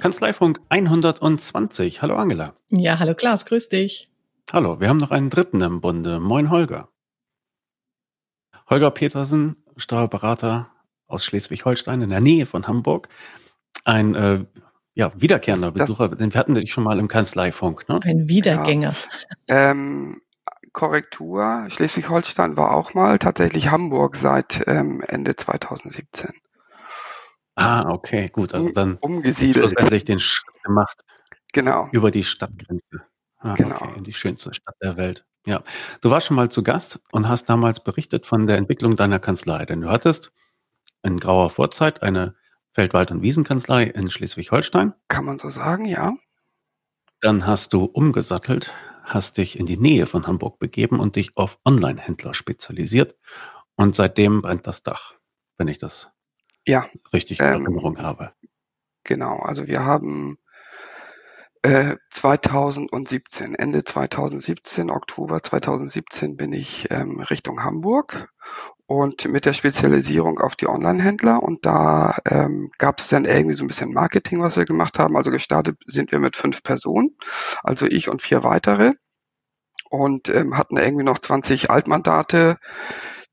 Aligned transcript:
Kanzleifunk 0.00 0.60
120. 0.70 2.00
Hallo 2.00 2.16
Angela. 2.16 2.54
Ja, 2.70 2.98
hallo 2.98 3.14
Klaas, 3.14 3.44
grüß 3.44 3.68
dich. 3.68 4.08
Hallo, 4.50 4.80
wir 4.80 4.88
haben 4.88 4.96
noch 4.96 5.10
einen 5.10 5.28
dritten 5.28 5.60
im 5.60 5.80
Bunde. 5.82 6.18
Moin 6.18 6.50
Holger. 6.50 6.88
Holger 8.70 8.90
Petersen, 8.90 9.56
Steuerberater 9.76 10.70
aus 11.06 11.24
Schleswig-Holstein 11.24 12.02
in 12.02 12.10
der 12.10 12.20
Nähe 12.20 12.46
von 12.46 12.66
Hamburg. 12.66 13.08
Ein 13.84 14.14
äh, 14.14 14.44
ja, 14.98 15.12
wiederkehrender 15.14 15.70
das, 15.70 15.86
Besucher, 15.86 16.08
den 16.08 16.34
hatten 16.34 16.56
wir 16.56 16.60
dich 16.60 16.72
schon 16.72 16.82
mal 16.82 16.98
im 16.98 17.06
Kanzleifunk. 17.06 17.88
Ne? 17.88 18.00
Ein 18.02 18.28
Wiedergänger. 18.28 18.96
Ja. 19.48 19.70
Ähm, 19.70 20.20
Korrektur, 20.72 21.66
Schleswig-Holstein 21.68 22.56
war 22.56 22.74
auch 22.74 22.94
mal, 22.94 23.20
tatsächlich 23.20 23.70
Hamburg 23.70 24.16
seit 24.16 24.64
ähm, 24.66 25.04
Ende 25.06 25.36
2017. 25.36 26.30
Ah, 27.54 27.88
okay, 27.90 28.26
gut. 28.32 28.54
Also 28.54 28.72
dann 28.72 28.96
umgesiedelt. 28.96 29.70
schlussendlich 29.70 30.04
den 30.04 30.18
Schritt 30.18 30.62
gemacht. 30.64 31.04
Genau. 31.52 31.88
Über 31.92 32.10
die 32.10 32.24
Stadtgrenze. 32.24 33.02
Ah, 33.38 33.54
genau. 33.54 33.76
Okay, 33.76 33.98
in 33.98 34.02
die 34.02 34.12
schönste 34.12 34.52
Stadt 34.52 34.74
der 34.82 34.96
Welt. 34.96 35.24
Ja. 35.46 35.62
Du 36.00 36.10
warst 36.10 36.26
schon 36.26 36.36
mal 36.36 36.48
zu 36.48 36.64
Gast 36.64 37.00
und 37.12 37.28
hast 37.28 37.44
damals 37.44 37.84
berichtet 37.84 38.26
von 38.26 38.48
der 38.48 38.56
Entwicklung 38.56 38.96
deiner 38.96 39.20
Kanzlei, 39.20 39.64
denn 39.64 39.80
du 39.80 39.90
hattest 39.90 40.32
in 41.04 41.20
grauer 41.20 41.50
Vorzeit 41.50 42.02
eine 42.02 42.34
Feldwald- 42.78 43.10
und 43.10 43.22
Wiesenkanzlei 43.22 43.82
in 43.82 44.08
Schleswig-Holstein. 44.08 44.94
Kann 45.08 45.24
man 45.24 45.40
so 45.40 45.50
sagen, 45.50 45.84
ja. 45.84 46.14
Dann 47.20 47.44
hast 47.44 47.72
du 47.72 47.82
umgesattelt, 47.82 48.72
hast 49.02 49.36
dich 49.36 49.58
in 49.58 49.66
die 49.66 49.76
Nähe 49.76 50.06
von 50.06 50.28
Hamburg 50.28 50.60
begeben 50.60 51.00
und 51.00 51.16
dich 51.16 51.36
auf 51.36 51.58
Online-Händler 51.64 52.34
spezialisiert. 52.34 53.16
Und 53.74 53.96
seitdem 53.96 54.42
brennt 54.42 54.68
das 54.68 54.84
Dach, 54.84 55.14
wenn 55.56 55.66
ich 55.66 55.78
das 55.78 56.12
ja, 56.68 56.88
richtig 57.12 57.40
in 57.40 57.46
ähm, 57.46 57.64
Erinnerung 57.64 57.98
habe. 57.98 58.32
Genau, 59.02 59.40
also 59.40 59.66
wir 59.66 59.84
haben 59.84 60.38
äh, 61.62 61.96
2017, 62.12 63.56
Ende 63.56 63.82
2017, 63.82 64.88
Oktober 64.88 65.42
2017 65.42 66.36
bin 66.36 66.52
ich 66.52 66.86
ähm, 66.92 67.18
Richtung 67.18 67.64
Hamburg 67.64 68.28
und 68.88 69.28
mit 69.28 69.44
der 69.44 69.52
Spezialisierung 69.52 70.40
auf 70.40 70.56
die 70.56 70.66
Online-Händler 70.66 71.42
und 71.42 71.66
da 71.66 72.16
ähm, 72.24 72.70
gab 72.78 73.00
es 73.00 73.08
dann 73.08 73.26
irgendwie 73.26 73.54
so 73.54 73.62
ein 73.62 73.68
bisschen 73.68 73.92
Marketing, 73.92 74.40
was 74.40 74.56
wir 74.56 74.64
gemacht 74.64 74.98
haben. 74.98 75.14
Also 75.14 75.30
gestartet 75.30 75.76
sind 75.86 76.10
wir 76.10 76.18
mit 76.18 76.36
fünf 76.36 76.62
Personen, 76.62 77.10
also 77.62 77.84
ich 77.84 78.08
und 78.08 78.22
vier 78.22 78.42
weitere 78.44 78.94
und 79.90 80.30
ähm, 80.30 80.56
hatten 80.56 80.78
irgendwie 80.78 81.04
noch 81.04 81.18
20 81.18 81.70
Altmandate 81.70 82.56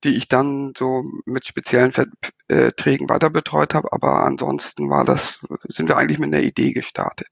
die 0.06 0.16
ich 0.16 0.28
dann 0.28 0.74
so 0.78 1.04
mit 1.26 1.48
speziellen 1.48 1.92
Verträgen 1.92 3.10
weiter 3.10 3.32
betreut 3.32 3.74
habe. 3.74 3.92
Aber 3.92 4.24
ansonsten 4.24 4.90
war 4.90 5.04
das, 5.04 5.40
sind 5.64 5.90
wir 5.90 5.98
eigentlich 5.98 6.20
mit 6.20 6.34
einer 6.34 6.44
Idee 6.44 6.74
gestartet. 6.74 7.28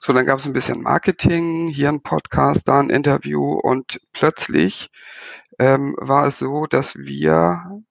So, 0.00 0.12
dann 0.12 0.26
gab 0.26 0.38
es 0.38 0.46
ein 0.46 0.52
bisschen 0.52 0.82
Marketing, 0.82 1.68
hier 1.68 1.88
ein 1.88 2.02
Podcast, 2.02 2.68
da 2.68 2.78
ein 2.78 2.90
Interview 2.90 3.54
und 3.54 4.00
plötzlich 4.12 4.90
ähm, 5.60 5.94
war 6.00 6.26
es 6.26 6.38
so, 6.40 6.66
dass 6.66 6.96
wir 6.96 7.82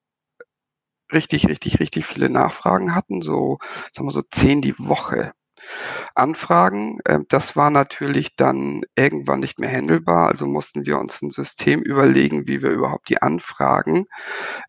richtig, 1.14 1.48
richtig, 1.48 1.80
richtig 1.80 2.06
viele 2.06 2.30
Nachfragen 2.30 2.96
hatten, 2.96 3.22
so, 3.22 3.58
sagen 3.96 4.08
wir 4.08 4.12
so 4.12 4.22
zehn 4.24 4.62
die 4.62 4.78
Woche. 4.80 5.34
Anfragen. 6.16 7.00
Ähm, 7.08 7.26
das 7.30 7.56
war 7.56 7.70
natürlich 7.70 8.36
dann 8.36 8.82
irgendwann 8.96 9.40
nicht 9.40 9.60
mehr 9.60 9.72
handelbar, 9.72 10.30
also 10.30 10.46
mussten 10.46 10.86
wir 10.86 11.00
uns 11.00 11.22
ein 11.22 11.32
System 11.32 11.82
überlegen, 11.82 12.48
wie 12.48 12.62
wir 12.62 12.70
überhaupt 12.72 13.10
die 13.10 13.22
Anfragen 13.22 14.06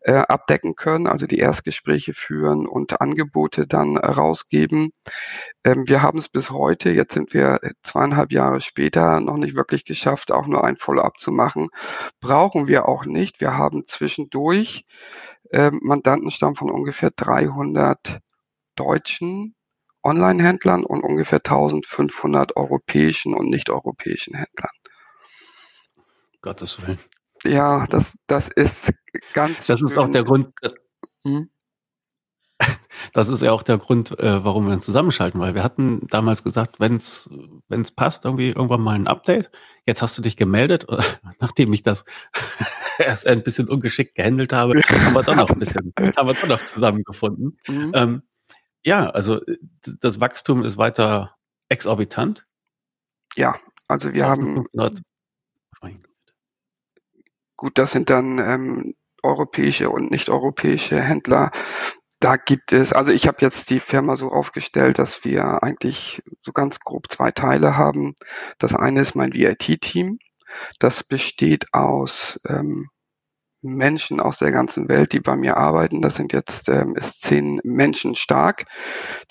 äh, 0.01 0.13
abdecken 0.13 0.75
können, 0.75 1.07
also 1.07 1.27
die 1.27 1.39
Erstgespräche 1.39 2.13
führen 2.13 2.67
und 2.67 3.01
Angebote 3.01 3.67
dann 3.67 3.97
rausgeben. 3.97 4.91
Ähm, 5.63 5.87
wir 5.87 6.01
haben 6.01 6.19
es 6.19 6.29
bis 6.29 6.51
heute, 6.51 6.91
jetzt 6.91 7.13
sind 7.13 7.33
wir 7.33 7.59
zweieinhalb 7.83 8.31
Jahre 8.31 8.61
später, 8.61 9.19
noch 9.19 9.37
nicht 9.37 9.55
wirklich 9.55 9.85
geschafft, 9.85 10.31
auch 10.31 10.47
nur 10.47 10.63
ein 10.63 10.77
Follow-up 10.77 11.19
zu 11.19 11.31
machen. 11.31 11.69
Brauchen 12.19 12.67
wir 12.67 12.87
auch 12.87 13.05
nicht. 13.05 13.41
Wir 13.41 13.57
haben 13.57 13.83
zwischendurch 13.87 14.85
äh, 15.51 15.71
Mandantenstamm 15.81 16.55
von 16.55 16.71
ungefähr 16.71 17.11
300 17.11 18.19
Deutschen 18.75 19.55
Online-Händlern 20.03 20.83
und 20.83 21.01
ungefähr 21.03 21.39
1500 21.39 22.55
europäischen 22.55 23.33
und 23.33 23.49
nicht-europäischen 23.49 24.35
Händlern. 24.35 24.71
Gottes 26.41 26.81
Willen. 26.85 26.99
Ja, 27.43 27.87
das, 27.87 28.17
das 28.27 28.49
ist 28.49 28.93
ganz. 29.33 29.65
Das 29.65 29.79
schön. 29.79 29.87
ist 29.87 29.97
auch 29.97 30.09
der 30.09 30.23
Grund. 30.23 30.49
Äh, 30.61 30.69
hm? 31.23 31.49
Das 33.13 33.29
ist 33.29 33.41
ja 33.41 33.51
auch 33.51 33.63
der 33.63 33.77
Grund, 33.77 34.17
äh, 34.19 34.45
warum 34.45 34.67
wir 34.67 34.73
uns 34.73 34.85
zusammenschalten, 34.85 35.41
weil 35.41 35.55
wir 35.55 35.63
hatten 35.63 36.07
damals 36.07 36.43
gesagt, 36.43 36.79
wenn 36.79 36.95
es 36.95 37.29
passt, 37.95 38.25
irgendwie 38.25 38.49
irgendwann 38.49 38.81
mal 38.81 38.95
ein 38.95 39.07
Update. 39.07 39.51
Jetzt 39.85 40.01
hast 40.01 40.17
du 40.17 40.21
dich 40.21 40.37
gemeldet, 40.37 40.85
nachdem 41.39 41.73
ich 41.73 41.81
das 41.81 42.05
erst 42.99 43.27
ein 43.27 43.43
bisschen 43.43 43.67
ungeschickt 43.67 44.15
gehandelt 44.15 44.53
habe, 44.53 44.79
haben 44.81 45.13
wir 45.13 45.23
doch 45.23 45.35
noch 45.35 45.49
ein 45.49 45.59
bisschen, 45.59 45.93
haben 45.97 46.27
wir 46.27 46.35
doch 46.35 46.47
noch 46.47 46.63
zusammengefunden. 46.63 47.57
Mhm. 47.67 47.91
Ähm, 47.95 48.21
ja, 48.83 49.09
also 49.09 49.41
äh, 49.45 49.57
das 49.99 50.19
Wachstum 50.19 50.63
ist 50.63 50.77
weiter 50.77 51.35
exorbitant. 51.69 52.45
Ja, 53.35 53.59
also 53.87 54.13
wir 54.13 54.27
haben. 54.27 54.65
Gut, 57.57 57.77
das 57.77 57.91
sind 57.91 58.09
dann 58.09 58.39
ähm, 58.39 58.95
europäische 59.21 59.91
und 59.91 60.09
nicht-europäische 60.09 60.99
Händler. 60.99 61.51
Da 62.19 62.35
gibt 62.35 62.71
es, 62.71 62.91
also 62.91 63.11
ich 63.11 63.27
habe 63.27 63.37
jetzt 63.41 63.69
die 63.69 63.79
Firma 63.79 64.15
so 64.15 64.31
aufgestellt, 64.31 64.97
dass 64.99 65.23
wir 65.23 65.61
eigentlich 65.63 66.23
so 66.41 66.53
ganz 66.53 66.79
grob 66.79 67.11
zwei 67.11 67.31
Teile 67.31 67.77
haben. 67.77 68.15
Das 68.57 68.73
eine 68.73 69.01
ist 69.01 69.15
mein 69.15 69.33
VIT-Team. 69.33 70.17
Das 70.79 71.03
besteht 71.03 71.73
aus 71.73 72.39
ähm, 72.47 72.89
Menschen 73.61 74.19
aus 74.19 74.37
der 74.37 74.51
ganzen 74.51 74.89
Welt, 74.89 75.13
die 75.13 75.19
bei 75.19 75.35
mir 75.35 75.57
arbeiten. 75.57 76.01
Das 76.01 76.15
sind 76.15 76.33
jetzt 76.33 76.69
ähm, 76.69 76.95
ist 76.95 77.21
zehn 77.21 77.59
Menschen 77.63 78.15
stark. 78.15 78.65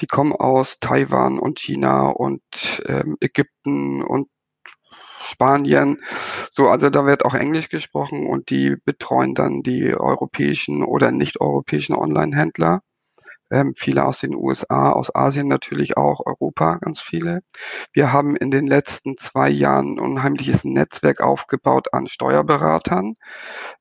Die 0.00 0.06
kommen 0.06 0.32
aus 0.32 0.78
Taiwan 0.80 1.38
und 1.38 1.58
China 1.58 2.08
und 2.08 2.42
ähm, 2.86 3.16
Ägypten 3.20 4.02
und 4.02 4.28
Spanien. 5.24 6.02
So, 6.50 6.68
also 6.68 6.90
da 6.90 7.04
wird 7.06 7.24
auch 7.24 7.34
Englisch 7.34 7.68
gesprochen 7.68 8.26
und 8.26 8.50
die 8.50 8.76
betreuen 8.84 9.34
dann 9.34 9.62
die 9.62 9.94
europäischen 9.94 10.82
oder 10.82 11.10
nicht 11.10 11.40
europäischen 11.40 11.94
Online-Händler 11.94 12.82
ähm, 13.50 13.74
viele 13.76 14.04
aus 14.04 14.18
den 14.20 14.34
USA, 14.34 14.92
aus 14.92 15.14
Asien 15.14 15.48
natürlich 15.48 15.96
auch, 15.96 16.20
Europa 16.24 16.78
ganz 16.78 17.00
viele. 17.00 17.40
Wir 17.92 18.12
haben 18.12 18.36
in 18.36 18.50
den 18.50 18.66
letzten 18.66 19.16
zwei 19.18 19.50
Jahren 19.50 19.94
ein 19.94 20.00
unheimliches 20.00 20.64
Netzwerk 20.64 21.20
aufgebaut 21.20 21.92
an 21.92 22.08
Steuerberatern. 22.08 23.16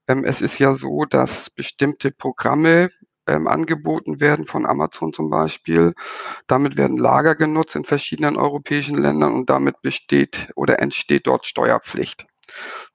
Ähm, 0.08 0.24
es 0.26 0.42
ist 0.42 0.60
ja 0.60 0.74
so, 0.74 1.06
dass 1.06 1.50
bestimmte 1.50 2.12
Programme 2.12 2.90
ähm, 3.28 3.48
angeboten 3.48 4.20
werden 4.20 4.46
von 4.48 4.66
Amazon 4.66 5.14
zum 5.14 5.30
Beispiel. 5.30 5.94
Damit 6.48 6.78
werden 6.78 6.98
Lager 6.98 7.36
genutzt 7.36 7.76
in 7.76 7.86
verschiedenen 7.86 8.38
europäischen 8.38 8.98
Ländern 8.98 9.34
und 9.34 9.50
damit 9.50 9.82
besteht 9.82 10.50
oder 10.56 10.80
entsteht 10.80 11.28
dort 11.28 11.46
Steuerpflicht. 11.46 12.26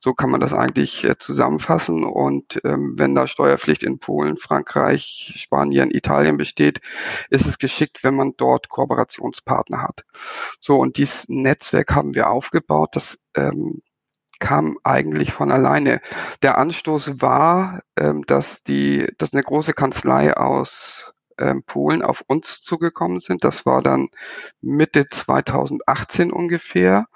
So 0.00 0.12
kann 0.12 0.30
man 0.30 0.40
das 0.40 0.52
eigentlich 0.52 1.04
äh, 1.04 1.18
zusammenfassen. 1.18 2.04
Und 2.04 2.60
ähm, 2.64 2.94
wenn 2.96 3.14
da 3.14 3.26
Steuerpflicht 3.26 3.82
in 3.82 3.98
Polen, 3.98 4.36
Frankreich, 4.36 5.34
Spanien, 5.36 5.90
Italien 5.90 6.36
besteht, 6.36 6.80
ist 7.30 7.46
es 7.46 7.58
geschickt, 7.58 8.04
wenn 8.04 8.14
man 8.14 8.34
dort 8.36 8.68
Kooperationspartner 8.68 9.82
hat. 9.82 10.04
So, 10.60 10.76
und 10.76 10.96
dieses 10.96 11.28
Netzwerk 11.28 11.94
haben 11.94 12.14
wir 12.14 12.30
aufgebaut. 12.30 12.90
Das 12.92 13.18
ähm, 13.34 13.82
kam 14.40 14.78
eigentlich 14.84 15.32
von 15.32 15.50
alleine. 15.50 16.00
Der 16.42 16.58
Anstoß 16.58 17.22
war, 17.22 17.80
ähm, 17.96 18.24
dass 18.26 18.62
die, 18.62 19.06
dass 19.18 19.32
eine 19.32 19.42
große 19.42 19.72
Kanzlei 19.72 20.36
aus 20.36 21.14
ähm, 21.38 21.62
Polen 21.64 22.02
auf 22.02 22.22
uns 22.26 22.62
zugekommen 22.62 23.20
sind. 23.20 23.44
Das 23.44 23.66
war 23.66 23.82
dann 23.82 24.08
Mitte 24.60 25.06
2018 25.06 26.32
ungefähr. 26.32 27.06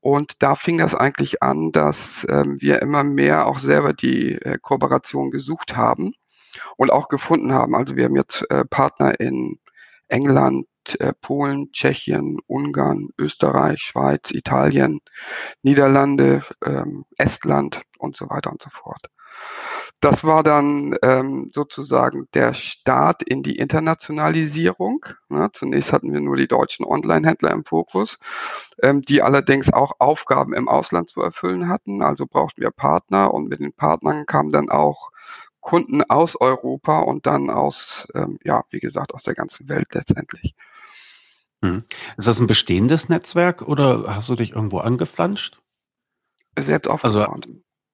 Und 0.00 0.42
da 0.42 0.54
fing 0.54 0.78
das 0.78 0.94
eigentlich 0.94 1.42
an, 1.42 1.72
dass 1.72 2.26
ähm, 2.28 2.60
wir 2.60 2.82
immer 2.82 3.02
mehr 3.02 3.46
auch 3.46 3.58
selber 3.58 3.92
die 3.92 4.32
äh, 4.32 4.58
Kooperation 4.60 5.30
gesucht 5.30 5.76
haben 5.76 6.12
und 6.76 6.90
auch 6.90 7.08
gefunden 7.08 7.52
haben. 7.52 7.74
Also 7.74 7.96
wir 7.96 8.04
haben 8.04 8.16
jetzt 8.16 8.48
äh, 8.50 8.64
Partner 8.64 9.18
in 9.18 9.58
England, 10.08 10.66
äh, 11.00 11.12
Polen, 11.20 11.72
Tschechien, 11.72 12.38
Ungarn, 12.46 13.08
Österreich, 13.18 13.80
Schweiz, 13.80 14.30
Italien, 14.30 15.00
Niederlande, 15.62 16.44
ähm, 16.64 17.04
Estland 17.16 17.82
und 17.98 18.16
so 18.16 18.30
weiter 18.30 18.50
und 18.52 18.62
so 18.62 18.70
fort. 18.70 19.10
Das 20.00 20.24
war 20.24 20.42
dann 20.42 20.94
ähm, 21.02 21.50
sozusagen 21.54 22.28
der 22.34 22.54
Start 22.54 23.22
in 23.22 23.42
die 23.42 23.56
Internationalisierung. 23.56 25.06
Ne? 25.28 25.48
Zunächst 25.52 25.92
hatten 25.92 26.12
wir 26.12 26.20
nur 26.20 26.36
die 26.36 26.48
deutschen 26.48 26.84
Online-Händler 26.84 27.50
im 27.50 27.64
Fokus, 27.64 28.18
ähm, 28.82 29.02
die 29.02 29.22
allerdings 29.22 29.72
auch 29.72 29.92
Aufgaben 29.98 30.52
im 30.52 30.68
Ausland 30.68 31.08
zu 31.10 31.22
erfüllen 31.22 31.68
hatten. 31.68 32.02
Also 32.02 32.26
brauchten 32.26 32.60
wir 32.60 32.70
Partner 32.70 33.32
und 33.32 33.48
mit 33.48 33.60
den 33.60 33.72
Partnern 33.72 34.26
kamen 34.26 34.52
dann 34.52 34.68
auch 34.68 35.10
Kunden 35.60 36.02
aus 36.04 36.40
Europa 36.40 37.00
und 37.00 37.26
dann 37.26 37.50
aus, 37.50 38.06
ähm, 38.14 38.38
ja, 38.44 38.62
wie 38.70 38.80
gesagt, 38.80 39.14
aus 39.14 39.24
der 39.24 39.34
ganzen 39.34 39.68
Welt 39.68 39.94
letztendlich. 39.94 40.54
Hm. 41.62 41.84
Ist 42.16 42.28
das 42.28 42.38
ein 42.38 42.46
bestehendes 42.46 43.08
Netzwerk 43.08 43.62
oder 43.62 44.14
hast 44.14 44.28
du 44.28 44.36
dich 44.36 44.52
irgendwo 44.52 44.78
angeflanscht? 44.78 45.58
Selbst 46.58 46.88
Also 46.88 47.24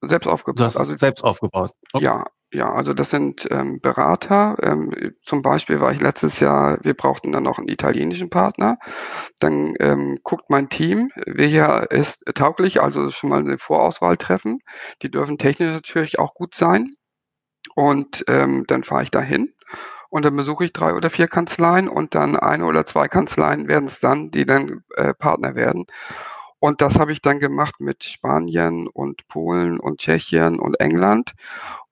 aufgebaut. 0.03 0.11
selbst 0.11 0.27
du 0.27 0.31
aufgebaut. 0.31 0.65
hast 0.67 0.75
es 0.75 0.81
Also 0.81 0.97
selbst 0.97 1.25
aufgebaut. 1.25 1.73
Okay. 1.93 2.05
ja, 2.05 2.25
ja, 2.53 2.71
also 2.71 2.93
das 2.93 3.11
sind 3.11 3.49
ähm, 3.51 3.81
Berater. 3.81 4.57
Ähm, 4.63 4.93
zum 5.23 5.41
Beispiel 5.41 5.81
war 5.81 5.93
ich 5.93 6.01
letztes 6.01 6.39
Jahr, 6.41 6.79
wir 6.83 6.95
brauchten 6.95 7.33
dann 7.33 7.45
noch 7.45 7.59
einen 7.59 7.69
italienischen 7.69 8.29
Partner. 8.29 8.79
Dann 9.41 9.75
ähm, 9.81 10.19
guckt 10.23 10.51
mein 10.51 10.69
Team, 10.69 11.11
wer 11.27 11.47
hier 11.47 11.87
ist 11.91 12.21
tauglich, 12.35 12.83
also 12.83 13.09
schon 13.11 13.31
mal 13.31 13.41
eine 13.41 13.57
Vorauswahl 13.57 14.19
treffen. 14.19 14.61
Die 15.01 15.11
dürfen 15.11 15.39
technisch 15.39 15.73
natürlich 15.73 16.19
auch 16.19 16.35
gut 16.35 16.55
sein. 16.55 16.95
Und 17.75 18.25
ähm, 18.29 18.65
dann 18.67 18.85
fahre 18.85 19.05
ich 19.05 19.11
dahin 19.11 19.55
und 20.13 20.27
dann 20.27 20.37
besuche 20.37 20.67
ich 20.67 20.75
drei 20.75 20.93
oder 20.93 21.09
vier 21.09 21.27
Kanzleien 21.27 21.89
und 21.89 22.15
dann 22.15 22.37
eine 22.37 22.67
oder 22.67 22.85
zwei 22.85 23.09
Kanzleien 23.09 23.67
werden 23.67 23.87
es 23.87 23.99
dann, 23.99 24.31
die 24.31 24.45
dann 24.45 24.85
äh, 24.95 25.15
Partner 25.15 25.55
werden. 25.55 25.87
Und 26.63 26.81
das 26.81 26.97
habe 26.97 27.11
ich 27.11 27.21
dann 27.21 27.41
gemacht 27.41 27.81
mit 27.81 28.05
Spanien 28.05 28.87
und 28.87 29.27
Polen 29.27 29.81
und 29.81 29.99
Tschechien 29.99 30.61
und 30.61 30.79
England. 30.79 31.33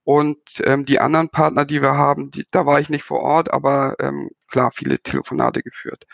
Und 0.05 0.39
ähm, 0.63 0.85
die 0.85 1.01
anderen 1.01 1.27
Partner, 1.27 1.65
die 1.65 1.81
wir 1.81 1.95
haben, 1.95 2.31
die, 2.31 2.45
da 2.51 2.65
war 2.65 2.79
ich 2.79 2.87
nicht 2.87 3.03
vor 3.03 3.19
Ort, 3.19 3.51
aber 3.51 3.97
ähm, 3.99 4.29
klar, 4.47 4.71
viele 4.73 4.97
Telefonate 4.97 5.61
geführt, 5.61 6.07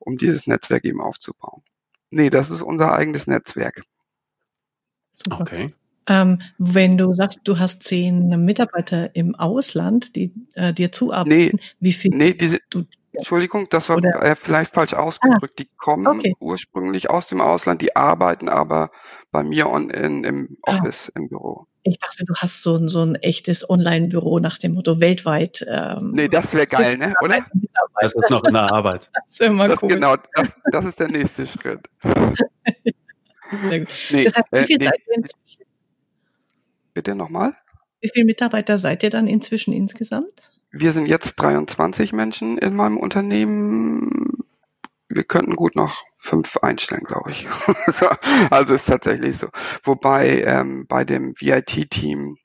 um 0.00 0.18
dieses 0.18 0.48
Netzwerk 0.48 0.84
eben 0.84 1.00
aufzubauen. 1.00 1.62
Nee, 2.10 2.28
das 2.28 2.50
ist 2.50 2.60
unser 2.60 2.92
eigenes 2.92 3.28
Netzwerk. 3.28 3.84
Super. 5.12 5.40
Okay. 5.40 5.72
Ähm, 6.08 6.40
wenn 6.58 6.98
du 6.98 7.14
sagst, 7.14 7.40
du 7.44 7.58
hast 7.58 7.82
zehn 7.84 8.28
Mitarbeiter 8.44 9.14
im 9.14 9.34
Ausland, 9.34 10.16
die 10.16 10.32
äh, 10.54 10.72
dir 10.72 10.90
zuarbeiten, 10.92 11.60
wie 11.80 11.92
viel 11.92 12.10
Nee, 12.14 12.34
diese, 12.34 12.58
du 12.70 12.84
Entschuldigung, 13.14 13.68
das 13.68 13.90
war 13.90 13.98
Oder- 13.98 14.22
äh, 14.22 14.34
vielleicht 14.34 14.72
falsch 14.72 14.94
ausgedrückt. 14.94 15.58
Die 15.58 15.68
kommen 15.76 16.06
okay. 16.06 16.34
ursprünglich 16.40 17.10
aus 17.10 17.26
dem 17.26 17.42
Ausland, 17.42 17.82
die 17.82 17.94
arbeiten 17.94 18.48
aber 18.48 18.90
bei 19.30 19.42
mir 19.42 19.68
on, 19.68 19.90
in, 19.90 20.24
im 20.24 20.56
Ah. 20.62 20.78
Office, 20.78 21.12
im 21.14 21.28
Büro. 21.28 21.66
Ich 21.84 21.98
dachte, 21.98 22.24
du 22.24 22.32
hast 22.36 22.62
so 22.62 22.76
ein, 22.76 22.88
so 22.88 23.02
ein 23.02 23.16
echtes 23.16 23.68
Online-Büro 23.68 24.38
nach 24.38 24.56
dem 24.56 24.72
Motto 24.74 24.98
weltweit. 25.00 25.64
Ähm, 25.68 26.12
Nee, 26.14 26.28
das 26.28 26.54
wäre 26.54 26.66
geil, 26.66 26.96
ne? 26.96 27.12
Oder? 27.22 27.44
Das 28.00 28.14
ist 28.14 28.30
noch 28.30 28.44
in 28.44 28.54
der 28.54 28.72
Arbeit. 28.72 29.10
Das 29.28 29.40
wäre 29.40 29.52
mal 29.52 29.68
Das, 29.68 29.82
cool. 29.82 29.88
Genau, 29.90 30.14
das, 30.34 30.56
das 30.70 30.84
ist 30.86 30.98
der 31.00 31.08
nächste 31.08 31.46
Schritt. 31.46 31.80
Sehr 33.68 33.80
gut. 33.80 33.88
Nee, 34.10 34.24
Das 34.24 34.34
heißt, 34.36 34.46
wie 34.52 34.56
äh, 34.56 34.64
viel 34.64 34.78
nee, 34.78 34.84
seid 34.84 35.00
ihr 35.06 35.14
inzwischen? 35.16 35.61
Bitte 36.94 37.14
nochmal. 37.14 37.54
Wie 38.00 38.10
viele 38.12 38.26
Mitarbeiter 38.26 38.78
seid 38.78 39.02
ihr 39.02 39.10
dann 39.10 39.28
inzwischen 39.28 39.72
insgesamt? 39.72 40.50
Wir 40.72 40.92
sind 40.92 41.06
jetzt 41.06 41.36
23 41.36 42.12
Menschen 42.12 42.58
in 42.58 42.74
meinem 42.74 42.96
Unternehmen. 42.96 44.32
Wir 45.08 45.24
könnten 45.24 45.54
gut 45.54 45.76
noch 45.76 46.02
fünf 46.16 46.56
einstellen, 46.58 47.04
glaube 47.04 47.30
ich. 47.30 47.46
so, 47.86 48.08
also 48.50 48.74
ist 48.74 48.88
tatsächlich 48.88 49.36
so. 49.36 49.48
Wobei 49.84 50.42
ähm, 50.42 50.86
bei 50.88 51.04
dem 51.04 51.34
VIT-Team 51.38 52.36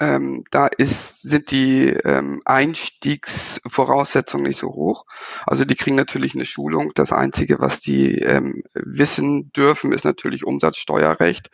ähm, 0.00 0.44
da 0.50 0.66
ist, 0.66 1.22
sind 1.22 1.50
die 1.50 1.88
ähm, 1.88 2.40
Einstiegsvoraussetzungen 2.44 4.46
nicht 4.46 4.58
so 4.58 4.68
hoch. 4.68 5.06
Also 5.46 5.64
die 5.64 5.76
kriegen 5.76 5.96
natürlich 5.96 6.34
eine 6.34 6.44
Schulung. 6.44 6.92
Das 6.94 7.12
Einzige, 7.12 7.60
was 7.60 7.80
die 7.80 8.18
ähm, 8.18 8.62
wissen 8.74 9.52
dürfen, 9.52 9.92
ist 9.92 10.04
natürlich 10.04 10.44
Umsatzsteuerrecht, 10.44 11.50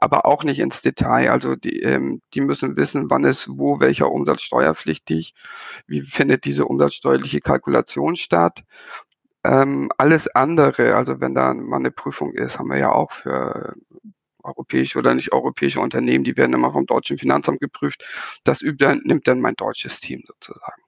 aber 0.00 0.26
auch 0.26 0.44
nicht 0.44 0.60
ins 0.60 0.80
Detail. 0.80 1.30
Also 1.30 1.56
die, 1.56 1.82
ähm, 1.82 2.22
die 2.34 2.40
müssen 2.40 2.76
wissen, 2.76 3.10
wann 3.10 3.24
ist 3.24 3.48
wo 3.50 3.80
welcher 3.80 4.10
Umsatz 4.10 4.42
steuerpflichtig, 4.42 5.34
wie 5.86 6.02
findet 6.02 6.44
diese 6.44 6.66
umsatzsteuerliche 6.66 7.40
Kalkulation 7.40 8.16
statt. 8.16 8.64
Ähm, 9.44 9.90
alles 9.98 10.28
andere, 10.28 10.94
also 10.94 11.20
wenn 11.20 11.34
da 11.34 11.52
mal 11.52 11.78
eine 11.78 11.90
Prüfung 11.90 12.32
ist, 12.32 12.58
haben 12.58 12.70
wir 12.70 12.78
ja 12.78 12.92
auch 12.92 13.12
für 13.12 13.74
europäische 14.42 14.98
oder 14.98 15.14
nicht 15.14 15.32
europäische 15.32 15.80
Unternehmen, 15.80 16.24
die 16.24 16.36
werden 16.36 16.54
immer 16.54 16.72
vom 16.72 16.86
deutschen 16.86 17.18
Finanzamt 17.18 17.60
geprüft. 17.60 18.04
Das 18.44 18.62
übt 18.62 18.84
dann, 18.84 19.00
nimmt 19.04 19.26
dann 19.26 19.40
mein 19.40 19.54
deutsches 19.54 20.00
Team 20.00 20.22
sozusagen. 20.26 20.82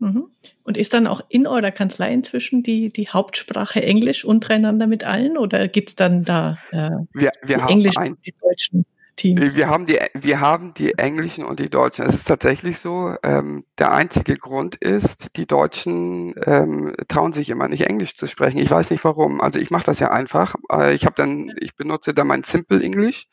Mhm. 0.00 0.30
Und 0.62 0.76
ist 0.76 0.94
dann 0.94 1.08
auch 1.08 1.20
in 1.28 1.46
eurer 1.46 1.72
Kanzlei 1.72 2.12
inzwischen 2.12 2.62
die, 2.62 2.90
die 2.90 3.08
Hauptsprache 3.08 3.82
Englisch 3.82 4.24
untereinander 4.24 4.86
mit 4.86 5.02
allen 5.02 5.36
oder 5.36 5.66
gibt's 5.66 5.96
dann 5.96 6.24
da 6.24 6.58
äh, 6.70 6.90
Wir, 7.12 7.32
wir 7.42 7.62
haben 7.62 7.68
englischen 7.68 8.02
ein, 8.02 8.12
und 8.12 8.26
die 8.26 8.34
deutschen 8.40 8.86
Teams? 9.18 9.54
wir 9.54 9.68
haben 9.68 9.86
die, 9.86 9.98
wir 10.14 10.40
haben 10.40 10.72
die 10.74 10.96
englischen 10.96 11.44
und 11.44 11.60
die 11.60 11.68
deutschen. 11.68 12.06
Es 12.06 12.16
ist 12.16 12.28
tatsächlich 12.28 12.78
so. 12.78 13.14
Ähm, 13.22 13.64
der 13.78 13.92
einzige 13.92 14.36
Grund 14.36 14.76
ist, 14.76 15.36
die 15.36 15.46
Deutschen 15.46 16.34
ähm, 16.46 16.94
trauen 17.08 17.32
sich 17.32 17.50
immer 17.50 17.68
nicht 17.68 17.86
Englisch 17.86 18.16
zu 18.16 18.26
sprechen. 18.26 18.58
Ich 18.58 18.70
weiß 18.70 18.90
nicht 18.90 19.04
warum. 19.04 19.40
Also 19.40 19.58
ich 19.58 19.70
mache 19.70 19.84
das 19.84 19.98
ja 19.98 20.10
einfach. 20.10 20.54
Äh, 20.72 20.94
ich 20.94 21.04
habe 21.04 21.14
dann, 21.16 21.52
ich 21.60 21.76
benutze 21.76 22.14
dann 22.14 22.28
mein 22.28 22.44
Simple 22.44 22.82
English, 22.82 23.26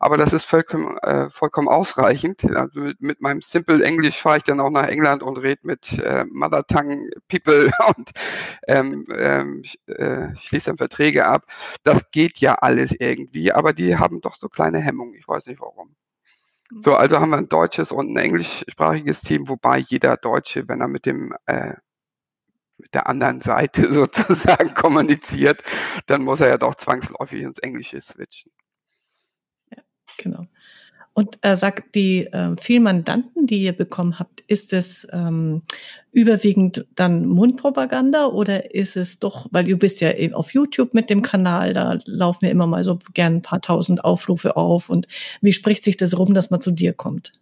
aber 0.00 0.16
das 0.16 0.32
ist 0.32 0.44
vollkommen, 0.44 0.96
äh, 0.98 1.28
vollkommen 1.30 1.68
ausreichend. 1.68 2.44
Also 2.56 2.80
mit, 2.80 3.00
mit 3.00 3.20
meinem 3.20 3.42
Simple 3.42 3.82
English 3.84 4.20
fahre 4.20 4.38
ich 4.38 4.44
dann 4.44 4.60
auch 4.60 4.70
nach 4.70 4.86
England 4.86 5.22
und 5.22 5.38
rede 5.38 5.60
mit 5.64 5.98
äh, 5.98 6.24
Mother 6.30 6.64
Tongue 6.66 7.10
People 7.28 7.70
und 7.96 8.10
ähm, 8.68 9.06
ähm, 9.16 9.62
äh, 9.86 10.34
schließe 10.36 10.66
dann 10.66 10.78
Verträge 10.78 11.26
ab. 11.26 11.46
Das 11.82 12.10
geht 12.12 12.38
ja 12.38 12.54
alles 12.54 12.94
irgendwie, 12.98 13.52
aber 13.52 13.72
die 13.72 13.96
haben 13.96 14.20
doch 14.20 14.36
so 14.36 14.48
kleine 14.48 14.78
Hemmungen. 14.78 15.14
Ich 15.14 15.26
weiß 15.32 15.46
nicht 15.46 15.60
warum. 15.60 15.96
So, 16.80 16.94
also 16.94 17.20
haben 17.20 17.30
wir 17.30 17.36
ein 17.36 17.48
deutsches 17.48 17.92
und 17.92 18.12
ein 18.12 18.16
englischsprachiges 18.16 19.20
Team, 19.20 19.48
wobei 19.48 19.78
jeder 19.78 20.16
Deutsche, 20.16 20.68
wenn 20.68 20.80
er 20.80 20.88
mit 20.88 21.04
dem 21.04 21.34
äh, 21.46 21.74
mit 22.78 22.94
der 22.94 23.06
anderen 23.06 23.40
Seite 23.40 23.92
sozusagen 23.92 24.74
kommuniziert, 24.74 25.62
dann 26.06 26.22
muss 26.22 26.40
er 26.40 26.48
ja 26.48 26.58
doch 26.58 26.74
zwangsläufig 26.74 27.42
ins 27.42 27.58
Englische 27.58 28.00
switchen. 28.00 28.52
Genau. 30.18 30.46
Und 31.14 31.38
äh, 31.42 31.56
sagt 31.56 31.94
die 31.94 32.26
äh, 32.26 32.56
vielen 32.60 32.84
Mandanten, 32.84 33.46
die 33.46 33.62
ihr 33.62 33.72
bekommen 33.72 34.18
habt, 34.18 34.42
ist 34.46 34.72
es 34.72 35.06
ähm, 35.12 35.62
überwiegend 36.10 36.86
dann 36.94 37.26
Mundpropaganda 37.26 38.26
oder 38.26 38.74
ist 38.74 38.96
es 38.96 39.18
doch, 39.18 39.46
weil 39.50 39.64
du 39.64 39.76
bist 39.76 40.00
ja 40.00 40.12
eben 40.12 40.34
auf 40.34 40.54
YouTube 40.54 40.94
mit 40.94 41.10
dem 41.10 41.22
Kanal, 41.22 41.74
da 41.74 41.98
laufen 42.06 42.46
ja 42.46 42.50
immer 42.50 42.66
mal 42.66 42.82
so 42.82 42.98
gern 43.12 43.36
ein 43.36 43.42
paar 43.42 43.60
tausend 43.60 44.04
Aufrufe 44.04 44.56
auf 44.56 44.88
und 44.88 45.06
wie 45.42 45.52
spricht 45.52 45.84
sich 45.84 45.96
das 45.98 46.18
rum, 46.18 46.32
dass 46.32 46.50
man 46.50 46.60
zu 46.62 46.70
dir 46.70 46.94
kommt? 46.94 47.32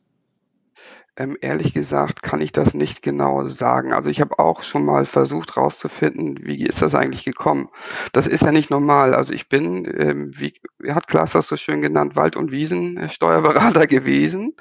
Ähm, 1.17 1.37
ehrlich 1.41 1.75
gesagt 1.75 2.23
kann 2.23 2.41
ich 2.41 2.53
das 2.53 2.73
nicht 2.73 3.03
genau 3.03 3.45
sagen. 3.49 3.93
Also 3.93 4.11
ich 4.11 4.21
habe 4.21 4.39
auch 4.39 4.63
schon 4.63 4.85
mal 4.85 5.07
versucht 5.07 5.57
herauszufinden, 5.57 6.39
wie 6.43 6.65
ist 6.65 6.83
das 6.83 6.95
eigentlich 6.95 7.25
gekommen. 7.25 7.69
Das 8.13 8.27
ist 8.27 8.43
ja 8.43 8.53
nicht 8.53 8.71
normal. 8.71 9.15
Also 9.15 9.33
ich 9.33 9.49
bin, 9.49 9.85
ähm, 9.99 10.33
wie 10.37 10.61
hat 10.89 11.09
Klaas 11.09 11.33
das 11.33 11.49
so 11.49 11.57
schön 11.57 11.83
genannt, 11.83 12.17
Wald- 12.17 12.37
und 12.37 12.51
Wiesen-Steuerberater 12.53 13.87
gewesen. 13.89 14.55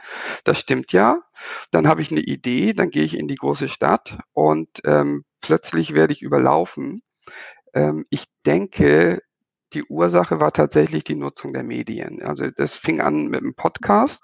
Das 0.44 0.60
stimmt 0.60 0.92
ja. 0.92 1.22
Dann 1.72 1.88
habe 1.88 2.02
ich 2.02 2.12
eine 2.12 2.22
Idee, 2.22 2.74
dann 2.74 2.90
gehe 2.90 3.04
ich 3.04 3.18
in 3.18 3.28
die 3.28 3.36
große 3.36 3.70
Stadt 3.70 4.18
und 4.34 4.82
ähm, 4.86 5.24
plötzlich 5.42 5.94
werde 5.94 6.14
ich 6.14 6.22
überlaufen. 6.22 7.02
Ähm, 7.74 8.06
ich 8.10 8.26
denke, 8.46 9.20
die 9.74 9.84
Ursache 9.84 10.40
war 10.40 10.52
tatsächlich 10.52 11.04
die 11.04 11.16
Nutzung 11.16 11.54
der 11.54 11.64
Medien. 11.64 12.22
Also 12.22 12.50
das 12.50 12.76
fing 12.76 13.02
an 13.02 13.28
mit 13.28 13.42
einem 13.42 13.56
Podcast. 13.56 14.24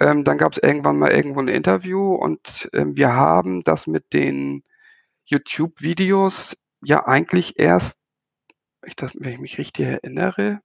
Ähm, 0.00 0.24
dann 0.24 0.38
gab 0.38 0.52
es 0.52 0.62
irgendwann 0.62 0.98
mal 0.98 1.10
irgendwo 1.10 1.40
ein 1.40 1.48
Interview 1.48 2.14
und 2.14 2.70
ähm, 2.72 2.96
wir 2.96 3.12
haben 3.14 3.62
das 3.64 3.86
mit 3.86 4.12
den 4.12 4.64
YouTube-Videos 5.24 6.56
ja 6.82 7.06
eigentlich 7.06 7.58
erst, 7.58 7.98
ich 8.84 8.94
wenn 8.98 9.32
ich 9.32 9.38
mich 9.38 9.58
richtig 9.58 9.86
erinnere, 9.86 10.60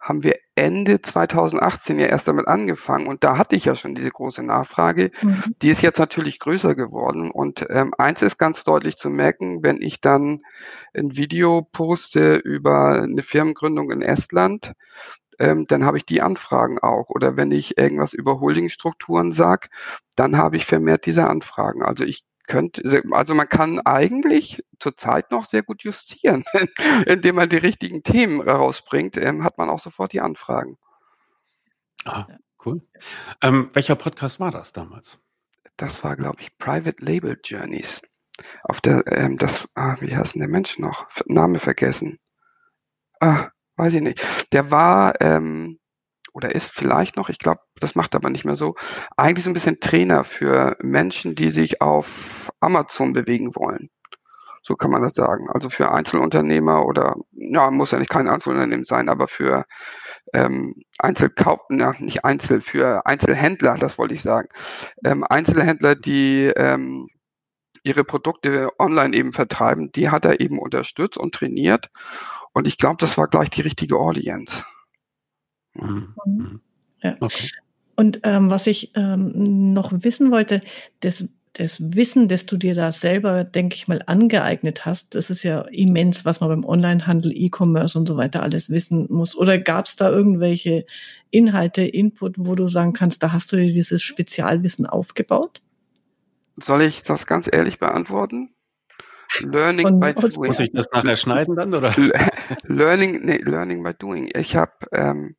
haben 0.00 0.22
wir 0.22 0.36
Ende 0.54 1.02
2018 1.02 1.98
ja 1.98 2.06
erst 2.06 2.28
damit 2.28 2.48
angefangen 2.48 3.06
und 3.06 3.24
da 3.24 3.36
hatte 3.36 3.56
ich 3.56 3.64
ja 3.64 3.74
schon 3.74 3.94
diese 3.94 4.10
große 4.10 4.42
Nachfrage. 4.42 5.10
Mhm. 5.22 5.42
Die 5.62 5.70
ist 5.70 5.82
jetzt 5.82 5.98
natürlich 5.98 6.38
größer 6.38 6.74
geworden 6.74 7.30
und 7.30 7.66
ähm, 7.70 7.92
eins 7.98 8.22
ist 8.22 8.38
ganz 8.38 8.64
deutlich 8.64 8.96
zu 8.96 9.10
merken, 9.10 9.62
wenn 9.62 9.80
ich 9.82 10.00
dann 10.00 10.42
ein 10.94 11.16
Video 11.16 11.62
poste 11.62 12.36
über 12.36 13.02
eine 13.02 13.22
Firmengründung 13.22 13.90
in 13.90 14.02
Estland, 14.02 14.72
ähm, 15.38 15.66
dann 15.66 15.84
habe 15.84 15.98
ich 15.98 16.06
die 16.06 16.22
Anfragen 16.22 16.78
auch. 16.80 17.08
Oder 17.10 17.36
wenn 17.36 17.50
ich 17.50 17.78
irgendwas 17.78 18.12
über 18.12 18.40
Holdingstrukturen 18.40 19.32
sage, 19.32 19.68
dann 20.16 20.36
habe 20.36 20.56
ich 20.56 20.66
vermehrt 20.66 21.06
diese 21.06 21.28
Anfragen. 21.28 21.82
Also 21.82 22.04
ich 22.04 22.24
könnte, 22.48 23.02
also 23.12 23.34
man 23.34 23.48
kann 23.48 23.78
eigentlich 23.80 24.64
zurzeit 24.80 25.30
noch 25.30 25.44
sehr 25.44 25.62
gut 25.62 25.84
justieren, 25.84 26.44
indem 27.06 27.36
man 27.36 27.48
die 27.48 27.58
richtigen 27.58 28.02
Themen 28.02 28.40
rausbringt, 28.40 29.16
ähm, 29.16 29.44
hat 29.44 29.58
man 29.58 29.70
auch 29.70 29.78
sofort 29.78 30.12
die 30.12 30.20
Anfragen. 30.20 30.76
Ah, 32.04 32.26
cool. 32.64 32.82
Ähm, 33.42 33.70
welcher 33.74 33.94
Podcast 33.94 34.40
war 34.40 34.50
das 34.50 34.72
damals? 34.72 35.18
Das 35.76 36.02
war, 36.02 36.16
glaube 36.16 36.40
ich, 36.40 36.56
Private 36.58 37.04
Label 37.04 37.38
Journeys. 37.44 38.02
Auf 38.64 38.80
der, 38.80 39.04
ähm, 39.06 39.36
das, 39.36 39.68
ah, 39.74 39.96
wie 40.00 40.16
heißt 40.16 40.34
denn 40.34 40.40
der 40.40 40.48
Mensch 40.48 40.78
noch? 40.78 41.06
Name 41.26 41.58
vergessen. 41.58 42.18
Ah, 43.20 43.50
weiß 43.76 43.94
ich 43.94 44.02
nicht. 44.02 44.26
Der 44.52 44.70
war, 44.70 45.20
ähm, 45.20 45.78
oder 46.32 46.54
ist 46.54 46.70
vielleicht 46.70 47.16
noch, 47.16 47.28
ich 47.28 47.38
glaube, 47.38 47.60
das 47.80 47.94
macht 47.94 48.14
aber 48.14 48.30
nicht 48.30 48.44
mehr 48.44 48.56
so, 48.56 48.74
eigentlich 49.16 49.44
so 49.44 49.50
ein 49.50 49.54
bisschen 49.54 49.80
Trainer 49.80 50.24
für 50.24 50.76
Menschen, 50.80 51.34
die 51.34 51.50
sich 51.50 51.80
auf 51.80 52.52
Amazon 52.60 53.12
bewegen 53.12 53.54
wollen. 53.54 53.90
So 54.62 54.74
kann 54.74 54.90
man 54.90 55.02
das 55.02 55.14
sagen. 55.14 55.48
Also 55.48 55.70
für 55.70 55.90
Einzelunternehmer 55.92 56.84
oder, 56.84 57.14
ja, 57.32 57.70
muss 57.70 57.92
ja 57.92 57.98
nicht 57.98 58.10
kein 58.10 58.28
Einzelunternehmen 58.28 58.84
sein, 58.84 59.08
aber 59.08 59.28
für 59.28 59.64
ähm, 60.34 60.74
Einzelkauf, 60.98 61.60
ja, 61.70 61.94
nicht 61.98 62.24
Einzel, 62.24 62.60
für 62.60 63.06
Einzelhändler, 63.06 63.78
das 63.78 63.98
wollte 63.98 64.14
ich 64.14 64.22
sagen. 64.22 64.48
Ähm, 65.04 65.24
Einzelhändler, 65.24 65.94
die 65.94 66.52
ähm, 66.54 67.08
ihre 67.82 68.04
Produkte 68.04 68.68
online 68.78 69.16
eben 69.16 69.32
vertreiben, 69.32 69.90
die 69.92 70.10
hat 70.10 70.24
er 70.24 70.40
eben 70.40 70.58
unterstützt 70.58 71.16
und 71.16 71.34
trainiert. 71.34 71.90
Und 72.52 72.66
ich 72.66 72.76
glaube, 72.76 72.96
das 72.98 73.16
war 73.16 73.28
gleich 73.28 73.50
die 73.50 73.62
richtige 73.62 73.96
Audience. 73.96 74.64
Mhm. 75.80 76.14
mhm. 76.24 76.60
Ja. 77.02 77.16
Okay. 77.20 77.48
Und 77.96 78.20
ähm, 78.22 78.50
was 78.50 78.66
ich 78.66 78.92
ähm, 78.94 79.72
noch 79.72 79.92
wissen 79.92 80.30
wollte, 80.30 80.60
das, 81.00 81.28
das 81.54 81.80
Wissen, 81.80 82.28
das 82.28 82.46
du 82.46 82.56
dir 82.56 82.74
da 82.74 82.92
selber, 82.92 83.42
denke 83.42 83.74
ich 83.74 83.88
mal, 83.88 84.02
angeeignet 84.06 84.86
hast, 84.86 85.16
das 85.16 85.30
ist 85.30 85.42
ja 85.42 85.62
immens, 85.62 86.24
was 86.24 86.40
man 86.40 86.48
beim 86.48 86.64
Onlinehandel, 86.64 87.32
E-Commerce 87.34 87.98
und 87.98 88.06
so 88.06 88.16
weiter 88.16 88.42
alles 88.42 88.70
wissen 88.70 89.06
muss. 89.10 89.36
Oder 89.36 89.58
gab 89.58 89.86
es 89.86 89.96
da 89.96 90.10
irgendwelche 90.10 90.86
Inhalte, 91.30 91.82
Input, 91.82 92.36
wo 92.38 92.54
du 92.54 92.68
sagen 92.68 92.92
kannst, 92.92 93.22
da 93.22 93.32
hast 93.32 93.50
du 93.52 93.56
dir 93.56 93.66
dieses 93.66 94.02
Spezialwissen 94.02 94.86
aufgebaut? 94.86 95.60
Soll 96.56 96.82
ich 96.82 97.02
das 97.02 97.26
ganz 97.26 97.48
ehrlich 97.50 97.78
beantworten? 97.78 98.50
Learning 99.40 99.86
Von 99.86 100.00
by 100.00 100.14
doing. 100.14 100.46
Muss 100.46 100.60
ich 100.60 100.72
das 100.72 100.86
nachher 100.92 101.16
schneiden 101.16 101.56
dann 101.56 101.74
oder? 101.74 101.94
Learning, 102.62 103.24
nee, 103.24 103.38
learning 103.38 103.82
by 103.82 103.92
doing. 103.92 104.30
Ich 104.34 104.56
habe, 104.56 104.72
ähm, 104.92 105.36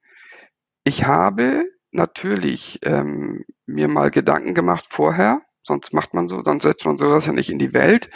ich 0.89 1.05
habe 1.05 1.69
natürlich 1.91 2.79
ähm, 2.84 3.46
mir 3.67 3.88
mal 3.88 4.10
Gedanken 4.10 4.55
gemacht 4.55 4.86
vorher, 4.89 5.41
sonst 5.62 5.93
macht 5.93 6.15
man 6.15 6.27
so, 6.27 6.43
sonst 6.43 6.63
setzt 6.63 6.86
man 6.86 6.98
sowas 6.98 7.27
ja 7.27 7.31
nicht 7.31 7.51
in 7.51 7.60
die 7.60 7.74
Welt. 7.75 8.10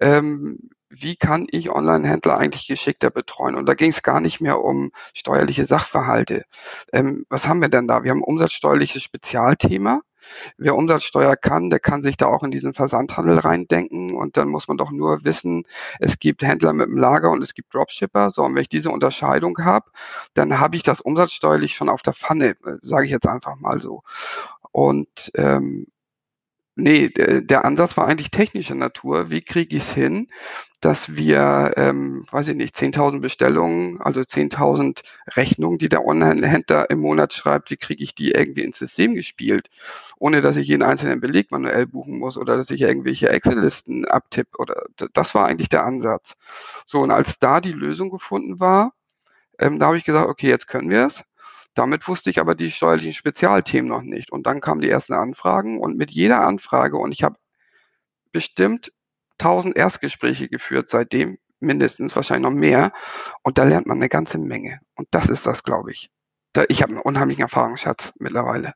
Ähm, 0.00 0.70
wie 0.90 1.16
kann 1.16 1.46
ich 1.50 1.70
Online-Händler 1.70 2.36
eigentlich 2.36 2.66
geschickter 2.66 3.10
betreuen? 3.10 3.54
Und 3.54 3.66
da 3.66 3.74
ging 3.74 3.90
es 3.90 4.02
gar 4.02 4.20
nicht 4.20 4.40
mehr 4.40 4.60
um 4.60 4.90
steuerliche 5.14 5.64
Sachverhalte. 5.64 6.44
Ähm, 6.92 7.24
was 7.30 7.48
haben 7.48 7.62
wir 7.62 7.68
denn 7.70 7.88
da? 7.88 8.04
Wir 8.04 8.10
haben 8.10 8.20
ein 8.20 8.24
umsatzsteuerliches 8.24 9.02
Spezialthema. 9.02 10.02
Wer 10.58 10.76
Umsatzsteuer 10.76 11.36
kann, 11.36 11.70
der 11.70 11.80
kann 11.80 12.02
sich 12.02 12.16
da 12.16 12.26
auch 12.26 12.42
in 12.42 12.50
diesen 12.50 12.74
Versandhandel 12.74 13.38
reindenken 13.38 14.14
und 14.14 14.36
dann 14.36 14.48
muss 14.48 14.68
man 14.68 14.76
doch 14.76 14.90
nur 14.90 15.24
wissen, 15.24 15.64
es 15.98 16.18
gibt 16.18 16.42
Händler 16.42 16.72
mit 16.72 16.86
dem 16.86 16.98
Lager 16.98 17.30
und 17.30 17.42
es 17.42 17.54
gibt 17.54 17.74
Dropshipper. 17.74 18.30
So, 18.30 18.44
und 18.44 18.54
wenn 18.54 18.62
ich 18.62 18.68
diese 18.68 18.90
Unterscheidung 18.90 19.58
habe, 19.58 19.90
dann 20.34 20.60
habe 20.60 20.76
ich 20.76 20.82
das 20.82 21.00
umsatzsteuerlich 21.00 21.74
schon 21.74 21.88
auf 21.88 22.02
der 22.02 22.14
Pfanne, 22.14 22.50
äh, 22.50 22.76
sage 22.82 23.06
ich 23.06 23.10
jetzt 23.10 23.26
einfach 23.26 23.56
mal 23.56 23.80
so. 23.80 24.02
Und 24.72 25.30
ähm, 25.34 25.86
Nee, 26.76 27.08
der 27.10 27.64
Ansatz 27.64 27.96
war 27.96 28.06
eigentlich 28.06 28.30
technischer 28.30 28.74
Natur. 28.76 29.30
Wie 29.30 29.42
kriege 29.42 29.76
ich 29.76 29.82
es 29.82 29.92
hin, 29.92 30.28
dass 30.80 31.14
wir, 31.16 31.72
ähm, 31.76 32.24
weiß 32.30 32.48
ich 32.48 32.54
nicht, 32.56 32.76
10.000 32.76 33.20
Bestellungen, 33.22 34.00
also 34.00 34.24
10.000 34.24 35.02
Rechnungen, 35.36 35.78
die 35.78 35.88
der 35.88 36.04
Online-Händler 36.06 36.88
im 36.88 37.00
Monat 37.00 37.34
schreibt, 37.34 37.70
wie 37.70 37.76
kriege 37.76 38.02
ich 38.04 38.14
die 38.14 38.30
irgendwie 38.30 38.62
ins 38.62 38.78
System 38.78 39.14
gespielt, 39.14 39.68
ohne 40.18 40.40
dass 40.42 40.56
ich 40.56 40.68
jeden 40.68 40.82
einzelnen 40.84 41.20
Beleg 41.20 41.50
manuell 41.50 41.86
buchen 41.86 42.18
muss 42.18 42.38
oder 42.38 42.56
dass 42.56 42.70
ich 42.70 42.80
irgendwelche 42.82 43.28
Excel-Listen 43.30 44.04
abtippe 44.06 44.56
oder 44.58 44.84
das 45.12 45.34
war 45.34 45.46
eigentlich 45.46 45.68
der 45.68 45.84
Ansatz. 45.84 46.34
So, 46.86 47.00
und 47.00 47.10
als 47.10 47.38
da 47.40 47.60
die 47.60 47.72
Lösung 47.72 48.10
gefunden 48.10 48.60
war, 48.60 48.92
ähm, 49.60 49.78
da 49.80 49.86
habe 49.88 49.98
ich 49.98 50.04
gesagt, 50.04 50.28
okay, 50.28 50.48
jetzt 50.48 50.68
können 50.68 50.90
wir 50.90 51.06
es. 51.06 51.24
Damit 51.74 52.08
wusste 52.08 52.30
ich 52.30 52.40
aber 52.40 52.54
die 52.54 52.70
steuerlichen 52.70 53.12
Spezialthemen 53.12 53.88
noch 53.88 54.02
nicht. 54.02 54.32
Und 54.32 54.46
dann 54.46 54.60
kamen 54.60 54.80
die 54.80 54.90
ersten 54.90 55.12
Anfragen 55.12 55.78
und 55.80 55.96
mit 55.96 56.10
jeder 56.10 56.40
Anfrage, 56.40 56.96
und 56.96 57.12
ich 57.12 57.22
habe 57.22 57.36
bestimmt 58.32 58.92
1000 59.38 59.76
Erstgespräche 59.76 60.48
geführt 60.48 60.90
seitdem, 60.90 61.38
mindestens 61.60 62.16
wahrscheinlich 62.16 62.50
noch 62.50 62.58
mehr. 62.58 62.92
Und 63.42 63.58
da 63.58 63.64
lernt 63.64 63.86
man 63.86 63.98
eine 63.98 64.08
ganze 64.08 64.38
Menge. 64.38 64.80
Und 64.94 65.08
das 65.10 65.28
ist 65.28 65.46
das, 65.46 65.62
glaube 65.62 65.92
ich. 65.92 66.10
Da, 66.52 66.64
ich 66.68 66.82
habe 66.82 66.92
einen 66.92 67.02
unheimlichen 67.02 67.42
Erfahrungsschatz 67.42 68.12
mittlerweile. 68.18 68.74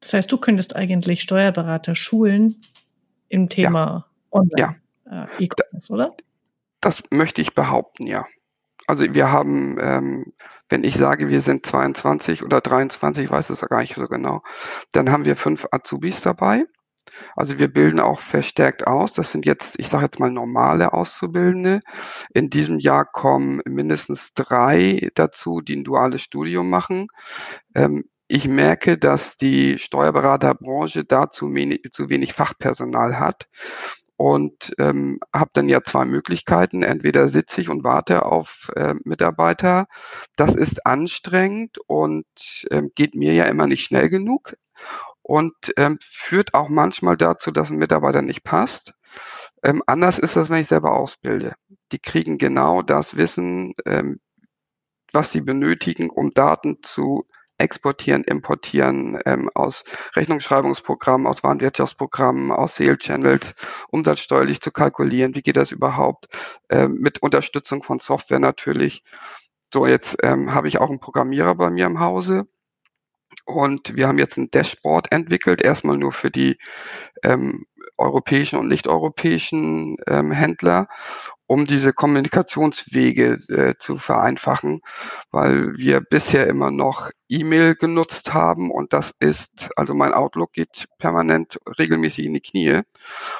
Das 0.00 0.14
heißt, 0.14 0.32
du 0.32 0.38
könntest 0.38 0.74
eigentlich 0.76 1.20
Steuerberater 1.22 1.94
schulen 1.94 2.60
im 3.28 3.48
Thema 3.48 4.06
ja. 4.32 4.38
Online 4.38 4.80
ja. 5.06 5.28
äh, 5.38 5.48
oder? 5.90 6.16
Das 6.80 7.02
möchte 7.10 7.42
ich 7.42 7.54
behaupten, 7.54 8.06
ja. 8.06 8.26
Also 8.90 9.14
wir 9.14 9.30
haben, 9.30 9.78
ähm, 9.80 10.32
wenn 10.68 10.82
ich 10.82 10.96
sage, 10.96 11.28
wir 11.28 11.42
sind 11.42 11.64
22 11.64 12.42
oder 12.42 12.60
23, 12.60 13.26
ich 13.26 13.30
weiß 13.30 13.48
es 13.50 13.60
gar 13.60 13.82
nicht 13.82 13.94
so 13.94 14.08
genau, 14.08 14.42
dann 14.90 15.12
haben 15.12 15.24
wir 15.24 15.36
fünf 15.36 15.64
Azubis 15.70 16.22
dabei. 16.22 16.64
Also 17.36 17.60
wir 17.60 17.72
bilden 17.72 18.00
auch 18.00 18.18
verstärkt 18.18 18.88
aus. 18.88 19.12
Das 19.12 19.30
sind 19.30 19.46
jetzt, 19.46 19.78
ich 19.78 19.88
sage 19.88 20.06
jetzt 20.06 20.18
mal 20.18 20.32
normale 20.32 20.92
Auszubildende. 20.92 21.82
In 22.34 22.50
diesem 22.50 22.80
Jahr 22.80 23.04
kommen 23.04 23.60
mindestens 23.64 24.34
drei 24.34 25.08
dazu, 25.14 25.60
die 25.60 25.76
ein 25.76 25.84
duales 25.84 26.22
Studium 26.22 26.68
machen. 26.68 27.06
Ähm, 27.76 28.06
ich 28.26 28.48
merke, 28.48 28.98
dass 28.98 29.36
die 29.36 29.78
Steuerberaterbranche 29.78 31.04
da 31.04 31.30
zu 31.30 31.54
wenig, 31.54 31.82
zu 31.92 32.08
wenig 32.08 32.32
Fachpersonal 32.32 33.20
hat 33.20 33.46
und 34.20 34.74
ähm, 34.78 35.18
habe 35.34 35.48
dann 35.54 35.66
ja 35.70 35.82
zwei 35.82 36.04
Möglichkeiten. 36.04 36.82
Entweder 36.82 37.26
sitze 37.28 37.62
ich 37.62 37.70
und 37.70 37.84
warte 37.84 38.26
auf 38.26 38.70
äh, 38.76 38.92
Mitarbeiter. 39.02 39.86
Das 40.36 40.54
ist 40.54 40.84
anstrengend 40.84 41.78
und 41.86 42.26
ähm, 42.70 42.90
geht 42.94 43.14
mir 43.14 43.32
ja 43.32 43.44
immer 43.44 43.66
nicht 43.66 43.82
schnell 43.82 44.10
genug 44.10 44.56
und 45.22 45.54
ähm, 45.78 45.96
führt 46.02 46.52
auch 46.52 46.68
manchmal 46.68 47.16
dazu, 47.16 47.50
dass 47.50 47.70
ein 47.70 47.78
Mitarbeiter 47.78 48.20
nicht 48.20 48.44
passt. 48.44 48.92
Ähm, 49.62 49.82
anders 49.86 50.18
ist 50.18 50.36
das, 50.36 50.50
wenn 50.50 50.60
ich 50.60 50.68
selber 50.68 50.92
ausbilde. 50.92 51.54
Die 51.90 51.98
kriegen 51.98 52.36
genau 52.36 52.82
das 52.82 53.16
Wissen, 53.16 53.72
ähm, 53.86 54.20
was 55.14 55.32
sie 55.32 55.40
benötigen, 55.40 56.10
um 56.10 56.30
Daten 56.34 56.82
zu 56.82 57.24
exportieren, 57.60 58.24
importieren 58.24 59.20
ähm, 59.26 59.50
aus 59.54 59.84
Rechnungsschreibungsprogrammen, 60.16 61.26
aus 61.26 61.42
Warenwirtschaftsprogrammen, 61.44 62.50
aus 62.50 62.76
Sale 62.76 62.98
Channels, 62.98 63.54
umsatzsteuerlich 63.90 64.60
zu 64.60 64.70
kalkulieren. 64.72 65.34
Wie 65.34 65.42
geht 65.42 65.56
das 65.56 65.70
überhaupt? 65.70 66.28
Ähm, 66.70 66.94
mit 66.94 67.22
Unterstützung 67.22 67.82
von 67.82 68.00
Software 68.00 68.40
natürlich. 68.40 69.04
So, 69.72 69.86
jetzt 69.86 70.16
ähm, 70.22 70.52
habe 70.52 70.68
ich 70.68 70.80
auch 70.80 70.88
einen 70.88 71.00
Programmierer 71.00 71.54
bei 71.54 71.70
mir 71.70 71.86
im 71.86 72.00
Hause. 72.00 72.48
Und 73.44 73.96
wir 73.96 74.08
haben 74.08 74.18
jetzt 74.18 74.36
ein 74.36 74.50
Dashboard 74.50 75.12
entwickelt, 75.12 75.62
erstmal 75.62 75.96
nur 75.96 76.12
für 76.12 76.30
die 76.30 76.58
ähm, 77.22 77.66
europäischen 77.96 78.58
und 78.58 78.68
nicht-europäischen 78.68 79.96
ähm, 80.06 80.32
Händler 80.32 80.88
um 81.50 81.66
diese 81.66 81.92
Kommunikationswege 81.92 83.32
äh, 83.48 83.74
zu 83.76 83.98
vereinfachen, 83.98 84.82
weil 85.32 85.76
wir 85.76 86.00
bisher 86.00 86.46
immer 86.46 86.70
noch 86.70 87.10
E-Mail 87.28 87.74
genutzt 87.74 88.32
haben 88.32 88.70
und 88.70 88.92
das 88.92 89.12
ist, 89.18 89.68
also 89.76 89.92
mein 89.92 90.14
Outlook 90.14 90.52
geht 90.52 90.86
permanent 90.98 91.58
regelmäßig 91.76 92.26
in 92.26 92.34
die 92.34 92.40
Knie 92.40 92.82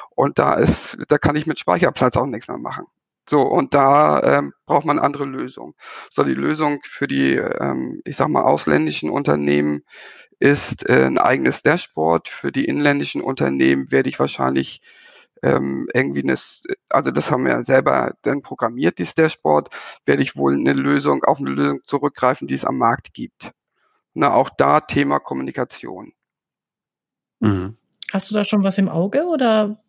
und 0.09 0.39
da 0.39 0.55
ist, 0.55 0.97
da 1.07 1.17
kann 1.17 1.37
ich 1.37 1.45
mit 1.45 1.61
Speicherplatz 1.61 2.17
auch 2.17 2.25
nichts 2.25 2.49
mehr 2.49 2.57
machen. 2.57 2.85
So, 3.29 3.43
und 3.43 3.73
da 3.73 4.21
ähm, 4.23 4.51
braucht 4.65 4.83
man 4.83 4.99
andere 4.99 5.23
Lösungen. 5.23 5.73
So, 6.09 6.23
die 6.23 6.33
Lösung 6.33 6.81
für 6.83 7.07
die, 7.07 7.35
ähm, 7.35 8.01
ich 8.03 8.17
sag 8.17 8.27
mal, 8.27 8.43
ausländischen 8.43 9.09
Unternehmen 9.09 9.83
ist 10.37 10.89
äh, 10.89 11.05
ein 11.05 11.17
eigenes 11.17 11.61
Dashboard. 11.61 12.27
Für 12.27 12.51
die 12.51 12.65
inländischen 12.65 13.21
Unternehmen 13.21 13.89
werde 13.89 14.09
ich 14.09 14.19
wahrscheinlich 14.19 14.81
ähm, 15.41 15.87
irgendwie 15.93 16.23
eine, 16.23 16.35
also 16.89 17.11
das 17.11 17.31
haben 17.31 17.45
wir 17.45 17.63
selber 17.63 18.13
dann 18.21 18.41
programmiert, 18.41 18.99
dieses 18.99 19.15
Dashboard, 19.15 19.69
werde 20.05 20.21
ich 20.21 20.35
wohl 20.35 20.53
eine 20.55 20.73
Lösung, 20.73 21.23
auf 21.23 21.39
eine 21.39 21.49
Lösung 21.49 21.81
zurückgreifen, 21.85 22.47
die 22.47 22.53
es 22.53 22.65
am 22.65 22.77
Markt 22.77 23.13
gibt. 23.13 23.51
Na, 24.13 24.33
auch 24.33 24.49
da 24.57 24.81
Thema 24.81 25.19
Kommunikation. 25.19 26.13
Mhm. 27.39 27.77
Hast 28.11 28.29
du 28.29 28.35
da 28.35 28.43
schon 28.43 28.63
was 28.63 28.77
im 28.77 28.89
Auge 28.89 29.25
oder? 29.25 29.81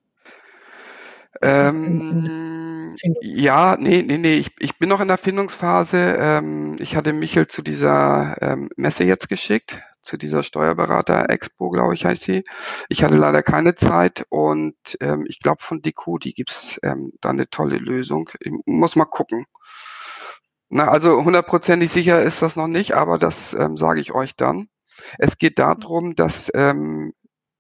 Ähm, 1.40 2.96
ja, 3.20 3.76
nee, 3.78 4.02
nee, 4.02 4.18
nee, 4.18 4.34
ich, 4.34 4.50
ich 4.58 4.78
bin 4.78 4.88
noch 4.88 5.00
in 5.00 5.08
der 5.08 5.18
Findungsphase. 5.18 6.16
Ähm, 6.18 6.76
ich 6.78 6.94
hatte 6.94 7.12
Michel 7.12 7.48
zu 7.48 7.62
dieser 7.62 8.36
ähm, 8.40 8.70
Messe 8.76 9.04
jetzt 9.04 9.28
geschickt 9.28 9.82
zu 10.02 10.16
dieser 10.16 10.42
Steuerberater-Expo, 10.42 11.70
glaube 11.70 11.94
ich, 11.94 12.04
heißt 12.04 12.22
sie. 12.22 12.44
Ich 12.88 13.04
hatte 13.04 13.16
leider 13.16 13.42
keine 13.42 13.74
Zeit 13.74 14.26
und 14.28 14.76
ähm, 15.00 15.24
ich 15.28 15.40
glaube 15.40 15.62
von 15.62 15.82
Decodi 15.82 16.32
gibt's 16.32 16.78
ähm, 16.82 17.12
da 17.20 17.30
eine 17.30 17.48
tolle 17.48 17.78
Lösung. 17.78 18.30
Ich 18.40 18.52
muss 18.66 18.96
mal 18.96 19.04
gucken. 19.04 19.46
Na, 20.68 20.88
also 20.88 21.24
hundertprozentig 21.24 21.92
sicher 21.92 22.22
ist 22.22 22.42
das 22.42 22.56
noch 22.56 22.68
nicht, 22.68 22.94
aber 22.94 23.18
das 23.18 23.54
ähm, 23.54 23.76
sage 23.76 24.00
ich 24.00 24.12
euch 24.12 24.36
dann. 24.36 24.68
Es 25.18 25.38
geht 25.38 25.58
darum, 25.58 26.16
dass 26.16 26.50
ähm, 26.54 27.12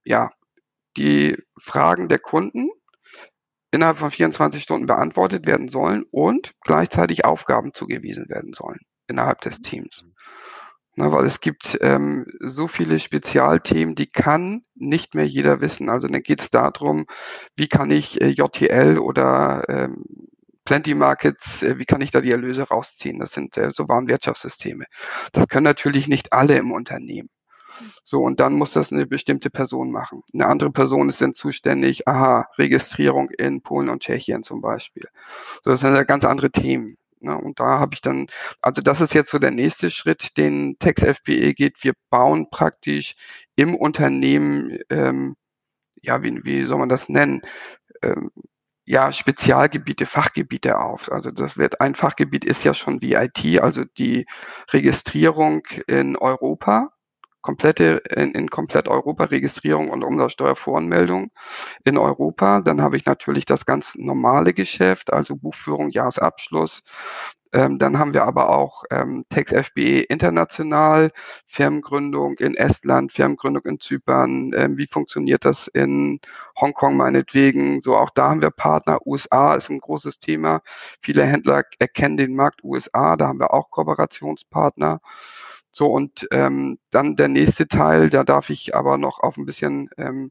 ja 0.04 0.30
die 0.96 1.36
Fragen 1.58 2.08
der 2.08 2.18
Kunden 2.18 2.70
innerhalb 3.70 3.98
von 3.98 4.10
24 4.10 4.62
Stunden 4.62 4.86
beantwortet 4.86 5.46
werden 5.46 5.68
sollen 5.68 6.04
und 6.10 6.52
gleichzeitig 6.62 7.24
Aufgaben 7.24 7.72
zugewiesen 7.72 8.28
werden 8.28 8.52
sollen 8.52 8.80
innerhalb 9.08 9.40
des 9.40 9.60
Teams. 9.60 10.04
Na, 10.94 11.10
weil 11.10 11.24
es 11.24 11.40
gibt 11.40 11.78
ähm, 11.80 12.26
so 12.40 12.68
viele 12.68 13.00
Spezialthemen, 13.00 13.94
die 13.94 14.06
kann 14.06 14.64
nicht 14.74 15.14
mehr 15.14 15.26
jeder 15.26 15.60
wissen. 15.62 15.88
Also 15.88 16.06
dann 16.06 16.22
geht 16.22 16.42
es 16.42 16.50
darum, 16.50 17.06
wie 17.56 17.68
kann 17.68 17.90
ich 17.90 18.20
äh, 18.20 18.28
JTL 18.28 18.98
oder 18.98 19.64
ähm, 19.68 20.04
Plenty 20.64 20.94
Markets, 20.94 21.62
äh, 21.62 21.78
wie 21.78 21.86
kann 21.86 22.02
ich 22.02 22.10
da 22.10 22.20
die 22.20 22.30
Erlöse 22.30 22.64
rausziehen? 22.64 23.18
Das 23.18 23.32
sind 23.32 23.56
äh, 23.56 23.70
so 23.72 23.88
Warenwirtschaftssysteme. 23.88 24.84
Das 25.32 25.48
können 25.48 25.64
natürlich 25.64 26.08
nicht 26.08 26.32
alle 26.32 26.56
im 26.56 26.72
Unternehmen. 26.72 27.30
So, 28.04 28.20
und 28.20 28.40
dann 28.40 28.54
muss 28.54 28.72
das 28.72 28.92
eine 28.92 29.06
bestimmte 29.06 29.50
Person 29.50 29.90
machen. 29.90 30.22
Eine 30.34 30.46
andere 30.46 30.70
Person 30.70 31.08
ist 31.08 31.22
dann 31.22 31.34
zuständig, 31.34 32.06
aha, 32.06 32.46
Registrierung 32.58 33.30
in 33.30 33.62
Polen 33.62 33.88
und 33.88 34.02
Tschechien 34.02 34.42
zum 34.42 34.60
Beispiel. 34.60 35.08
So, 35.64 35.70
das 35.70 35.80
sind 35.80 35.94
ja 35.94 36.04
ganz 36.04 36.24
andere 36.24 36.50
Themen. 36.50 36.96
Ne? 37.22 37.36
Und 37.36 37.60
da 37.60 37.78
habe 37.78 37.94
ich 37.94 38.02
dann, 38.02 38.26
also 38.60 38.82
das 38.82 39.00
ist 39.00 39.14
jetzt 39.14 39.30
so 39.30 39.38
der 39.38 39.50
nächste 39.50 39.90
Schritt, 39.90 40.36
den 40.36 40.78
TextFBE 40.78 41.54
geht. 41.54 41.82
Wir 41.84 41.92
bauen 42.10 42.50
praktisch 42.50 43.14
im 43.56 43.74
Unternehmen, 43.74 44.78
ähm, 44.90 45.36
ja, 46.02 46.22
wie, 46.22 46.44
wie 46.44 46.64
soll 46.64 46.78
man 46.78 46.88
das 46.88 47.08
nennen? 47.08 47.42
Ähm, 48.02 48.30
ja, 48.84 49.12
Spezialgebiete, 49.12 50.06
Fachgebiete 50.06 50.78
auf. 50.78 51.10
Also 51.12 51.30
das 51.30 51.56
wird 51.56 51.80
ein 51.80 51.94
Fachgebiet 51.94 52.44
ist 52.44 52.64
ja 52.64 52.74
schon 52.74 52.98
die 52.98 53.14
IT, 53.14 53.62
also 53.62 53.84
die 53.98 54.26
Registrierung 54.72 55.62
in 55.86 56.16
Europa 56.16 56.90
komplette, 57.42 58.02
in, 58.16 58.32
in 58.32 58.48
komplett 58.48 58.88
Europa 58.88 59.24
Registrierung 59.24 59.90
und 59.90 60.04
Umsatzsteuervoranmeldung 60.04 61.30
in 61.84 61.98
Europa. 61.98 62.60
Dann 62.60 62.80
habe 62.80 62.96
ich 62.96 63.04
natürlich 63.04 63.44
das 63.44 63.66
ganz 63.66 63.94
normale 63.96 64.54
Geschäft, 64.54 65.12
also 65.12 65.36
Buchführung, 65.36 65.90
Jahresabschluss. 65.90 66.82
Ähm, 67.54 67.78
dann 67.78 67.98
haben 67.98 68.14
wir 68.14 68.24
aber 68.24 68.48
auch 68.48 68.84
ähm, 68.90 69.26
Tax 69.28 69.52
FBE 69.52 70.00
international, 70.08 71.10
Firmengründung 71.46 72.36
in 72.38 72.54
Estland, 72.56 73.12
Firmengründung 73.12 73.64
in 73.66 73.78
Zypern. 73.80 74.52
Ähm, 74.54 74.78
wie 74.78 74.86
funktioniert 74.86 75.44
das 75.44 75.68
in 75.68 76.20
Hongkong 76.58 76.96
meinetwegen? 76.96 77.82
So 77.82 77.96
auch 77.96 78.10
da 78.10 78.30
haben 78.30 78.40
wir 78.40 78.50
Partner. 78.50 79.06
USA 79.06 79.54
ist 79.54 79.68
ein 79.68 79.80
großes 79.80 80.18
Thema. 80.18 80.62
Viele 81.02 81.24
Händler 81.24 81.64
erkennen 81.78 82.16
den 82.16 82.34
Markt 82.34 82.64
USA. 82.64 83.16
Da 83.16 83.28
haben 83.28 83.40
wir 83.40 83.52
auch 83.52 83.70
Kooperationspartner. 83.70 85.00
So, 85.72 85.86
und 85.86 86.28
ähm, 86.30 86.78
dann 86.90 87.16
der 87.16 87.28
nächste 87.28 87.66
Teil, 87.66 88.10
da 88.10 88.24
darf 88.24 88.50
ich 88.50 88.74
aber 88.74 88.98
noch 88.98 89.20
auf 89.20 89.36
ein 89.38 89.46
bisschen 89.46 89.88
ähm, 89.96 90.30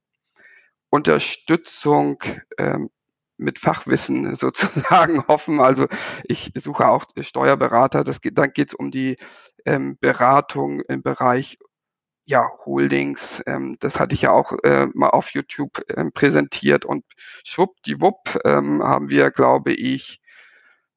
Unterstützung 0.91 2.23
ähm, 2.59 2.89
mit 3.37 3.59
Fachwissen 3.59 4.35
sozusagen 4.37 5.27
hoffen. 5.27 5.59
Also 5.59 5.87
ich 6.25 6.51
suche 6.55 6.87
auch 6.87 7.05
Steuerberater. 7.19 8.03
Das 8.03 8.21
geht, 8.21 8.37
dann 8.37 8.53
geht 8.53 8.69
es 8.69 8.75
um 8.75 8.91
die 8.91 9.17
ähm, 9.65 9.97
Beratung 9.99 10.81
im 10.81 11.01
Bereich 11.01 11.57
ja, 12.25 12.49
Holdings. 12.65 13.41
Ähm, 13.47 13.77
das 13.79 13.99
hatte 13.99 14.15
ich 14.15 14.21
ja 14.23 14.31
auch 14.31 14.53
äh, 14.63 14.87
mal 14.93 15.09
auf 15.09 15.31
YouTube 15.31 15.81
ähm, 15.97 16.11
präsentiert 16.13 16.85
und 16.85 17.03
schwuppdiwupp 17.43 18.39
ähm, 18.45 18.83
haben 18.83 19.09
wir, 19.09 19.31
glaube 19.31 19.73
ich, 19.73 20.20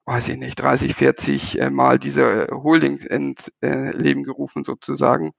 weiß 0.05 0.29
ich 0.29 0.37
nicht, 0.37 0.55
30, 0.55 0.95
40 0.95 1.59
äh, 1.59 1.69
Mal 1.69 1.99
diese 1.99 2.47
Holding 2.51 2.97
ins 2.99 3.51
äh, 3.61 3.91
Leben 3.91 4.23
gerufen 4.23 4.63
sozusagen. 4.63 5.31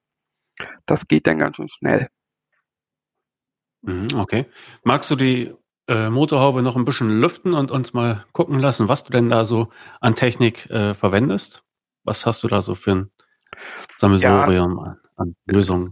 Das 0.87 1.07
geht 1.07 1.27
dann 1.27 1.39
ganz 1.39 1.57
schön 1.57 1.69
schnell. 1.69 2.09
Mhm, 3.83 4.09
okay. 4.17 4.47
Magst 4.83 5.11
du 5.11 5.17
die 5.17 5.55
äh, 5.89 6.11
Motorhaube 6.11 6.63
noch 6.63 6.77
ein 6.77 6.85
bisschen 6.85 7.21
lüften 7.21 7.55
und 7.55 7.71
uns 7.71 7.93
mal 7.93 8.25
gucken 8.33 8.59
lassen, 8.59 8.89
was 8.89 9.05
du 9.05 9.13
denn 9.13 9.31
da 9.31 9.45
so 9.45 9.69
an 10.01 10.17
Technik 10.17 10.69
äh, 10.71 10.95
verwendest? 10.95 11.63
Was 12.03 12.27
hast 12.27 12.43
du 12.43 12.49
da 12.49 12.63
so 12.63 12.75
für 12.75 12.93
ein 12.93 13.11
Sammelsurium 13.97 14.79
ja, 14.85 14.97
an 15.17 15.35
Lösungen? 15.47 15.91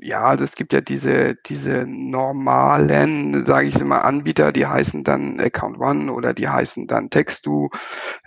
Ja, 0.00 0.24
also 0.24 0.44
es 0.44 0.54
gibt 0.54 0.72
ja 0.72 0.80
diese, 0.80 1.34
diese 1.46 1.86
normalen, 1.86 3.44
sage 3.46 3.68
ich 3.68 3.82
mal, 3.82 4.00
Anbieter, 4.00 4.52
die 4.52 4.66
heißen 4.66 5.04
dann 5.04 5.40
Account 5.40 5.78
One 5.78 6.12
oder 6.12 6.34
die 6.34 6.48
heißen 6.48 6.86
dann 6.86 7.10
Textu. 7.10 7.70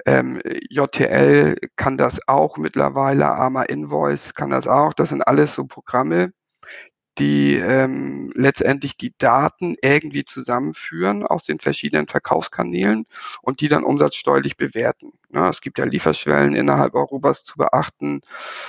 Ähm, 0.06 0.42
JTL 0.70 1.56
kann 1.76 1.98
das 1.98 2.20
auch 2.28 2.58
mittlerweile, 2.58 3.28
Arma 3.28 3.64
Invoice 3.64 4.34
kann 4.34 4.50
das 4.50 4.68
auch. 4.68 4.94
Das 4.94 5.10
sind 5.10 5.28
alles 5.28 5.54
so 5.54 5.66
Programme, 5.66 6.32
die 7.20 7.56
ähm, 7.56 8.32
letztendlich 8.36 8.96
die 8.98 9.14
Daten 9.18 9.76
irgendwie 9.82 10.26
zusammenführen 10.26 11.24
aus 11.26 11.46
den 11.46 11.60
verschiedenen 11.60 12.08
Verkaufskanälen 12.08 13.06
und 13.42 13.62
die 13.62 13.68
dann 13.68 13.84
umsatzsteuerlich 13.84 14.58
bewerten. 14.58 15.14
Ja, 15.38 15.50
es 15.50 15.62
gibt 15.62 15.78
ja 15.78 15.86
Lieferschwellen 15.86 16.56
innerhalb 16.56 16.96
Europas 16.96 17.46
zu 17.46 17.58
beachten. 17.58 18.22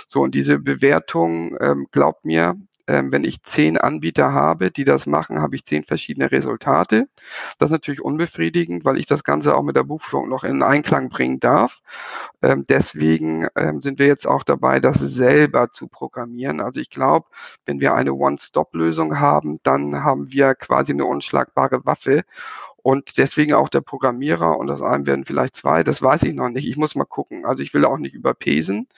So, 0.06 0.20
und 0.20 0.34
diese 0.34 0.58
Bewertung, 0.58 1.56
ähm, 1.60 1.86
glaubt 1.92 2.26
mir, 2.26 2.56
ähm, 2.86 3.10
wenn 3.10 3.24
ich 3.24 3.42
zehn 3.42 3.78
Anbieter 3.78 4.32
habe, 4.34 4.70
die 4.70 4.84
das 4.84 5.06
machen, 5.06 5.40
habe 5.40 5.56
ich 5.56 5.64
zehn 5.64 5.84
verschiedene 5.84 6.30
Resultate. 6.30 7.08
Das 7.58 7.68
ist 7.68 7.72
natürlich 7.72 8.02
unbefriedigend, 8.02 8.84
weil 8.84 8.98
ich 8.98 9.06
das 9.06 9.24
Ganze 9.24 9.56
auch 9.56 9.62
mit 9.62 9.76
der 9.76 9.84
Buchführung 9.84 10.28
noch 10.28 10.44
in 10.44 10.62
Einklang 10.62 11.08
bringen 11.08 11.40
darf. 11.40 11.80
Ähm, 12.42 12.66
deswegen 12.68 13.46
ähm, 13.56 13.80
sind 13.80 13.98
wir 13.98 14.06
jetzt 14.06 14.26
auch 14.26 14.42
dabei, 14.44 14.78
das 14.78 14.98
selber 14.98 15.72
zu 15.72 15.88
programmieren. 15.88 16.60
Also 16.60 16.80
ich 16.80 16.90
glaube, 16.90 17.28
wenn 17.64 17.80
wir 17.80 17.94
eine 17.94 18.12
One-Stop-Lösung 18.12 19.18
haben, 19.20 19.58
dann 19.62 20.04
haben 20.04 20.32
wir 20.32 20.54
quasi 20.54 20.92
eine 20.92 21.06
unschlagbare 21.06 21.86
Waffe. 21.86 22.24
Und 22.88 23.18
deswegen 23.18 23.52
auch 23.52 23.68
der 23.68 23.82
Programmierer 23.82 24.56
und 24.56 24.66
das 24.66 24.80
einen 24.80 25.04
werden 25.04 25.26
vielleicht 25.26 25.54
zwei, 25.54 25.82
das 25.84 26.00
weiß 26.00 26.22
ich 26.22 26.32
noch 26.32 26.48
nicht. 26.48 26.66
Ich 26.66 26.78
muss 26.78 26.94
mal 26.94 27.04
gucken. 27.04 27.44
Also 27.44 27.62
ich 27.62 27.74
will 27.74 27.84
auch 27.84 27.98
nicht 27.98 28.14
überpesen. 28.14 28.88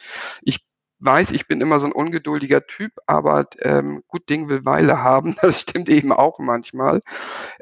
Ich 0.42 0.61
weiß, 1.00 1.33
ich 1.33 1.48
bin 1.48 1.61
immer 1.61 1.81
so 1.81 1.87
ein 1.87 1.92
ungeduldiger 1.92 2.64
Typ, 2.68 2.92
aber 3.09 3.48
ähm, 3.62 4.05
gut 4.07 4.31
Ding 4.31 4.48
will 4.48 4.64
Weile 4.64 5.03
haben. 5.03 5.35
Das 5.42 5.62
stimmt 5.62 5.88
eben 5.88 6.12
auch 6.12 6.38
manchmal. 6.38 7.00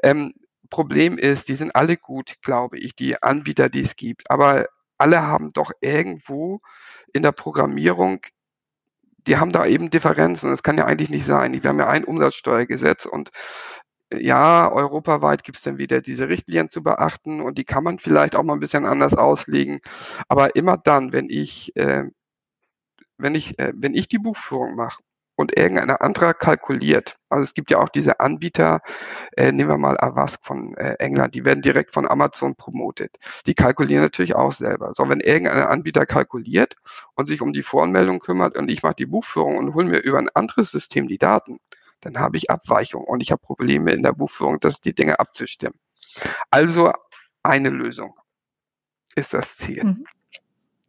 Ähm, 0.03 0.35
Problem 0.69 1.17
ist, 1.17 1.47
die 1.47 1.55
sind 1.55 1.73
alle 1.73 1.97
gut, 1.97 2.35
glaube 2.43 2.77
ich, 2.77 2.95
die 2.95 3.19
Anbieter, 3.23 3.67
die 3.67 3.81
es 3.81 3.95
gibt. 3.95 4.29
Aber 4.29 4.67
alle 4.99 5.23
haben 5.23 5.51
doch 5.51 5.71
irgendwo 5.81 6.61
in 7.11 7.23
der 7.23 7.31
Programmierung, 7.31 8.21
die 9.25 9.37
haben 9.37 9.51
da 9.51 9.65
eben 9.65 9.89
Differenzen. 9.89 10.51
Das 10.51 10.61
kann 10.61 10.77
ja 10.77 10.85
eigentlich 10.85 11.09
nicht 11.09 11.25
sein. 11.25 11.53
Wir 11.63 11.69
haben 11.69 11.79
ja 11.79 11.87
ein 11.87 12.03
Umsatzsteuergesetz 12.03 13.07
und 13.07 13.31
ja, 14.13 14.71
europaweit 14.71 15.43
gibt 15.43 15.57
es 15.57 15.63
dann 15.63 15.77
wieder 15.77 16.01
diese 16.01 16.29
Richtlinien 16.29 16.69
zu 16.69 16.83
beachten 16.83 17.41
und 17.41 17.57
die 17.57 17.63
kann 17.65 17.83
man 17.83 17.99
vielleicht 17.99 18.35
auch 18.35 18.43
mal 18.43 18.53
ein 18.53 18.59
bisschen 18.59 18.85
anders 18.85 19.15
auslegen. 19.15 19.81
Aber 20.27 20.55
immer 20.55 20.77
dann, 20.77 21.13
wenn 21.13 21.29
ich 21.29 21.75
äh, 21.75 22.05
wenn 23.19 23.35
ich, 23.35 23.59
äh, 23.59 23.73
wenn 23.75 23.93
ich 23.93 24.07
die 24.07 24.17
Buchführung 24.17 24.75
mache 24.75 25.03
und 25.35 25.57
irgendein 25.57 25.91
anderer 25.91 26.33
kalkuliert, 26.33 27.17
also 27.29 27.43
es 27.43 27.53
gibt 27.53 27.71
ja 27.71 27.79
auch 27.79 27.89
diese 27.89 28.19
Anbieter, 28.19 28.81
äh, 29.37 29.51
nehmen 29.51 29.69
wir 29.69 29.77
mal 29.77 29.97
Avask 29.99 30.45
von 30.45 30.75
äh, 30.77 30.95
England, 30.99 31.35
die 31.35 31.45
werden 31.45 31.61
direkt 31.61 31.93
von 31.93 32.07
Amazon 32.07 32.55
promotet. 32.55 33.17
Die 33.45 33.53
kalkulieren 33.53 34.03
natürlich 34.03 34.35
auch 34.35 34.53
selber. 34.53 34.93
So, 34.95 35.07
wenn 35.07 35.19
irgendein 35.19 35.63
Anbieter 35.63 36.05
kalkuliert 36.05 36.75
und 37.15 37.27
sich 37.27 37.41
um 37.41 37.53
die 37.53 37.63
Voranmeldung 37.63 38.19
kümmert 38.19 38.57
und 38.57 38.71
ich 38.71 38.83
mache 38.83 38.95
die 38.95 39.05
Buchführung 39.05 39.57
und 39.57 39.73
hole 39.75 39.85
mir 39.87 39.99
über 39.99 40.17
ein 40.17 40.29
anderes 40.33 40.71
System 40.71 41.07
die 41.07 41.17
Daten, 41.17 41.59
dann 42.01 42.17
habe 42.17 42.37
ich 42.37 42.49
Abweichung 42.49 43.03
und 43.03 43.21
ich 43.21 43.31
habe 43.31 43.41
Probleme 43.41 43.91
in 43.91 44.03
der 44.03 44.13
Buchführung, 44.13 44.59
das 44.59 44.81
die 44.81 44.93
Dinge 44.93 45.19
abzustimmen. 45.19 45.77
Also 46.49 46.91
eine 47.43 47.69
Lösung 47.69 48.13
ist 49.15 49.33
das 49.33 49.57
Ziel. 49.57 49.83
Mhm. 49.83 50.05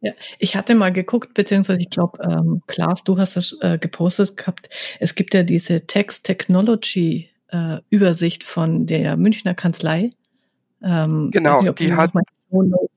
Ja, 0.03 0.13
ich 0.39 0.55
hatte 0.55 0.73
mal 0.73 0.91
geguckt, 0.91 1.35
beziehungsweise 1.35 1.79
ich 1.79 1.91
glaube, 1.91 2.17
ähm, 2.23 2.63
Klaas, 2.65 3.03
du 3.03 3.19
hast 3.19 3.37
es 3.37 3.59
äh, 3.61 3.77
gepostet 3.77 4.35
gehabt. 4.35 4.67
Es 4.99 5.13
gibt 5.13 5.35
ja 5.35 5.43
diese 5.43 5.85
Text 5.85 6.25
Technology 6.25 7.29
äh, 7.49 7.77
Übersicht 7.91 8.43
von 8.43 8.87
der 8.87 9.15
Münchner 9.15 9.53
Kanzlei. 9.53 10.09
Ähm, 10.81 11.29
genau, 11.31 11.61
nicht, 11.61 11.77
die, 11.77 11.93
hat, 11.93 12.13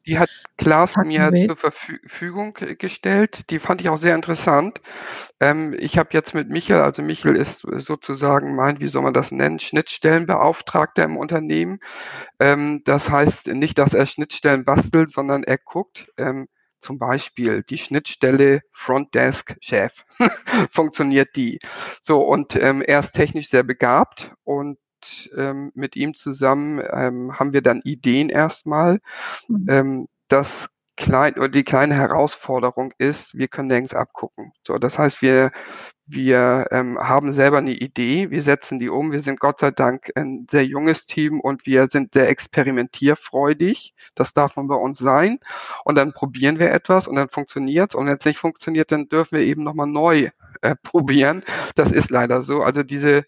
die 0.07 0.19
hat 0.19 0.29
Klaas 0.57 0.97
mir 0.97 1.33
will. 1.33 1.47
zur 1.49 1.57
Verfügung 1.57 2.55
gestellt. 2.79 3.51
Die 3.51 3.59
fand 3.59 3.81
ich 3.81 3.89
auch 3.89 3.97
sehr 3.97 4.15
interessant. 4.15 4.81
Ähm, 5.41 5.75
ich 5.79 5.99
habe 5.99 6.11
jetzt 6.13 6.35
mit 6.35 6.49
Michael, 6.51 6.83
also 6.83 7.03
Michael 7.03 7.37
ist 7.37 7.61
sozusagen 7.61 8.55
mein, 8.55 8.81
wie 8.81 8.89
soll 8.89 9.03
man 9.03 9.15
das 9.15 9.33
nennen, 9.33 9.59
Schnittstellenbeauftragter 9.59 11.05
im 11.05 11.17
Unternehmen. 11.17 11.79
Ähm, 12.41 12.83
das 12.85 13.11
heißt 13.11 13.49
nicht, 13.49 13.79
dass 13.79 13.95
er 13.95 14.07
Schnittstellen 14.07 14.65
bastelt, 14.65 15.13
sondern 15.13 15.45
er 15.45 15.59
guckt, 15.59 16.09
ähm, 16.19 16.49
zum 16.81 16.99
Beispiel 16.99 17.63
die 17.63 17.79
Schnittstelle 17.79 18.61
Frontdesk 18.73 19.57
Chef. 19.61 20.05
Funktioniert 20.71 21.35
die? 21.37 21.59
So, 22.03 22.21
und 22.21 22.57
ähm, 22.57 22.83
er 22.83 23.01
ist 23.01 23.13
technisch 23.13 23.49
sehr 23.51 23.63
begabt 23.63 24.33
und 24.45 24.79
ähm, 25.37 25.73
mit 25.75 25.97
ihm 25.97 26.15
zusammen 26.15 26.83
ähm, 26.91 27.39
haben 27.39 27.53
wir 27.53 27.63
dann 27.63 27.81
Ideen 27.83 28.29
erstmal. 28.29 29.01
Mhm. 29.49 29.67
Ähm, 29.69 30.09
das 30.29 30.71
klein 30.97 31.35
oder 31.35 31.49
die 31.49 31.65
kleine 31.65 31.95
Herausforderung 31.95 32.93
ist, 32.99 33.35
wir 33.35 33.49
können 33.49 33.69
nirgends 33.69 33.95
abgucken. 33.95 34.53
So, 34.63 34.79
das 34.79 34.99
heißt, 34.99 35.23
wir 35.23 35.51
wir 36.07 36.67
ähm, 36.71 36.99
haben 36.99 37.33
selber 37.33 37.59
eine 37.59 37.73
Idee, 37.73 38.31
wir 38.31 38.43
setzen 38.43 38.79
die 38.79 38.91
um. 38.91 39.11
Wir 39.11 39.21
sind 39.21 39.41
Gott 39.41 39.61
sei 39.61 39.71
Dank 39.71 40.11
ein 40.15 40.47
sehr 40.51 40.65
junges 40.67 41.07
Team 41.07 41.41
und 41.41 41.65
wir 41.65 41.89
sind 41.91 42.13
sehr 42.13 42.29
experimentierfreudig. 42.29 43.95
Das 44.15 44.35
darf 44.35 44.57
man 44.57 44.69
bei 44.69 44.75
uns 44.75 44.99
sein. 44.99 45.39
Und 45.85 45.97
dann 45.97 46.13
probieren 46.13 46.59
wir 46.59 46.73
etwas 46.73 47.09
und 47.09 47.17
dann 47.17 47.31
funktioniert 47.31 47.95
Und 47.95 48.07
wenn 48.07 48.19
es 48.19 48.25
nicht 48.27 48.39
funktioniert, 48.39 48.93
dann 48.93 49.09
dürfen 49.09 49.39
wir 49.39 49.45
eben 49.45 49.65
nochmal 49.65 49.87
neu 49.87 50.31
äh, 50.61 50.77
probieren. 50.83 51.43
Das 51.75 51.91
ist 51.91 52.11
leider 52.11 52.43
so. 52.43 52.63
Also 52.63 52.83
diese 52.83 53.25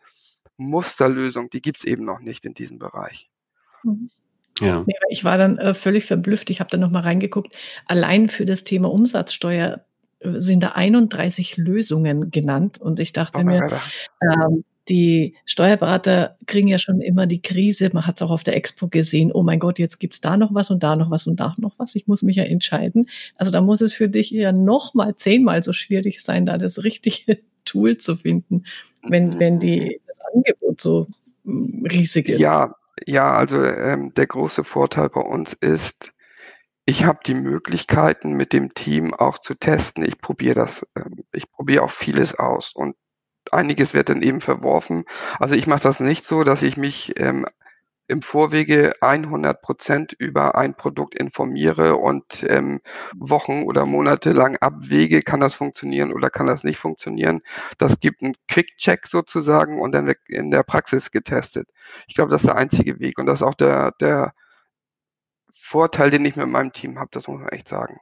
Musterlösung, 0.57 1.51
die 1.51 1.63
gibt's 1.63 1.85
eben 1.85 2.05
noch 2.05 2.21
nicht 2.21 2.45
in 2.45 2.55
diesem 2.55 2.79
Bereich. 2.79 3.31
Mhm. 3.83 4.11
Ja. 4.61 4.85
Ich 5.11 5.25
war 5.25 5.37
dann 5.37 5.59
äh, 5.59 5.75
völlig 5.75 6.07
verblüfft. 6.07 6.49
Ich 6.51 6.61
habe 6.61 6.71
da 6.71 6.79
nochmal 6.79 7.03
reingeguckt. 7.03 7.55
Allein 7.87 8.29
für 8.29 8.47
das 8.47 8.65
Thema 8.65 8.91
Umsatzsteuer 8.91 9.85
sind 10.23 10.63
da 10.63 10.71
31 10.71 11.57
Lösungen 11.59 12.31
genannt. 12.31 12.81
Und 12.81 13.01
ich 13.01 13.13
dachte 13.13 13.41
oh, 13.41 13.45
mir, 13.45 13.81
ähm, 14.23 14.65
die 14.89 15.35
Steuerberater 15.45 16.39
kriegen 16.47 16.69
ja 16.69 16.79
schon 16.79 17.01
immer 17.01 17.27
die 17.27 17.43
Krise. 17.43 17.91
Man 17.93 18.07
hat 18.07 18.17
es 18.17 18.23
auch 18.23 18.31
auf 18.31 18.45
der 18.45 18.57
Expo 18.57 18.89
gesehen. 18.89 19.33
Oh 19.33 19.43
mein 19.43 19.59
Gott, 19.59 19.79
jetzt 19.79 19.99
gibt's 19.99 20.21
da 20.21 20.37
noch 20.37 20.55
was 20.55 20.71
und 20.71 20.83
da 20.83 20.97
noch 20.97 21.11
was 21.11 21.27
und 21.27 21.41
da 21.41 21.55
noch 21.59 21.79
was. 21.79 21.95
Ich 21.95 22.07
muss 22.07 22.23
mich 22.23 22.37
ja 22.37 22.45
entscheiden. 22.45 23.07
Also 23.35 23.51
da 23.51 23.61
muss 23.61 23.81
es 23.81 23.93
für 23.93 24.09
dich 24.09 24.31
ja 24.31 24.53
noch 24.53 24.95
mal 24.95 25.17
zehnmal 25.17 25.63
so 25.63 25.73
schwierig 25.73 26.23
sein, 26.23 26.47
da 26.47 26.57
das 26.57 26.85
richtige 26.85 27.41
Tool 27.67 27.99
zu 27.99 28.17
finden, 28.17 28.65
wenn, 29.03 29.39
wenn 29.39 29.59
die, 29.59 30.01
das 30.07 30.19
Angebot 30.33 30.81
so 30.81 31.07
mm, 31.45 31.87
riesig 31.87 32.31
ist. 32.31 32.41
Ja, 32.41 32.75
ja, 33.07 33.35
also 33.35 33.63
ähm, 33.63 34.15
der 34.15 34.27
große 34.27 34.65
Vorteil 34.65 35.11
bei 35.11 35.21
uns 35.21 35.53
ist, 35.61 36.13
ich 36.87 37.05
habe 37.05 37.19
die 37.27 37.35
Möglichkeiten 37.35 38.33
mit 38.33 38.53
dem 38.53 38.73
Team 38.73 39.13
auch 39.13 39.39
zu 39.39 39.55
testen. 39.55 40.05
Ich 40.05 40.19
probiere 40.21 40.55
das, 40.55 40.87
ähm, 40.97 41.25
ich 41.33 41.51
probiere 41.51 41.83
auch 41.83 41.91
vieles 41.91 42.35
aus 42.39 42.73
und 42.75 42.97
einiges 43.53 43.95
wird 43.95 44.09
dann 44.09 44.23
eben 44.23 44.41
verworfen. 44.41 45.05
Also 45.39 45.55
ich 45.55 45.67
mache 45.67 45.83
das 45.83 46.01
nicht 46.01 46.25
so, 46.25 46.45
dass 46.45 46.63
ich 46.63 46.77
mich 46.77 47.19
ähm, 47.21 47.45
im 48.09 48.23
Vorwege 48.23 48.95
100 49.01 49.61
Prozent 49.61 50.13
über 50.13 50.57
ein 50.57 50.77
Produkt 50.77 51.15
informiere 51.15 51.97
und 51.97 52.45
ähm, 52.49 52.81
Wochen 53.17 53.63
oder 53.65 53.85
Monate 53.85 54.33
lang 54.33 54.57
abwäge, 54.59 55.23
kann 55.23 55.41
das 55.41 55.55
funktionieren 55.55 56.13
oder 56.13 56.31
kann 56.31 56.47
das 56.47 56.63
nicht 56.63 56.79
funktionieren. 56.79 57.43
Das 57.79 57.99
gibt 58.01 58.23
einen 58.23 58.35
Quick-Check 58.49 59.07
sozusagen 59.07 59.81
und 59.81 59.93
dann 59.93 60.07
wird 60.07 60.19
in 60.29 60.51
der 60.51 60.63
Praxis 60.63 61.11
getestet. 61.11 61.69
Ich 62.07 62.15
glaube, 62.15 62.31
das 62.31 62.43
ist 62.43 62.49
der 62.49 62.57
einzige 62.57 63.01
Weg 63.01 63.19
und 63.19 63.27
das 63.27 63.41
ist 63.41 63.47
auch 63.47 63.55
der, 63.55 63.93
der 64.01 64.35
Vorteil, 65.55 66.11
den 66.11 66.25
ich 66.25 66.37
mit 66.37 66.49
meinem 66.49 66.73
Team 66.73 66.99
habe, 66.99 67.11
das 67.13 67.27
muss 67.27 67.41
man 67.41 67.49
echt 67.49 67.69
sagen. 67.69 67.99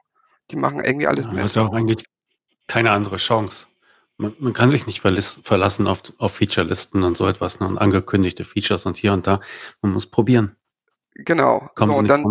Die 0.51 0.55
machen 0.55 0.81
irgendwie 0.83 1.07
alles 1.07 1.25
ja, 1.25 1.31
mit. 1.31 1.39
Du 1.39 1.43
hast 1.43 1.55
ja 1.55 1.63
auch 1.63 1.73
eigentlich 1.73 2.05
keine 2.67 2.91
andere 2.91 3.17
Chance. 3.17 3.67
Man, 4.17 4.33
man 4.39 4.53
kann 4.53 4.71
sich 4.71 4.85
nicht 4.87 5.01
verlassen 5.01 5.87
auf, 5.87 6.01
auf 6.17 6.35
Feature-Listen 6.35 7.03
und 7.03 7.17
so 7.17 7.27
etwas 7.27 7.59
ne, 7.59 7.67
und 7.67 7.77
angekündigte 7.77 8.45
Features 8.45 8.85
und 8.85 8.97
hier 8.97 9.13
und 9.13 9.27
da. 9.27 9.41
Man 9.81 9.91
muss 9.91 10.05
probieren. 10.05 10.55
Genau. 11.15 11.69
So, 11.77 11.85
und, 11.85 12.09
dann, 12.09 12.25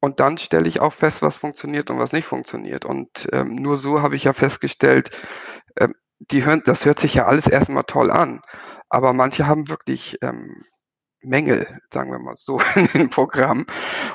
und 0.00 0.20
dann 0.20 0.36
stelle 0.36 0.68
ich 0.68 0.80
auch 0.80 0.92
fest, 0.92 1.22
was 1.22 1.38
funktioniert 1.38 1.90
und 1.90 1.98
was 1.98 2.12
nicht 2.12 2.26
funktioniert. 2.26 2.84
Und 2.84 3.28
ähm, 3.32 3.56
nur 3.56 3.76
so 3.78 4.02
habe 4.02 4.16
ich 4.16 4.24
ja 4.24 4.34
festgestellt, 4.34 5.10
ähm, 5.78 5.94
die 6.18 6.44
hören, 6.44 6.62
das 6.64 6.84
hört 6.84 7.00
sich 7.00 7.14
ja 7.14 7.26
alles 7.26 7.46
erstmal 7.46 7.84
toll 7.84 8.10
an. 8.10 8.42
Aber 8.88 9.12
manche 9.12 9.46
haben 9.46 9.68
wirklich 9.68 10.18
ähm, 10.22 10.64
Mängel, 11.22 11.80
sagen 11.92 12.10
wir 12.10 12.18
mal 12.18 12.36
so, 12.36 12.60
in 12.74 12.86
dem 12.86 13.10
Programm. 13.10 13.66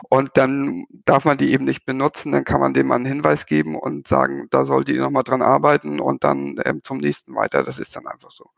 Und 0.10 0.32
dann 0.36 0.86
darf 1.06 1.26
man 1.26 1.38
die 1.38 1.52
eben 1.52 1.66
nicht 1.66 1.86
benutzen, 1.86 2.32
dann 2.32 2.44
kann 2.44 2.62
man 2.62 2.74
dem 2.74 2.92
einen 2.92 3.06
Hinweis 3.06 3.46
geben 3.46 3.76
und 3.76 4.08
sagen, 4.08 4.48
da 4.52 4.66
soll 4.66 4.86
die 4.86 4.98
nochmal 4.98 5.24
dran 5.24 5.42
arbeiten 5.42 6.00
und 6.00 6.24
dann 6.24 6.56
ähm, 6.66 6.82
zum 6.84 6.98
nächsten 6.98 7.36
weiter. 7.36 7.64
Das 7.64 7.80
ist 7.80 7.96
dann 7.96 8.08
einfach 8.08 8.32
so. 8.32 8.50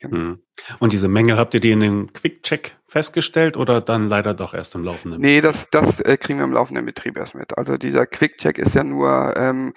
Genau. 0.00 0.16
Hm. 0.16 0.42
Und 0.78 0.92
diese 0.92 1.08
Mängel 1.08 1.38
habt 1.38 1.54
ihr 1.54 1.60
die 1.60 1.72
in 1.72 1.80
dem 1.80 2.12
Quick-Check 2.12 2.77
festgestellt 2.88 3.56
oder 3.56 3.80
dann 3.80 4.08
leider 4.08 4.34
doch 4.34 4.54
erst 4.54 4.74
im 4.74 4.82
laufenden? 4.82 5.20
Nee, 5.20 5.40
das, 5.40 5.68
das 5.70 6.00
äh, 6.00 6.16
kriegen 6.16 6.38
wir 6.38 6.46
im 6.46 6.52
laufenden 6.52 6.86
Betrieb 6.86 7.16
erst 7.18 7.34
mit. 7.34 7.56
Also 7.56 7.76
dieser 7.76 8.06
Quick-Check 8.06 8.58
ist 8.58 8.74
ja 8.74 8.82
nur, 8.82 9.36
ähm, 9.36 9.74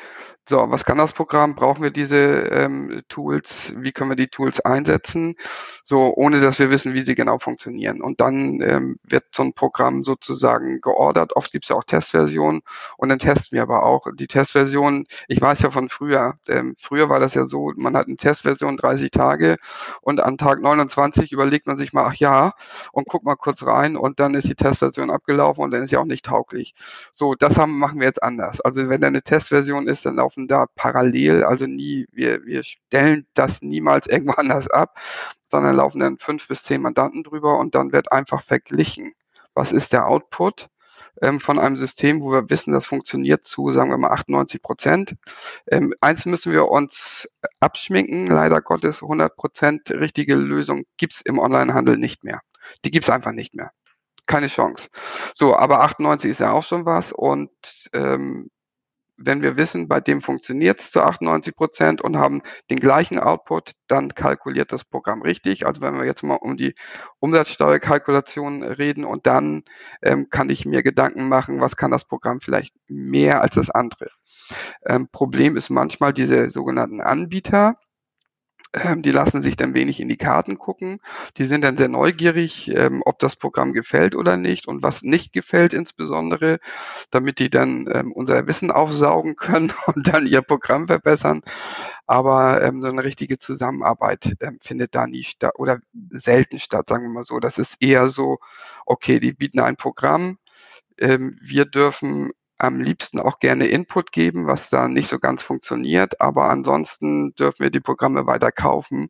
so, 0.49 0.69
was 0.69 0.83
kann 0.83 0.97
das 0.97 1.13
Programm? 1.13 1.55
Brauchen 1.55 1.83
wir 1.83 1.91
diese 1.91 2.17
ähm, 2.17 3.03
Tools? 3.07 3.73
Wie 3.77 3.91
können 3.91 4.09
wir 4.09 4.15
die 4.15 4.27
Tools 4.27 4.59
einsetzen? 4.59 5.35
So, 5.83 6.13
ohne 6.15 6.41
dass 6.41 6.59
wir 6.59 6.69
wissen, 6.69 6.93
wie 6.93 7.05
sie 7.05 7.15
genau 7.15 7.37
funktionieren. 7.37 8.01
Und 8.01 8.19
dann 8.19 8.59
ähm, 8.61 8.99
wird 9.03 9.25
so 9.33 9.43
ein 9.43 9.53
Programm 9.53 10.03
sozusagen 10.03 10.81
geordert. 10.81 11.35
Oft 11.35 11.51
gibt 11.51 11.65
es 11.65 11.69
ja 11.69 11.75
auch 11.75 11.83
Testversionen 11.83 12.61
und 12.97 13.09
dann 13.09 13.19
testen 13.19 13.55
wir 13.55 13.61
aber 13.61 13.83
auch 13.83 14.07
die 14.15 14.27
Testversion. 14.27 15.05
Ich 15.27 15.39
weiß 15.39 15.61
ja 15.61 15.71
von 15.71 15.89
früher, 15.89 16.39
ähm, 16.49 16.75
früher 16.77 17.07
war 17.07 17.19
das 17.19 17.35
ja 17.35 17.45
so, 17.45 17.71
man 17.77 17.95
hat 17.95 18.07
eine 18.07 18.17
Testversion 18.17 18.77
30 18.77 19.11
Tage 19.11 19.57
und 20.01 20.21
an 20.21 20.37
Tag 20.37 20.59
29 20.61 21.31
überlegt 21.31 21.67
man 21.67 21.77
sich 21.77 21.93
mal, 21.93 22.07
ach 22.07 22.15
ja, 22.15 22.53
und 23.01 23.07
guckt 23.07 23.25
mal 23.25 23.35
kurz 23.35 23.63
rein 23.63 23.97
und 23.97 24.19
dann 24.19 24.33
ist 24.35 24.47
die 24.47 24.55
Testversion 24.55 25.09
abgelaufen 25.09 25.63
und 25.63 25.71
dann 25.71 25.83
ist 25.83 25.89
sie 25.89 25.97
auch 25.97 26.05
nicht 26.05 26.25
tauglich. 26.25 26.73
So, 27.11 27.35
das 27.35 27.57
haben, 27.57 27.77
machen 27.79 27.99
wir 27.99 28.07
jetzt 28.07 28.23
anders. 28.23 28.61
Also 28.61 28.89
wenn 28.89 29.01
da 29.01 29.07
eine 29.07 29.23
Testversion 29.23 29.87
ist, 29.87 30.05
dann 30.05 30.15
laufen 30.15 30.47
da 30.47 30.67
parallel, 30.75 31.43
also 31.43 31.65
nie, 31.65 32.07
wir, 32.11 32.45
wir 32.45 32.63
stellen 32.63 33.27
das 33.33 33.61
niemals 33.61 34.07
irgendwo 34.07 34.33
anders 34.33 34.69
ab, 34.69 34.97
sondern 35.45 35.75
laufen 35.75 35.99
dann 35.99 36.17
fünf 36.17 36.47
bis 36.47 36.63
zehn 36.63 36.81
Mandanten 36.81 37.23
drüber 37.23 37.57
und 37.59 37.75
dann 37.75 37.91
wird 37.91 38.11
einfach 38.11 38.43
verglichen. 38.43 39.13
Was 39.53 39.71
ist 39.71 39.93
der 39.93 40.07
Output? 40.07 40.69
ähm, 41.21 41.39
von 41.39 41.59
einem 41.59 41.75
System, 41.77 42.21
wo 42.21 42.31
wir 42.31 42.49
wissen, 42.49 42.71
das 42.71 42.85
funktioniert 42.85 43.45
zu, 43.45 43.71
sagen 43.71 43.89
wir 43.89 43.97
mal, 43.97 44.11
98 44.11 44.61
Prozent. 44.61 45.15
Ähm, 45.69 45.93
eins 46.01 46.25
müssen 46.25 46.51
wir 46.51 46.69
uns 46.69 47.29
abschminken. 47.59 48.27
Leider 48.27 48.61
Gottes 48.61 49.01
100 49.01 49.35
Prozent 49.35 49.91
richtige 49.91 50.35
Lösung 50.35 50.83
gibt's 50.97 51.21
im 51.21 51.39
Onlinehandel 51.39 51.97
nicht 51.97 52.23
mehr. 52.23 52.41
Die 52.85 52.91
gibt's 52.91 53.09
einfach 53.09 53.31
nicht 53.31 53.53
mehr. 53.53 53.71
Keine 54.25 54.47
Chance. 54.47 54.89
So, 55.33 55.55
aber 55.55 55.81
98 55.81 56.31
ist 56.31 56.39
ja 56.39 56.51
auch 56.51 56.63
schon 56.63 56.85
was 56.85 57.11
und 57.11 57.51
ähm, 57.93 58.49
wenn 59.25 59.41
wir 59.41 59.57
wissen, 59.57 59.87
bei 59.87 59.99
dem 59.99 60.21
funktioniert 60.21 60.79
es 60.79 60.91
zu 60.91 61.01
98 61.01 61.55
Prozent 61.55 62.01
und 62.01 62.17
haben 62.17 62.41
den 62.69 62.79
gleichen 62.79 63.19
Output, 63.19 63.71
dann 63.87 64.09
kalkuliert 64.13 64.71
das 64.71 64.83
Programm 64.83 65.21
richtig. 65.21 65.65
Also 65.65 65.81
wenn 65.81 65.95
wir 65.97 66.05
jetzt 66.05 66.23
mal 66.23 66.35
um 66.35 66.57
die 66.57 66.75
Umsatzsteuerkalkulation 67.19 68.63
reden 68.63 69.05
und 69.05 69.27
dann 69.27 69.63
ähm, 70.01 70.29
kann 70.29 70.49
ich 70.49 70.65
mir 70.65 70.83
Gedanken 70.83 71.27
machen, 71.29 71.61
was 71.61 71.75
kann 71.75 71.91
das 71.91 72.05
Programm 72.05 72.41
vielleicht 72.41 72.75
mehr 72.87 73.41
als 73.41 73.55
das 73.55 73.69
andere. 73.69 74.09
Ähm, 74.85 75.07
Problem 75.11 75.55
ist 75.55 75.69
manchmal 75.69 76.13
diese 76.13 76.49
sogenannten 76.49 77.01
Anbieter, 77.01 77.75
ähm, 78.73 79.01
die 79.01 79.11
lassen 79.11 79.41
sich 79.41 79.57
dann 79.57 79.73
wenig 79.73 79.99
in 79.99 80.07
die 80.07 80.17
Karten 80.17 80.57
gucken. 80.57 80.99
Die 81.37 81.45
sind 81.45 81.63
dann 81.63 81.75
sehr 81.75 81.89
neugierig, 81.89 82.69
ähm, 82.69 83.01
ob 83.05 83.19
das 83.19 83.35
Programm 83.35 83.73
gefällt 83.73 84.15
oder 84.15 84.37
nicht 84.37 84.67
und 84.67 84.81
was 84.81 85.01
nicht 85.03 85.33
gefällt 85.33 85.73
insbesondere, 85.73 86.59
damit 87.09 87.39
die 87.39 87.49
dann 87.49 87.89
ähm, 87.93 88.13
unser 88.13 88.47
Wissen 88.47 88.71
aufsaugen 88.71 89.35
können 89.35 89.73
und 89.87 90.07
dann 90.07 90.25
ihr 90.25 90.41
Programm 90.41 90.87
verbessern. 90.87 91.41
Aber 92.07 92.59
so 92.81 92.87
eine 92.87 93.03
richtige 93.05 93.37
Zusammenarbeit 93.39 94.35
findet 94.61 94.95
da 94.95 95.07
nie 95.07 95.23
statt 95.23 95.53
oder 95.55 95.79
selten 96.09 96.59
statt, 96.59 96.89
sagen 96.89 97.03
wir 97.03 97.09
mal 97.09 97.23
so. 97.23 97.39
Das 97.39 97.57
ist 97.57 97.77
eher 97.79 98.09
so, 98.09 98.39
okay, 98.85 99.21
die 99.21 99.31
bieten 99.31 99.61
ein 99.61 99.77
Programm, 99.77 100.37
wir 100.97 101.65
dürfen 101.65 102.31
am 102.61 102.79
liebsten 102.79 103.19
auch 103.19 103.39
gerne 103.39 103.67
Input 103.67 104.11
geben, 104.11 104.47
was 104.47 104.69
da 104.69 104.87
nicht 104.87 105.09
so 105.09 105.19
ganz 105.19 105.41
funktioniert. 105.41 106.21
Aber 106.21 106.49
ansonsten 106.49 107.33
dürfen 107.35 107.63
wir 107.63 107.71
die 107.71 107.79
Programme 107.79 108.27
weiter 108.27 108.51
kaufen 108.51 109.09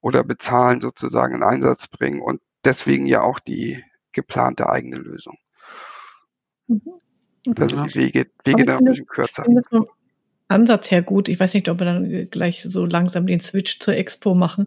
oder 0.00 0.24
bezahlen, 0.24 0.80
sozusagen 0.80 1.34
in 1.34 1.42
Einsatz 1.42 1.86
bringen 1.86 2.20
und 2.20 2.40
deswegen 2.64 3.06
ja 3.06 3.22
auch 3.22 3.38
die 3.38 3.82
geplante 4.12 4.68
eigene 4.68 4.96
Lösung. 4.96 5.38
Mhm. 6.66 6.82
Okay. 7.46 7.62
Also 7.62 7.84
die 7.84 7.94
Wege, 7.94 8.26
Wege 8.44 8.64
da 8.64 8.78
ein 8.78 8.84
bisschen 8.84 9.06
kürzer. 9.06 9.44
Ansatz 10.48 10.90
her 10.90 11.02
gut. 11.02 11.28
Ich 11.28 11.40
weiß 11.40 11.54
nicht, 11.54 11.68
ob 11.68 11.80
wir 11.80 11.86
dann 11.86 12.28
gleich 12.30 12.62
so 12.62 12.84
langsam 12.84 13.26
den 13.26 13.40
Switch 13.40 13.78
zur 13.78 13.96
Expo 13.96 14.34
machen, 14.34 14.66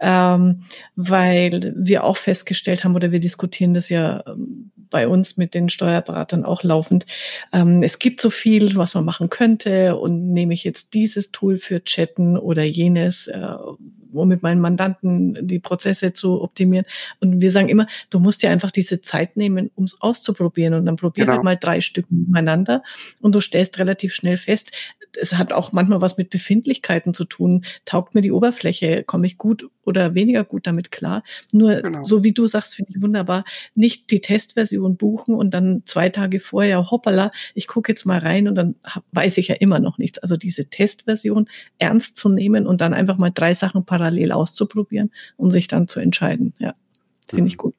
ähm, 0.00 0.62
weil 0.96 1.74
wir 1.76 2.04
auch 2.04 2.16
festgestellt 2.16 2.84
haben 2.84 2.94
oder 2.94 3.12
wir 3.12 3.20
diskutieren 3.20 3.74
das 3.74 3.90
ja 3.90 4.24
ähm, 4.26 4.72
bei 4.90 5.08
uns 5.08 5.36
mit 5.36 5.54
den 5.54 5.68
Steuerberatern 5.68 6.44
auch 6.44 6.62
laufend. 6.62 7.06
Ähm, 7.52 7.82
es 7.82 7.98
gibt 7.98 8.20
so 8.20 8.30
viel, 8.30 8.76
was 8.76 8.94
man 8.94 9.04
machen 9.04 9.30
könnte 9.30 9.96
und 9.96 10.32
nehme 10.32 10.54
ich 10.54 10.64
jetzt 10.64 10.94
dieses 10.94 11.32
Tool 11.32 11.58
für 11.58 11.82
Chatten 11.84 12.36
oder 12.36 12.62
jenes, 12.62 13.28
äh, 13.28 13.46
um 14.12 14.28
mit 14.28 14.42
meinen 14.42 14.60
Mandanten 14.60 15.46
die 15.46 15.58
Prozesse 15.58 16.12
zu 16.12 16.42
optimieren. 16.42 16.86
Und 17.20 17.40
wir 17.40 17.50
sagen 17.50 17.68
immer, 17.68 17.86
du 18.10 18.18
musst 18.18 18.42
dir 18.42 18.50
einfach 18.50 18.70
diese 18.70 19.00
Zeit 19.00 19.36
nehmen, 19.36 19.70
um 19.74 19.84
es 19.84 20.00
auszuprobieren 20.00 20.74
und 20.74 20.86
dann 20.86 20.96
probier 20.96 21.24
genau. 21.24 21.36
halt 21.36 21.44
mal 21.44 21.56
drei 21.56 21.80
Stück 21.80 22.06
miteinander 22.10 22.82
und 23.20 23.34
du 23.34 23.40
stellst 23.40 23.78
relativ 23.78 24.14
schnell 24.14 24.36
fest, 24.36 24.72
es 25.16 25.34
hat 25.34 25.52
auch 25.52 25.72
manchmal 25.72 26.00
was 26.00 26.18
mit 26.18 26.30
Befindlichkeiten 26.30 27.14
zu 27.14 27.24
tun. 27.24 27.64
Taugt 27.84 28.14
mir 28.14 28.20
die 28.20 28.32
Oberfläche? 28.32 29.04
Komme 29.04 29.26
ich 29.26 29.38
gut 29.38 29.68
oder 29.84 30.14
weniger 30.14 30.44
gut 30.44 30.66
damit 30.66 30.90
klar? 30.90 31.22
Nur, 31.52 31.76
genau. 31.76 32.04
so 32.04 32.24
wie 32.24 32.32
du 32.32 32.46
sagst, 32.46 32.74
finde 32.74 32.92
ich 32.94 33.02
wunderbar, 33.02 33.44
nicht 33.74 34.10
die 34.10 34.20
Testversion 34.20 34.96
buchen 34.96 35.34
und 35.34 35.54
dann 35.54 35.82
zwei 35.86 36.08
Tage 36.08 36.40
vorher, 36.40 36.90
hoppala, 36.90 37.30
ich 37.54 37.66
gucke 37.66 37.92
jetzt 37.92 38.04
mal 38.04 38.18
rein 38.18 38.48
und 38.48 38.54
dann 38.54 38.74
weiß 39.12 39.38
ich 39.38 39.48
ja 39.48 39.54
immer 39.54 39.78
noch 39.78 39.98
nichts. 39.98 40.18
Also 40.18 40.36
diese 40.36 40.68
Testversion 40.68 41.48
ernst 41.78 42.16
zu 42.16 42.28
nehmen 42.28 42.66
und 42.66 42.80
dann 42.80 42.94
einfach 42.94 43.18
mal 43.18 43.30
drei 43.30 43.54
Sachen 43.54 43.84
parallel 43.84 44.32
auszuprobieren 44.32 45.10
und 45.36 45.50
sich 45.50 45.68
dann 45.68 45.88
zu 45.88 46.00
entscheiden. 46.00 46.54
Ja, 46.58 46.74
finde 47.26 47.48
ich 47.48 47.54
mhm. 47.54 47.58
gut. 47.58 47.74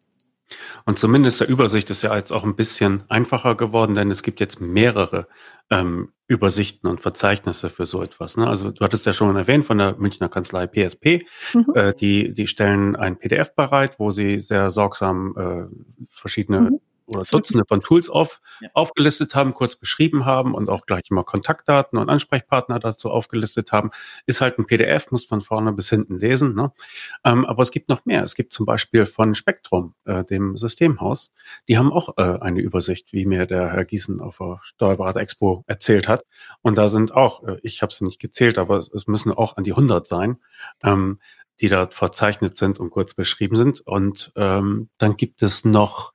Und 0.85 0.99
zumindest 0.99 1.41
der 1.41 1.49
Übersicht 1.49 1.89
ist 1.89 2.03
ja 2.03 2.15
jetzt 2.15 2.31
auch 2.31 2.43
ein 2.43 2.55
bisschen 2.55 3.03
einfacher 3.09 3.55
geworden, 3.55 3.93
denn 3.93 4.11
es 4.11 4.23
gibt 4.23 4.39
jetzt 4.39 4.61
mehrere 4.61 5.27
ähm, 5.69 6.13
Übersichten 6.27 6.89
und 6.89 7.01
Verzeichnisse 7.01 7.69
für 7.69 7.85
so 7.85 8.01
etwas. 8.01 8.37
Ne? 8.37 8.47
Also 8.47 8.71
du 8.71 8.83
hattest 8.83 9.05
ja 9.05 9.13
schon 9.13 9.35
erwähnt 9.35 9.65
von 9.65 9.77
der 9.77 9.95
Münchner 9.97 10.29
Kanzlei 10.29 10.67
PSP, 10.67 11.25
mhm. 11.53 11.65
äh, 11.75 11.93
die, 11.93 12.33
die 12.33 12.47
stellen 12.47 12.95
ein 12.95 13.17
PDF 13.17 13.55
bereit, 13.55 13.99
wo 13.99 14.11
sie 14.11 14.39
sehr 14.39 14.69
sorgsam 14.69 15.35
äh, 15.37 16.05
verschiedene 16.09 16.61
mhm 16.61 16.79
oder 17.07 17.23
Dutzende 17.23 17.63
von 17.67 17.81
Tools 17.81 18.09
auf, 18.09 18.41
ja. 18.59 18.69
aufgelistet 18.73 19.33
haben, 19.33 19.53
kurz 19.53 19.75
beschrieben 19.75 20.25
haben 20.25 20.53
und 20.53 20.69
auch 20.69 20.85
gleich 20.85 21.03
immer 21.09 21.23
Kontaktdaten 21.23 21.97
und 21.97 22.09
Ansprechpartner 22.09 22.79
dazu 22.79 23.09
aufgelistet 23.09 23.71
haben. 23.71 23.91
Ist 24.25 24.41
halt 24.41 24.59
ein 24.59 24.65
PDF, 24.65 25.11
muss 25.11 25.25
von 25.25 25.41
vorne 25.41 25.71
bis 25.71 25.89
hinten 25.89 26.17
lesen. 26.17 26.53
Ne? 26.55 26.71
Ähm, 27.23 27.45
aber 27.45 27.63
es 27.63 27.71
gibt 27.71 27.89
noch 27.89 28.05
mehr. 28.05 28.23
Es 28.23 28.35
gibt 28.35 28.53
zum 28.53 28.65
Beispiel 28.65 29.05
von 29.05 29.35
Spektrum, 29.35 29.93
äh, 30.05 30.23
dem 30.25 30.57
Systemhaus, 30.57 31.31
die 31.67 31.77
haben 31.77 31.91
auch 31.91 32.17
äh, 32.17 32.39
eine 32.41 32.59
Übersicht, 32.59 33.13
wie 33.13 33.25
mir 33.25 33.45
der 33.45 33.71
Herr 33.71 33.85
Gießen 33.85 34.19
auf 34.19 34.37
der 34.39 34.59
Steuerberater 34.61 35.21
Expo 35.21 35.63
erzählt 35.67 36.07
hat. 36.07 36.25
Und 36.61 36.77
da 36.77 36.89
sind 36.89 37.13
auch, 37.13 37.43
äh, 37.43 37.57
ich 37.63 37.81
habe 37.81 37.93
sie 37.93 38.05
nicht 38.05 38.19
gezählt, 38.19 38.57
aber 38.57 38.77
es, 38.77 38.91
es, 38.93 39.07
müssen 39.07 39.31
auch 39.31 39.55
an 39.55 39.63
die 39.63 39.71
100 39.71 40.05
sein. 40.05 40.37
Ähm, 40.83 41.19
die 41.59 41.69
dort 41.69 41.93
verzeichnet 41.93 42.55
sind 42.57 42.79
und 42.79 42.91
kurz 42.91 43.13
beschrieben 43.13 43.55
sind. 43.55 43.81
Und 43.81 44.31
ähm, 44.35 44.89
dann 44.97 45.17
gibt 45.17 45.41
es 45.41 45.65
noch 45.65 46.13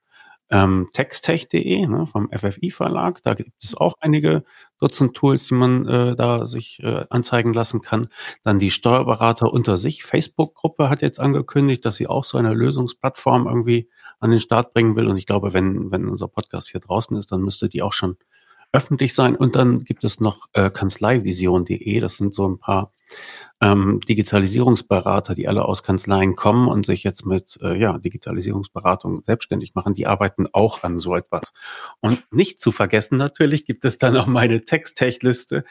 ähm, 0.52 0.90
textech.de 0.92 1.86
ne, 1.86 2.06
vom 2.06 2.28
FFI 2.30 2.70
Verlag. 2.70 3.22
Da 3.22 3.32
gibt 3.32 3.64
es 3.64 3.74
auch 3.74 3.94
einige 4.00 4.44
Dutzend 4.78 5.16
Tools, 5.16 5.46
die 5.46 5.54
man 5.54 5.88
äh, 5.88 6.14
da 6.14 6.46
sich 6.46 6.80
äh, 6.82 7.06
anzeigen 7.08 7.54
lassen 7.54 7.80
kann. 7.80 8.08
Dann 8.44 8.58
die 8.58 8.70
Steuerberater 8.70 9.50
unter 9.50 9.78
sich. 9.78 10.04
Facebook-Gruppe 10.04 10.90
hat 10.90 11.00
jetzt 11.00 11.20
angekündigt, 11.20 11.86
dass 11.86 11.96
sie 11.96 12.06
auch 12.06 12.24
so 12.24 12.36
eine 12.36 12.52
Lösungsplattform 12.52 13.46
irgendwie 13.46 13.88
an 14.20 14.30
den 14.30 14.40
Start 14.40 14.74
bringen 14.74 14.94
will. 14.94 15.08
Und 15.08 15.16
ich 15.16 15.26
glaube, 15.26 15.54
wenn, 15.54 15.90
wenn 15.90 16.06
unser 16.06 16.28
Podcast 16.28 16.68
hier 16.70 16.80
draußen 16.80 17.16
ist, 17.16 17.32
dann 17.32 17.40
müsste 17.40 17.70
die 17.70 17.80
auch 17.80 17.94
schon 17.94 18.18
öffentlich 18.72 19.14
sein. 19.14 19.36
Und 19.36 19.56
dann 19.56 19.84
gibt 19.84 20.04
es 20.04 20.20
noch 20.20 20.46
äh, 20.52 20.70
kanzleivision.de. 20.70 22.00
Das 22.00 22.16
sind 22.16 22.34
so 22.34 22.48
ein 22.48 22.58
paar 22.58 22.92
ähm, 23.60 24.00
Digitalisierungsberater, 24.00 25.34
die 25.34 25.46
alle 25.46 25.64
aus 25.64 25.82
Kanzleien 25.82 26.34
kommen 26.34 26.68
und 26.68 26.84
sich 26.84 27.04
jetzt 27.04 27.24
mit 27.24 27.58
äh, 27.62 27.78
ja, 27.78 27.96
Digitalisierungsberatung 27.98 29.22
selbstständig 29.22 29.74
machen, 29.74 29.94
die 29.94 30.06
arbeiten 30.06 30.48
auch 30.52 30.82
an 30.82 30.98
so 30.98 31.14
etwas. 31.14 31.52
Und 32.00 32.24
nicht 32.32 32.58
zu 32.58 32.72
vergessen 32.72 33.18
natürlich 33.18 33.64
gibt 33.64 33.84
es 33.84 33.98
dann 33.98 34.16
auch 34.16 34.26
meine 34.26 34.64
Texttech-Liste, 34.64 35.64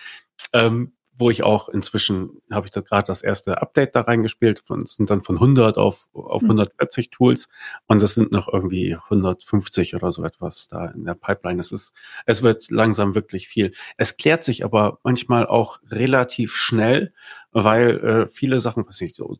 ähm, 0.53 0.93
wo 1.21 1.29
ich 1.29 1.43
auch 1.43 1.69
inzwischen 1.69 2.41
habe 2.51 2.67
ich 2.67 2.71
da 2.71 2.81
gerade 2.81 3.07
das 3.07 3.23
erste 3.23 3.61
Update 3.61 3.95
da 3.95 4.01
reingespielt, 4.01 4.63
von, 4.65 4.85
sind 4.85 5.09
dann 5.09 5.21
von 5.21 5.35
100 5.35 5.77
auf, 5.77 6.09
auf 6.11 6.43
140 6.43 7.07
mhm. 7.07 7.11
Tools 7.11 7.47
und 7.87 8.01
es 8.01 8.15
sind 8.15 8.33
noch 8.33 8.51
irgendwie 8.51 8.95
150 8.95 9.95
oder 9.95 10.11
so 10.11 10.23
etwas 10.25 10.67
da 10.67 10.87
in 10.87 11.05
der 11.05 11.13
Pipeline. 11.13 11.61
Es 11.61 11.71
ist, 11.71 11.93
es 12.25 12.43
wird 12.43 12.69
langsam 12.69 13.15
wirklich 13.15 13.47
viel. 13.47 13.73
Es 13.95 14.17
klärt 14.17 14.43
sich 14.43 14.65
aber 14.65 14.99
manchmal 15.03 15.47
auch 15.47 15.79
relativ 15.89 16.55
schnell, 16.55 17.13
weil 17.51 17.99
äh, 17.99 18.29
viele 18.29 18.59
Sachen, 18.59 18.85
was 18.87 18.99
ich 18.99 19.13
so 19.15 19.37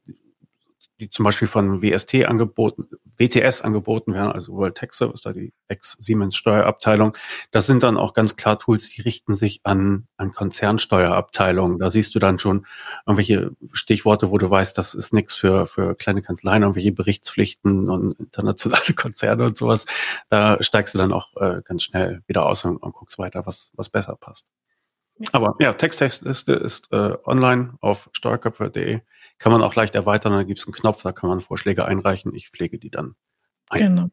die 1.01 1.09
zum 1.09 1.25
Beispiel 1.25 1.47
von 1.47 1.81
WST 1.81 2.25
angeboten, 2.25 2.87
WTS 3.17 3.61
angeboten 3.61 4.13
werden, 4.13 4.31
also 4.31 4.53
World 4.53 4.75
Tech 4.75 4.93
Service, 4.93 5.21
da 5.21 5.33
die 5.33 5.51
Ex-Siemens 5.67 6.35
Steuerabteilung. 6.35 7.17
Das 7.49 7.65
sind 7.65 7.81
dann 7.81 7.97
auch 7.97 8.13
ganz 8.13 8.35
klar 8.35 8.59
Tools, 8.59 8.89
die 8.89 9.01
richten 9.01 9.35
sich 9.35 9.61
an, 9.63 10.07
an 10.17 10.31
Konzernsteuerabteilungen. 10.31 11.79
Da 11.79 11.89
siehst 11.89 12.13
du 12.13 12.19
dann 12.19 12.37
schon 12.37 12.67
irgendwelche 13.07 13.51
Stichworte, 13.73 14.29
wo 14.29 14.37
du 14.37 14.49
weißt, 14.49 14.77
das 14.77 14.93
ist 14.93 15.11
nichts 15.11 15.33
für, 15.33 15.65
für 15.65 15.95
kleine 15.95 16.21
Kanzleien, 16.21 16.61
irgendwelche 16.61 16.91
Berichtspflichten 16.91 17.89
und 17.89 18.19
internationale 18.19 18.93
Konzerne 18.95 19.45
und 19.45 19.57
sowas. 19.57 19.87
Da 20.29 20.61
steigst 20.61 20.93
du 20.93 20.99
dann 20.99 21.11
auch 21.11 21.35
äh, 21.37 21.61
ganz 21.65 21.83
schnell 21.83 22.21
wieder 22.27 22.45
aus 22.45 22.63
und, 22.63 22.77
und 22.77 22.93
guckst 22.93 23.17
weiter, 23.17 23.45
was, 23.47 23.71
was 23.75 23.89
besser 23.89 24.15
passt. 24.15 24.47
Aber 25.31 25.55
ja, 25.59 25.73
Texttextliste 25.73 26.53
ist 26.53 26.91
äh, 26.91 27.13
online 27.25 27.75
auf 27.81 28.09
steuerköpfe.de. 28.13 29.01
Kann 29.37 29.51
man 29.51 29.61
auch 29.61 29.75
leicht 29.75 29.95
erweitern, 29.95 30.33
da 30.33 30.43
gibt 30.43 30.59
es 30.59 30.67
einen 30.67 30.73
Knopf, 30.73 31.01
da 31.01 31.11
kann 31.11 31.29
man 31.29 31.41
Vorschläge 31.41 31.85
einreichen. 31.85 32.35
Ich 32.35 32.49
pflege 32.49 32.77
die 32.77 32.91
dann 32.91 33.15
ein. 33.69 33.79
Genau. 33.79 34.09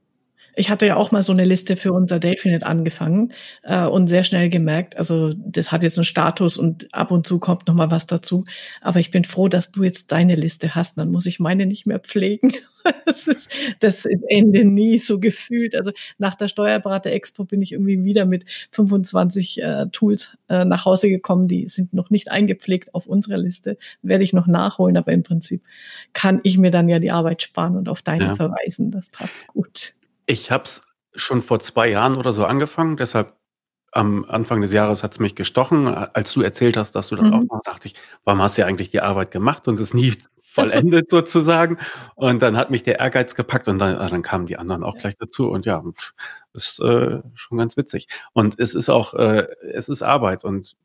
Ich 0.59 0.71
hatte 0.71 0.87
ja 0.87 0.97
auch 0.97 1.12
mal 1.12 1.23
so 1.23 1.33
eine 1.33 1.44
Liste 1.44 1.77
für 1.77 1.92
unser 1.92 2.18
Delphinet 2.18 2.64
angefangen 2.64 3.33
äh, 3.62 3.87
und 3.87 4.09
sehr 4.09 4.25
schnell 4.25 4.51
gemerkt, 4.51 4.97
also 4.97 5.33
das 5.35 5.71
hat 5.71 5.85
jetzt 5.85 5.99
einen 5.99 6.05
Status 6.05 6.57
und 6.57 6.92
ab 6.92 7.12
und 7.12 7.27
zu 7.27 7.38
kommt 7.38 7.68
noch 7.68 7.75
mal 7.75 7.92
was 7.92 8.07
dazu. 8.07 8.44
Aber 8.81 8.99
ich 8.99 9.12
bin 9.12 9.23
froh, 9.25 9.49
dass 9.49 9.71
du 9.71 9.85
jetzt 9.85 10.11
deine 10.11 10.35
Liste 10.35 10.75
hast. 10.75 10.99
Dann 10.99 11.11
muss 11.11 11.27
ich 11.27 11.38
meine 11.38 11.64
nicht 11.64 11.87
mehr 11.87 12.01
pflegen. 12.01 12.53
das 13.07 13.29
ist 13.29 13.55
das 13.79 14.05
Ende 14.29 14.64
nie 14.64 14.99
so 14.99 15.21
gefühlt. 15.21 15.77
Also 15.77 15.92
nach 16.18 16.35
der 16.35 16.49
Steuerberater 16.49 17.11
Expo 17.11 17.44
bin 17.44 17.62
ich 17.62 17.73
irgendwie 17.73 18.03
wieder 18.03 18.25
mit 18.25 18.44
25 18.73 19.62
äh, 19.62 19.87
Tools 19.92 20.37
äh, 20.49 20.64
nach 20.64 20.85
Hause 20.85 21.09
gekommen, 21.09 21.47
die 21.47 21.68
sind 21.68 21.94
noch 21.94 22.11
nicht 22.11 22.31
eingepflegt 22.31 22.94
auf 22.94 23.07
unserer 23.07 23.38
Liste. 23.38 23.79
Werde 24.03 24.25
ich 24.25 24.33
noch 24.33 24.49
nachholen, 24.49 24.97
aber 24.97 25.12
im 25.12 25.23
Prinzip 25.23 25.62
kann 26.12 26.40
ich 26.42 26.59
mir 26.59 26.71
dann 26.71 26.88
ja 26.88 26.99
die 26.99 27.12
Arbeit 27.12 27.42
sparen 27.42 27.77
und 27.77 27.88
auf 27.88 28.03
deine 28.03 28.25
ja. 28.25 28.35
verweisen. 28.35 28.90
Das 28.90 29.09
passt 29.11 29.47
gut. 29.47 29.92
Ich 30.29 30.51
habe 30.51 30.64
es 30.64 30.83
schon 31.14 31.41
vor 31.41 31.59
zwei 31.61 31.88
Jahren 31.88 32.17
oder 32.17 32.33
so 32.33 32.45
angefangen, 32.45 32.99
deshalb 32.99 33.35
am 33.93 34.27
Anfang 34.27 34.61
des 34.61 34.73
Jahres 34.75 35.03
hat 35.03 35.12
es 35.12 35.21
mich 35.21 35.35
gestochen. 35.35 35.88
Als 35.88 36.33
du 36.35 36.43
erzählt 36.43 36.77
hast, 36.77 36.93
dass 36.93 37.09
du 37.09 37.17
das 37.17 37.27
mhm. 37.27 37.33
auch 37.33 37.43
machst, 37.45 37.67
dachte 37.67 37.88
ich, 37.88 37.95
warum 38.25 38.43
hast 38.43 38.57
du 38.59 38.61
ja 38.61 38.69
eigentlich 38.69 38.91
die 38.91 39.01
Arbeit 39.01 39.31
gemacht 39.31 39.67
und 39.67 39.81
es 39.81 39.95
nie 39.95 40.12
vollendet 40.43 41.11
sozusagen? 41.11 41.79
Und 42.14 42.43
dann 42.43 42.59
hat 42.59 42.71
mich 42.71 42.83
der 42.83 42.99
Ehrgeiz 42.99 43.35
gepackt 43.35 43.67
und 43.67 43.79
dann, 43.79 43.97
dann 43.97 44.23
kamen 44.23 44.45
die 44.45 44.59
anderen 44.59 44.85
auch 44.85 44.95
ja. 44.97 45.01
gleich 45.01 45.17
dazu 45.19 45.51
und 45.51 45.64
ja, 45.64 45.83
ist 46.53 46.81
äh, 46.81 47.23
schon 47.35 47.57
ganz 47.57 47.79
witzig. 47.79 48.09
Und 48.35 48.59
es 48.59 48.75
ist 48.75 48.91
auch, 48.91 49.14
äh, 49.14 49.49
es 49.73 49.88
ist 49.88 50.03
Arbeit 50.03 50.45
und 50.45 50.77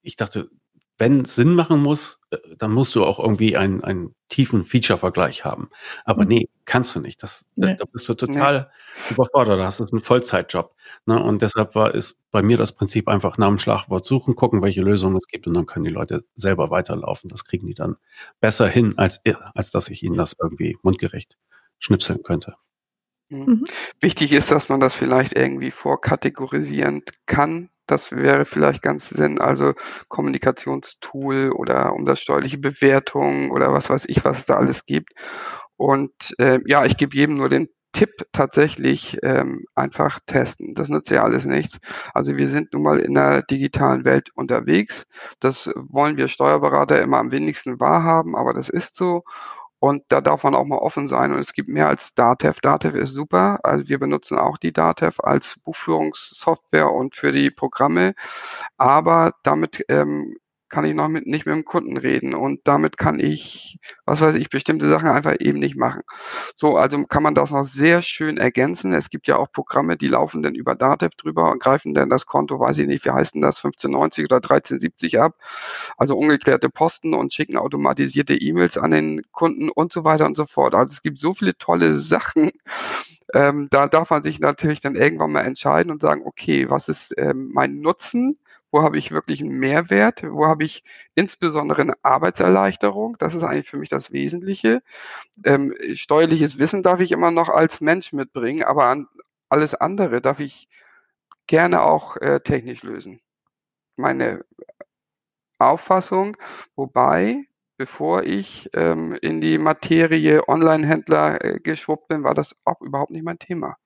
ich 0.00 0.16
dachte, 0.16 0.48
wenn 0.96 1.20
es 1.20 1.34
Sinn 1.34 1.54
machen 1.54 1.80
muss, 1.80 2.20
äh, 2.30 2.38
dann 2.56 2.72
musst 2.72 2.94
du 2.94 3.04
auch 3.04 3.18
irgendwie 3.20 3.56
einen, 3.56 3.84
einen 3.84 4.14
tiefen 4.28 4.64
Feature-Vergleich 4.64 5.44
haben. 5.44 5.68
Aber 6.04 6.22
mhm. 6.24 6.28
nee, 6.28 6.48
kannst 6.68 6.94
du 6.94 7.00
nicht. 7.00 7.22
Das, 7.22 7.48
nee. 7.56 7.68
da, 7.68 7.74
da 7.74 7.84
bist 7.90 8.08
du 8.08 8.14
total 8.14 8.70
nee. 9.08 9.14
überfordert. 9.14 9.58
Da 9.58 9.64
hast 9.64 9.80
du 9.80 9.84
einen 9.90 10.02
Vollzeitjob. 10.02 10.74
Ne? 11.06 11.20
Und 11.20 11.42
deshalb 11.42 11.74
war 11.74 11.94
ist 11.94 12.16
bei 12.30 12.42
mir 12.42 12.56
das 12.56 12.72
Prinzip 12.72 13.08
einfach 13.08 13.38
nach 13.38 13.48
dem 13.48 13.58
Schlagwort 13.58 14.04
suchen, 14.04 14.36
gucken, 14.36 14.62
welche 14.62 14.82
Lösungen 14.82 15.16
es 15.16 15.26
gibt 15.26 15.46
und 15.46 15.54
dann 15.54 15.66
können 15.66 15.86
die 15.86 15.90
Leute 15.90 16.24
selber 16.36 16.70
weiterlaufen. 16.70 17.28
Das 17.28 17.44
kriegen 17.44 17.66
die 17.66 17.74
dann 17.74 17.96
besser 18.40 18.68
hin, 18.68 18.94
als, 18.96 19.20
als 19.54 19.70
dass 19.70 19.88
ich 19.88 20.02
ihnen 20.02 20.16
das 20.16 20.36
irgendwie 20.40 20.76
mundgerecht 20.82 21.38
schnipseln 21.78 22.22
könnte. 22.22 22.54
Mhm. 23.30 23.44
mhm. 23.44 23.64
Wichtig 24.00 24.32
ist, 24.32 24.50
dass 24.50 24.68
man 24.68 24.80
das 24.80 24.94
vielleicht 24.94 25.36
irgendwie 25.36 25.70
vorkategorisieren 25.70 27.02
kann, 27.26 27.70
das 27.88 28.12
wäre 28.12 28.44
vielleicht 28.44 28.82
ganz 28.82 29.08
Sinn, 29.08 29.40
also 29.40 29.72
Kommunikationstool 30.08 31.52
oder 31.52 31.94
umsatzsteuerliche 31.94 32.58
Bewertung 32.58 33.50
oder 33.50 33.72
was 33.72 33.88
weiß 33.88 34.04
ich, 34.08 34.24
was 34.26 34.40
es 34.40 34.44
da 34.44 34.56
alles 34.56 34.84
gibt. 34.84 35.14
Und 35.78 36.12
äh, 36.38 36.60
ja, 36.66 36.84
ich 36.84 36.96
gebe 36.98 37.16
jedem 37.16 37.36
nur 37.36 37.48
den 37.48 37.68
Tipp 37.92 38.26
tatsächlich 38.32 39.18
ähm, 39.22 39.64
einfach 39.74 40.20
testen. 40.26 40.74
Das 40.74 40.88
nützt 40.88 41.10
ja 41.10 41.24
alles 41.24 41.44
nichts. 41.46 41.78
Also 42.12 42.36
wir 42.36 42.46
sind 42.48 42.72
nun 42.72 42.82
mal 42.82 42.98
in 42.98 43.14
der 43.14 43.42
digitalen 43.42 44.04
Welt 44.04 44.30
unterwegs. 44.34 45.04
Das 45.40 45.70
wollen 45.74 46.16
wir 46.16 46.28
Steuerberater 46.28 47.00
immer 47.00 47.18
am 47.18 47.30
wenigsten 47.30 47.80
wahrhaben, 47.80 48.36
aber 48.36 48.52
das 48.52 48.68
ist 48.68 48.96
so. 48.96 49.22
Und 49.80 50.02
da 50.08 50.20
darf 50.20 50.42
man 50.42 50.54
auch 50.54 50.64
mal 50.64 50.78
offen 50.78 51.08
sein. 51.08 51.32
Und 51.32 51.40
es 51.40 51.52
gibt 51.52 51.68
mehr 51.68 51.88
als 51.88 52.14
Datev. 52.14 52.60
Datev 52.60 52.96
ist 52.96 53.12
super. 53.12 53.60
Also 53.62 53.88
wir 53.88 53.98
benutzen 53.98 54.38
auch 54.38 54.58
die 54.58 54.72
Datev 54.72 55.20
als 55.22 55.56
Buchführungssoftware 55.64 56.90
und 56.92 57.14
für 57.14 57.32
die 57.32 57.50
Programme. 57.50 58.14
Aber 58.76 59.32
damit 59.44 59.84
ähm, 59.88 60.36
kann 60.68 60.84
ich 60.84 60.94
noch 60.94 61.08
mit, 61.08 61.26
nicht 61.26 61.46
mit 61.46 61.54
dem 61.54 61.64
Kunden 61.64 61.96
reden 61.96 62.34
und 62.34 62.60
damit 62.64 62.96
kann 62.98 63.20
ich, 63.20 63.78
was 64.04 64.20
weiß 64.20 64.34
ich, 64.36 64.50
bestimmte 64.50 64.88
Sachen 64.88 65.08
einfach 65.08 65.34
eben 65.40 65.58
nicht 65.58 65.76
machen. 65.76 66.02
So, 66.54 66.76
also 66.76 67.04
kann 67.04 67.22
man 67.22 67.34
das 67.34 67.50
noch 67.50 67.64
sehr 67.64 68.02
schön 68.02 68.36
ergänzen. 68.36 68.92
Es 68.92 69.10
gibt 69.10 69.26
ja 69.26 69.36
auch 69.36 69.50
Programme, 69.52 69.96
die 69.96 70.08
laufen 70.08 70.42
dann 70.42 70.54
über 70.54 70.74
Datev 70.74 71.14
drüber 71.16 71.50
und 71.50 71.62
greifen 71.62 71.94
dann 71.94 72.10
das 72.10 72.26
Konto, 72.26 72.60
weiß 72.60 72.78
ich 72.78 72.86
nicht, 72.86 73.04
wie 73.04 73.10
heißt 73.10 73.34
denn 73.34 73.42
das, 73.42 73.58
1590 73.58 74.24
oder 74.26 74.36
1370 74.36 75.20
ab. 75.20 75.34
Also 75.96 76.16
ungeklärte 76.16 76.70
Posten 76.70 77.14
und 77.14 77.32
schicken 77.32 77.56
automatisierte 77.56 78.34
E-Mails 78.34 78.78
an 78.78 78.90
den 78.90 79.22
Kunden 79.32 79.68
und 79.70 79.92
so 79.92 80.04
weiter 80.04 80.26
und 80.26 80.36
so 80.36 80.46
fort. 80.46 80.74
Also 80.74 80.92
es 80.92 81.02
gibt 81.02 81.18
so 81.18 81.34
viele 81.34 81.56
tolle 81.56 81.94
Sachen. 81.94 82.50
Ähm, 83.34 83.68
da 83.70 83.88
darf 83.88 84.10
man 84.10 84.22
sich 84.22 84.40
natürlich 84.40 84.80
dann 84.80 84.94
irgendwann 84.94 85.32
mal 85.32 85.42
entscheiden 85.42 85.92
und 85.92 86.02
sagen, 86.02 86.22
okay, 86.24 86.70
was 86.70 86.88
ist 86.88 87.14
ähm, 87.18 87.50
mein 87.52 87.76
Nutzen? 87.76 88.38
Wo 88.70 88.82
habe 88.82 88.98
ich 88.98 89.10
wirklich 89.10 89.40
einen 89.40 89.58
Mehrwert, 89.58 90.22
wo 90.24 90.46
habe 90.46 90.64
ich 90.64 90.84
insbesondere 91.14 91.82
eine 91.82 91.94
Arbeitserleichterung, 92.02 93.16
das 93.18 93.34
ist 93.34 93.42
eigentlich 93.42 93.70
für 93.70 93.78
mich 93.78 93.88
das 93.88 94.12
Wesentliche. 94.12 94.82
Ähm, 95.44 95.74
steuerliches 95.94 96.58
Wissen 96.58 96.82
darf 96.82 97.00
ich 97.00 97.12
immer 97.12 97.30
noch 97.30 97.48
als 97.48 97.80
Mensch 97.80 98.12
mitbringen, 98.12 98.64
aber 98.64 98.86
an 98.86 99.08
alles 99.48 99.74
andere 99.74 100.20
darf 100.20 100.40
ich 100.40 100.68
gerne 101.46 101.82
auch 101.82 102.16
äh, 102.18 102.40
technisch 102.40 102.82
lösen. 102.82 103.20
Meine 103.96 104.44
Auffassung, 105.58 106.36
wobei 106.76 107.48
bevor 107.78 108.24
ich 108.24 108.68
ähm, 108.74 109.16
in 109.22 109.40
die 109.40 109.56
Materie 109.56 110.46
Online-Händler 110.48 111.44
äh, 111.44 111.60
geschwuppt 111.60 112.08
bin, 112.08 112.24
war 112.24 112.34
das 112.34 112.54
auch 112.64 112.80
überhaupt 112.80 113.12
nicht 113.12 113.24
mein 113.24 113.38
Thema. 113.38 113.76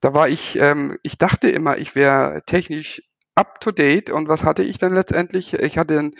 Da 0.00 0.14
war 0.14 0.28
ich, 0.28 0.56
ähm, 0.56 0.98
ich 1.02 1.18
dachte 1.18 1.50
immer, 1.50 1.78
ich 1.78 1.94
wäre 1.94 2.42
technisch 2.46 3.02
up 3.40 3.58
to 3.60 3.72
date. 3.72 4.10
Und 4.10 4.28
was 4.28 4.44
hatte 4.44 4.62
ich 4.62 4.76
dann 4.78 4.94
letztendlich? 4.94 5.54
Ich 5.54 5.78
hatte 5.78 5.98
einen, 5.98 6.14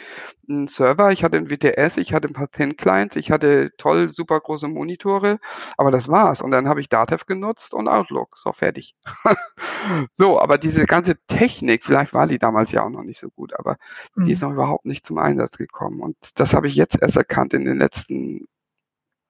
einen 0.48 0.68
Server, 0.68 1.12
ich 1.12 1.22
hatte 1.22 1.36
einen 1.36 1.50
WTS, 1.50 1.98
ich 1.98 2.14
hatte 2.14 2.28
ein 2.28 2.32
paar 2.32 2.50
Thin 2.50 2.76
Clients, 2.76 3.14
ich 3.16 3.30
hatte 3.30 3.70
toll, 3.76 4.10
super 4.10 4.40
große 4.40 4.68
Monitore, 4.68 5.38
aber 5.76 5.90
das 5.90 6.08
war's. 6.08 6.40
Und 6.40 6.50
dann 6.50 6.66
habe 6.66 6.80
ich 6.80 6.88
Datev 6.88 7.26
genutzt 7.26 7.74
und 7.74 7.88
Outlook. 7.88 8.38
So, 8.38 8.52
fertig. 8.52 8.94
so, 10.14 10.40
aber 10.40 10.56
diese 10.56 10.86
ganze 10.86 11.16
Technik, 11.26 11.84
vielleicht 11.84 12.14
war 12.14 12.26
die 12.26 12.38
damals 12.38 12.72
ja 12.72 12.84
auch 12.84 12.90
noch 12.90 13.04
nicht 13.04 13.20
so 13.20 13.28
gut, 13.28 13.52
aber 13.58 13.76
mhm. 14.14 14.24
die 14.24 14.32
ist 14.32 14.40
mhm. 14.40 14.48
noch 14.48 14.54
überhaupt 14.54 14.86
nicht 14.86 15.04
zum 15.04 15.18
Einsatz 15.18 15.58
gekommen. 15.58 16.00
Und 16.00 16.16
das 16.36 16.54
habe 16.54 16.68
ich 16.68 16.74
jetzt 16.74 17.00
erst 17.00 17.16
erkannt 17.16 17.52
in 17.52 17.66
den 17.66 17.78
letzten 17.78 18.46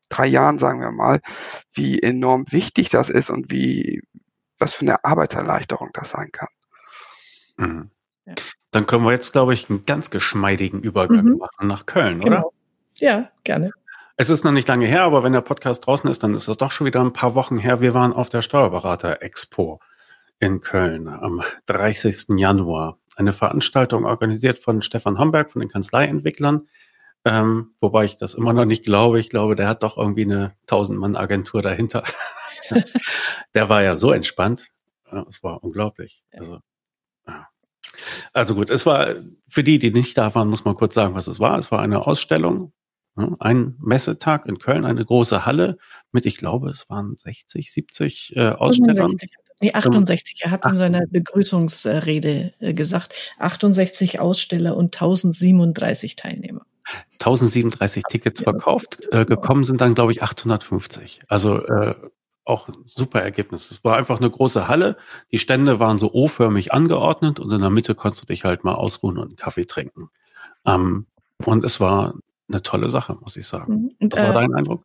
drei 0.08 0.26
Jahren, 0.26 0.58
sagen 0.58 0.80
wir 0.80 0.92
mal, 0.92 1.20
wie 1.72 2.00
enorm 2.00 2.44
wichtig 2.50 2.88
das 2.88 3.10
ist 3.10 3.30
und 3.30 3.50
wie, 3.50 4.02
was 4.58 4.74
für 4.74 4.82
eine 4.82 5.04
Arbeitserleichterung 5.04 5.90
das 5.92 6.10
sein 6.10 6.30
kann. 6.32 6.48
Mhm. 7.60 7.90
Ja. 8.26 8.34
Dann 8.70 8.86
können 8.86 9.04
wir 9.04 9.12
jetzt, 9.12 9.32
glaube 9.32 9.54
ich, 9.54 9.68
einen 9.68 9.84
ganz 9.84 10.10
geschmeidigen 10.10 10.80
Übergang 10.80 11.24
mhm. 11.24 11.38
machen 11.38 11.66
nach 11.66 11.86
Köln, 11.86 12.20
genau. 12.20 12.38
oder? 12.38 12.46
Ja, 12.98 13.30
gerne. 13.44 13.70
Es 14.16 14.28
ist 14.30 14.44
noch 14.44 14.52
nicht 14.52 14.68
lange 14.68 14.86
her, 14.86 15.02
aber 15.02 15.22
wenn 15.22 15.32
der 15.32 15.40
Podcast 15.40 15.86
draußen 15.86 16.08
ist, 16.10 16.22
dann 16.22 16.34
ist 16.34 16.46
es 16.46 16.56
doch 16.56 16.70
schon 16.70 16.86
wieder 16.86 17.00
ein 17.00 17.12
paar 17.12 17.34
Wochen 17.34 17.56
her. 17.56 17.80
Wir 17.80 17.94
waren 17.94 18.12
auf 18.12 18.28
der 18.28 18.42
Steuerberater 18.42 19.22
Expo 19.22 19.80
in 20.38 20.60
Köln 20.60 21.08
am 21.08 21.42
30. 21.66 22.36
Januar. 22.36 22.98
Eine 23.16 23.32
Veranstaltung 23.32 24.04
organisiert 24.04 24.58
von 24.58 24.82
Stefan 24.82 25.18
Homberg 25.18 25.50
von 25.50 25.60
den 25.60 25.70
Kanzleientwicklern. 25.70 26.68
Ähm, 27.24 27.74
wobei 27.80 28.04
ich 28.04 28.16
das 28.16 28.34
immer 28.34 28.52
noch 28.52 28.64
nicht 28.64 28.84
glaube. 28.84 29.18
Ich 29.18 29.30
glaube, 29.30 29.56
der 29.56 29.68
hat 29.68 29.82
doch 29.82 29.98
irgendwie 29.98 30.24
eine 30.24 30.52
1000-Mann-Agentur 30.68 31.60
dahinter. 31.60 32.04
der 33.54 33.68
war 33.68 33.82
ja 33.82 33.96
so 33.96 34.12
entspannt. 34.12 34.68
Es 35.28 35.42
war 35.42 35.62
unglaublich. 35.62 36.22
Also 36.32 36.60
also 38.32 38.54
gut, 38.54 38.70
es 38.70 38.86
war 38.86 39.14
für 39.48 39.64
die, 39.64 39.78
die 39.78 39.90
nicht 39.90 40.16
da 40.16 40.34
waren, 40.34 40.48
muss 40.48 40.64
man 40.64 40.74
kurz 40.74 40.94
sagen, 40.94 41.14
was 41.14 41.26
es 41.26 41.40
war. 41.40 41.58
Es 41.58 41.70
war 41.70 41.80
eine 41.80 42.06
Ausstellung, 42.06 42.72
ne, 43.16 43.36
ein 43.40 43.76
Messetag 43.80 44.46
in 44.46 44.58
Köln, 44.58 44.84
eine 44.84 45.04
große 45.04 45.46
Halle 45.46 45.78
mit, 46.12 46.26
ich 46.26 46.36
glaube, 46.36 46.70
es 46.70 46.88
waren 46.88 47.16
60, 47.16 47.72
70 47.72 48.36
äh, 48.36 48.48
Ausstellern. 48.50 49.16
Nee, 49.62 49.72
68. 49.74 50.40
Er 50.40 50.52
hat 50.52 50.64
in 50.64 50.78
seiner 50.78 51.06
Begrüßungsrede 51.06 52.54
äh, 52.60 52.72
gesagt, 52.72 53.14
68 53.38 54.18
Aussteller 54.18 54.74
und 54.74 54.96
1037 54.96 56.16
Teilnehmer. 56.16 56.64
1037 57.20 58.04
Tickets 58.08 58.42
verkauft, 58.42 59.08
äh, 59.12 59.26
gekommen 59.26 59.64
sind 59.64 59.82
dann, 59.82 59.94
glaube 59.94 60.12
ich, 60.12 60.22
850. 60.22 61.20
Also 61.28 61.58
äh, 61.66 61.94
auch 62.44 62.68
ein 62.68 62.82
super 62.84 63.20
Ergebnis. 63.22 63.70
Es 63.70 63.84
war 63.84 63.96
einfach 63.96 64.18
eine 64.18 64.30
große 64.30 64.68
Halle. 64.68 64.96
Die 65.30 65.38
Stände 65.38 65.78
waren 65.78 65.98
so 65.98 66.12
O-förmig 66.12 66.72
angeordnet 66.72 67.38
und 67.38 67.50
in 67.52 67.60
der 67.60 67.70
Mitte 67.70 67.94
konntest 67.94 68.22
du 68.22 68.26
dich 68.26 68.44
halt 68.44 68.64
mal 68.64 68.74
ausruhen 68.74 69.18
und 69.18 69.28
einen 69.28 69.36
Kaffee 69.36 69.66
trinken. 69.66 70.10
Ähm, 70.66 71.06
und 71.44 71.64
es 71.64 71.80
war 71.80 72.14
eine 72.48 72.62
tolle 72.62 72.88
Sache, 72.88 73.16
muss 73.20 73.36
ich 73.36 73.46
sagen. 73.46 73.74
Mhm. 73.74 73.92
Und, 74.00 74.12
Was 74.12 74.20
war 74.20 74.30
äh, 74.30 74.34
dein 74.34 74.54
Eindruck? 74.54 74.82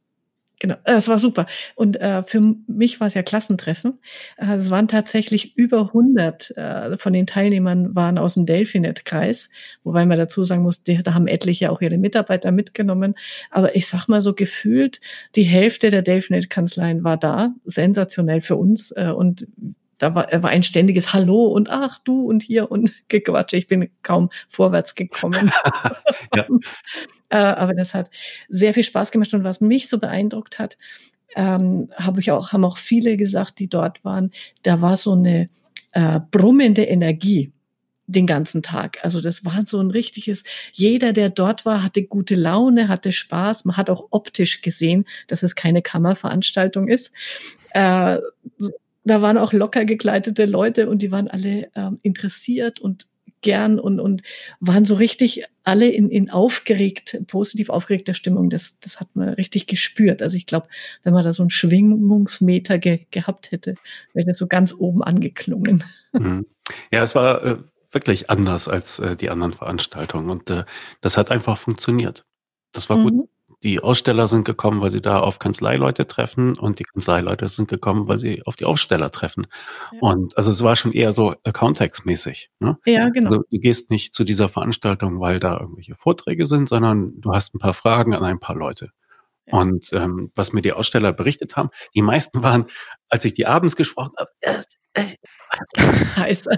Genau, 0.59 0.75
äh, 0.85 0.93
es 0.93 1.07
war 1.09 1.19
super. 1.19 1.47
Und 1.75 1.99
äh, 1.99 2.23
für 2.23 2.41
mich 2.67 2.99
war 2.99 3.07
es 3.07 3.13
ja 3.13 3.23
Klassentreffen. 3.23 3.99
Äh, 4.37 4.55
es 4.55 4.69
waren 4.69 4.87
tatsächlich 4.87 5.57
über 5.57 5.81
100 5.81 6.51
äh, 6.57 6.97
von 6.97 7.13
den 7.13 7.27
Teilnehmern 7.27 7.93
waren 7.95 8.17
aus 8.17 8.35
dem 8.35 8.45
Delfinet-Kreis, 8.45 9.49
wobei 9.83 10.05
man 10.05 10.17
dazu 10.17 10.43
sagen 10.43 10.63
muss, 10.63 10.83
die, 10.83 11.01
da 11.03 11.13
haben 11.13 11.27
etliche 11.27 11.71
auch 11.71 11.81
ihre 11.81 11.97
Mitarbeiter 11.97 12.51
mitgenommen. 12.51 13.15
Aber 13.51 13.75
ich 13.75 13.87
sag 13.87 14.07
mal 14.07 14.21
so 14.21 14.33
gefühlt, 14.33 15.01
die 15.35 15.43
Hälfte 15.43 15.89
der 15.89 16.01
Delfinet-Kanzleien 16.01 17.03
war 17.03 17.17
da, 17.17 17.53
sensationell 17.65 18.41
für 18.41 18.55
uns. 18.55 18.91
Äh, 18.91 19.11
und 19.11 19.47
da 19.97 20.15
war, 20.15 20.27
war 20.31 20.49
ein 20.49 20.63
ständiges 20.63 21.13
Hallo 21.13 21.45
und 21.45 21.69
ach 21.69 21.99
du 21.99 22.27
und 22.27 22.43
hier 22.43 22.71
und 22.71 22.91
Gequatsche. 23.09 23.57
Ich 23.57 23.67
bin 23.67 23.89
kaum 24.03 24.29
vorwärts 24.47 24.95
gekommen. 24.95 25.51
ja. 26.35 26.45
äh, 27.29 27.37
aber 27.37 27.73
das 27.73 27.93
hat 27.93 28.09
sehr 28.49 28.73
viel 28.73 28.83
Spaß 28.83 29.11
gemacht 29.11 29.33
und 29.33 29.43
was 29.43 29.61
mich 29.61 29.89
so 29.89 29.99
beeindruckt 29.99 30.59
hat, 30.59 30.77
ähm, 31.35 31.89
habe 31.95 32.21
ich 32.21 32.31
auch, 32.31 32.51
haben 32.51 32.63
auch 32.63 32.77
viele 32.77 33.17
gesagt, 33.17 33.59
die 33.59 33.67
dort 33.67 34.05
waren, 34.05 34.31
da 34.63 34.81
war 34.81 34.95
so 34.95 35.13
eine 35.13 35.47
äh, 35.91 36.19
brummende 36.31 36.83
Energie 36.83 37.51
den 38.07 38.27
ganzen 38.27 38.61
Tag. 38.61 38.99
Also 39.03 39.19
das 39.19 39.45
war 39.45 39.63
so 39.65 39.79
ein 39.79 39.91
richtiges, 39.91 40.43
jeder, 40.71 41.11
der 41.11 41.29
dort 41.29 41.65
war, 41.65 41.83
hatte 41.83 42.03
gute 42.03 42.35
Laune, 42.35 42.87
hatte 42.87 43.11
Spaß. 43.11 43.65
Man 43.65 43.77
hat 43.77 43.89
auch 43.89 44.07
optisch 44.11 44.61
gesehen, 44.61 45.05
dass 45.27 45.43
es 45.43 45.55
keine 45.55 45.81
Kammerveranstaltung 45.81 46.87
ist. 46.87 47.13
Äh, 47.71 48.19
da 49.05 49.21
waren 49.21 49.37
auch 49.37 49.53
locker 49.53 49.85
gekleidete 49.85 50.45
Leute 50.45 50.89
und 50.89 51.01
die 51.01 51.11
waren 51.11 51.27
alle 51.27 51.69
ähm, 51.75 51.99
interessiert 52.01 52.79
und 52.79 53.07
gern 53.41 53.79
und, 53.79 53.99
und 53.99 54.23
waren 54.59 54.85
so 54.85 54.95
richtig 54.95 55.43
alle 55.63 55.87
in, 55.87 56.09
in 56.09 56.31
aufgeregt, 56.31 57.19
positiv 57.27 57.69
aufgeregter 57.69 58.15
Stimmung. 58.15 58.49
Das, 58.49 58.79
das 58.79 58.99
hat 58.99 59.15
man 59.15 59.29
richtig 59.29 59.67
gespürt. 59.67 60.23
Also 60.23 60.35
ich 60.35 60.47
glaube, 60.47 60.67
wenn 61.03 61.13
man 61.13 61.23
da 61.23 61.31
so 61.31 61.43
einen 61.43 61.51
Schwingungsmeter 61.51 62.79
ge, 62.79 63.05
gehabt 63.11 63.51
hätte, 63.51 63.75
wäre 64.13 64.25
das 64.25 64.39
so 64.39 64.47
ganz 64.47 64.73
oben 64.73 65.03
angeklungen. 65.03 65.83
Mhm. 66.13 66.47
Ja, 66.91 67.03
es 67.03 67.13
war 67.13 67.43
äh, 67.45 67.57
wirklich 67.91 68.31
anders 68.31 68.67
als 68.67 68.97
äh, 68.97 69.15
die 69.15 69.29
anderen 69.29 69.53
Veranstaltungen 69.53 70.31
und 70.31 70.49
äh, 70.49 70.65
das 71.01 71.15
hat 71.15 71.29
einfach 71.29 71.59
funktioniert. 71.59 72.25
Das 72.71 72.89
war 72.89 72.97
mhm. 72.97 73.03
gut 73.03 73.29
die 73.65 73.79
Aussteller 73.79 74.27
sind 74.27 74.45
gekommen, 74.45 74.79
weil 74.81 74.91
sie 74.91 75.01
da 75.01 75.19
auf 75.19 75.39
Kanzleileute 75.39 76.05
treffen 76.05 76.55
und 76.55 76.77
die 76.77 76.83
Kanzleileute 76.83 77.49
sind 77.49 77.67
gekommen, 77.67 78.07
weil 78.07 78.19
sie 78.19 78.43
auf 78.45 78.55
die 78.55 78.65
Aussteller 78.65 79.09
treffen. 79.09 79.47
Ja. 79.91 79.99
Und 80.01 80.37
also 80.37 80.51
es 80.51 80.63
war 80.63 80.75
schon 80.75 80.93
eher 80.93 81.13
so 81.13 81.33
Accountex-mäßig. 81.43 82.51
Ne? 82.59 82.77
Ja, 82.85 83.09
genau. 83.09 83.31
Also 83.31 83.43
du 83.49 83.57
gehst 83.57 83.89
nicht 83.89 84.13
zu 84.13 84.23
dieser 84.23 84.49
Veranstaltung, 84.49 85.19
weil 85.19 85.39
da 85.39 85.59
irgendwelche 85.59 85.95
Vorträge 85.95 86.45
sind, 86.45 86.69
sondern 86.69 87.19
du 87.19 87.33
hast 87.33 87.55
ein 87.55 87.59
paar 87.59 87.73
Fragen 87.73 88.13
an 88.13 88.23
ein 88.23 88.39
paar 88.39 88.55
Leute. 88.55 88.91
Ja. 89.47 89.57
Und 89.57 89.91
ähm, 89.93 90.31
was 90.35 90.53
mir 90.53 90.61
die 90.61 90.73
Aussteller 90.73 91.11
berichtet 91.11 91.55
haben, 91.55 91.69
die 91.95 92.03
meisten 92.03 92.43
waren, 92.43 92.67
als 93.09 93.25
ich 93.25 93.33
die 93.33 93.47
abends 93.47 93.75
gesprochen 93.75 94.13
habe, 94.19 94.29
äh, 94.41 95.01
äh, 95.01 95.75
heißer. 96.17 96.55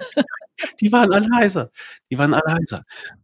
Die 0.82 0.92
waren 0.92 1.14
alle 1.14 1.28
heiser. 1.34 1.72
Die 2.12 2.18
waren 2.18 2.34
alle 2.34 2.54
heiser. 2.54 2.84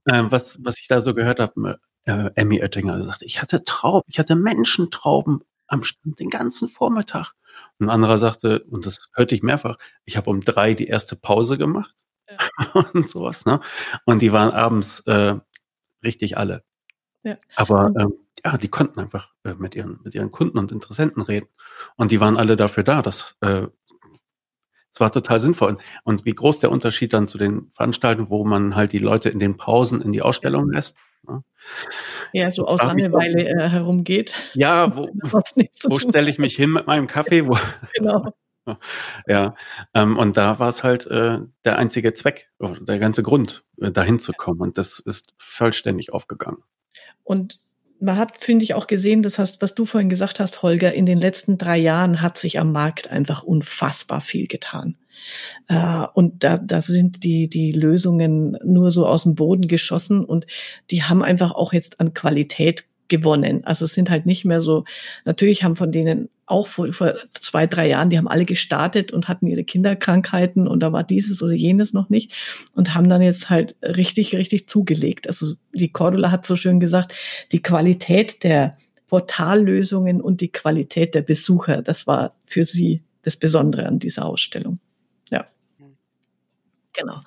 Ähm, 0.10 0.32
was, 0.32 0.58
was 0.62 0.80
ich 0.80 0.88
da 0.88 1.02
so 1.02 1.14
gehört 1.14 1.42
habe, 1.42 1.80
äh, 2.06 2.32
Emmy 2.36 2.62
Oettinger 2.62 3.02
sagte, 3.02 3.26
ich 3.26 3.42
hatte 3.42 3.64
Trauben, 3.64 4.06
ich 4.08 4.20
hatte 4.20 4.36
Menschentrauben 4.36 5.44
am 5.68 5.84
Stand 5.84 6.20
den 6.20 6.30
ganzen 6.30 6.68
Vormittag. 6.68 7.34
Und 7.80 7.88
ein 7.88 7.90
anderer 7.90 8.18
sagte, 8.18 8.64
und 8.64 8.86
das 8.86 9.10
hörte 9.14 9.36
ich 9.36 9.44
mehrfach, 9.44 9.78
ich 10.06 10.18
habe 10.18 10.30
um 10.30 10.42
drei 10.42 10.74
die 10.74 10.88
erste 10.88 11.16
Pause 11.16 11.58
gemacht 11.58 11.96
ja. 12.30 12.82
und 12.94 13.08
sowas. 13.08 13.46
Ne? 13.46 13.60
Und 14.06 14.22
die 14.22 14.32
waren 14.32 14.52
abends 14.52 15.02
äh, 15.02 15.36
richtig 16.04 16.38
alle. 16.38 16.64
Ja. 17.24 17.38
Aber 17.56 17.94
ähm, 17.98 18.14
ja, 18.44 18.58
die 18.58 18.68
konnten 18.68 19.00
einfach 19.00 19.34
äh, 19.44 19.54
mit 19.54 19.76
ihren 19.76 20.02
mit 20.04 20.14
ihren 20.14 20.32
Kunden 20.32 20.58
und 20.58 20.72
Interessenten 20.72 21.22
reden. 21.22 21.48
Und 21.96 22.12
die 22.12 22.20
waren 22.20 22.36
alle 22.36 22.58
dafür 22.58 22.84
da. 22.84 23.02
Das 23.02 23.38
äh, 23.42 23.68
es 24.94 25.00
war 25.00 25.12
total 25.12 25.40
sinnvoll. 25.40 25.70
Und, 25.70 25.82
und 26.04 26.26
wie 26.26 26.36
groß 26.36 26.60
der 26.60 26.72
Unterschied 26.72 27.14
dann 27.14 27.28
zu 27.28 27.38
den 27.38 27.70
Veranstaltungen, 27.72 28.30
wo 28.30 28.46
man 28.46 28.76
halt 28.76 28.92
die 28.92 29.00
Leute 29.00 29.30
in 29.30 29.40
den 29.40 29.58
Pausen 29.58 30.02
in 30.02 30.12
die 30.12 30.22
Ausstellung 30.22 30.70
lässt. 30.70 30.98
Ne? 31.28 31.44
Ja, 32.34 32.52
so 32.52 32.66
aus 32.66 32.82
Langeweile 32.82 33.48
äh, 33.48 33.70
herumgeht. 33.70 34.36
Ja, 34.54 34.96
wo, 34.96 35.10
wo 35.14 36.00
stelle 36.00 36.30
ich 36.30 36.40
mich 36.40 36.56
hin 36.56 36.72
mit 36.72 36.88
meinem 36.88 37.08
Kaffee? 37.08 37.48
Wo, 37.48 37.58
genau. 37.94 38.34
Ja, 39.28 39.56
ähm, 39.94 40.18
und 40.18 40.38
da 40.38 40.58
war 40.58 40.70
es 40.70 40.86
halt 40.86 41.06
äh, 41.08 41.40
der 41.66 41.78
einzige 41.78 42.14
Zweck, 42.14 42.50
der 42.60 42.98
ganze 42.98 43.22
Grund, 43.22 43.66
äh, 43.82 43.92
dahin 43.92 44.20
zu 44.20 44.32
kommen. 44.32 44.62
Und 44.62 44.78
das 44.78 45.00
ist 45.00 45.34
vollständig 45.38 46.14
aufgegangen. 46.14 46.64
Und 47.24 47.60
man 48.00 48.18
hat, 48.18 48.42
finde 48.44 48.64
ich, 48.64 48.74
auch 48.74 48.88
gesehen, 48.88 49.22
das 49.22 49.40
heißt, 49.40 49.62
was 49.62 49.76
du 49.76 49.86
vorhin 49.86 50.10
gesagt 50.10 50.40
hast, 50.40 50.62
Holger, 50.62 50.94
in 50.94 51.06
den 51.06 51.20
letzten 51.20 51.58
drei 51.58 51.78
Jahren 51.78 52.22
hat 52.22 52.38
sich 52.38 52.60
am 52.60 52.72
Markt 52.72 53.10
einfach 53.10 53.44
unfassbar 53.44 54.22
viel 54.22 54.48
getan. 54.48 54.98
Äh, 55.68 56.06
und 56.14 56.44
da, 56.44 56.58
da 56.58 56.82
sind 56.82 57.24
die, 57.24 57.50
die 57.50 57.72
Lösungen 57.72 58.58
nur 58.64 58.92
so 58.92 59.06
aus 59.08 59.24
dem 59.24 59.36
Boden 59.36 59.68
geschossen 59.68 60.24
und 60.26 60.48
die 60.92 61.04
haben 61.04 61.24
einfach 61.24 61.52
auch 61.52 61.74
jetzt 61.74 62.00
an 62.00 62.14
Qualität 62.14 62.86
gewonnen. 63.08 63.64
Also 63.66 63.86
es 63.86 63.94
sind 63.94 64.10
halt 64.10 64.26
nicht 64.26 64.46
mehr 64.46 64.62
so, 64.62 64.86
natürlich 65.26 65.64
haben 65.64 65.76
von 65.76 65.92
denen 65.92 66.30
auch 66.46 66.68
vor, 66.68 66.92
vor 66.92 67.16
zwei, 67.40 67.68
drei 67.68 67.88
Jahren, 67.88 68.10
die 68.10 68.18
haben 68.18 68.28
alle 68.28 68.46
gestartet 68.46 69.12
und 69.12 69.28
hatten 69.28 69.48
ihre 69.48 69.64
Kinderkrankheiten 69.64 70.68
und 70.68 70.82
da 70.82 70.92
war 70.92 71.04
dieses 71.04 71.42
oder 71.42 71.54
jenes 71.54 71.94
noch 71.94 72.10
nicht 72.10 72.34
und 72.76 72.96
haben 72.96 73.10
dann 73.10 73.22
jetzt 73.22 73.50
halt 73.50 73.76
richtig, 73.82 74.36
richtig 74.36 74.68
zugelegt. 74.68 75.28
Also 75.28 75.54
die 75.74 75.92
Cordula 75.92 76.32
hat 76.32 76.46
so 76.46 76.56
schön 76.56 76.80
gesagt, 76.80 77.14
die 77.52 77.62
Qualität 77.62 78.44
der 78.44 78.72
Portallösungen 79.08 80.22
und 80.22 80.42
die 80.42 80.52
Qualität 80.52 81.14
der 81.16 81.22
Besucher, 81.22 81.82
das 81.82 82.08
war 82.08 82.36
für 82.46 82.66
sie 82.66 83.04
das 83.22 83.38
Besondere 83.38 83.86
an 83.86 84.00
dieser 84.00 84.26
Ausstellung. 84.26 84.80
Ja. 85.30 85.46
Genau. 86.94 87.20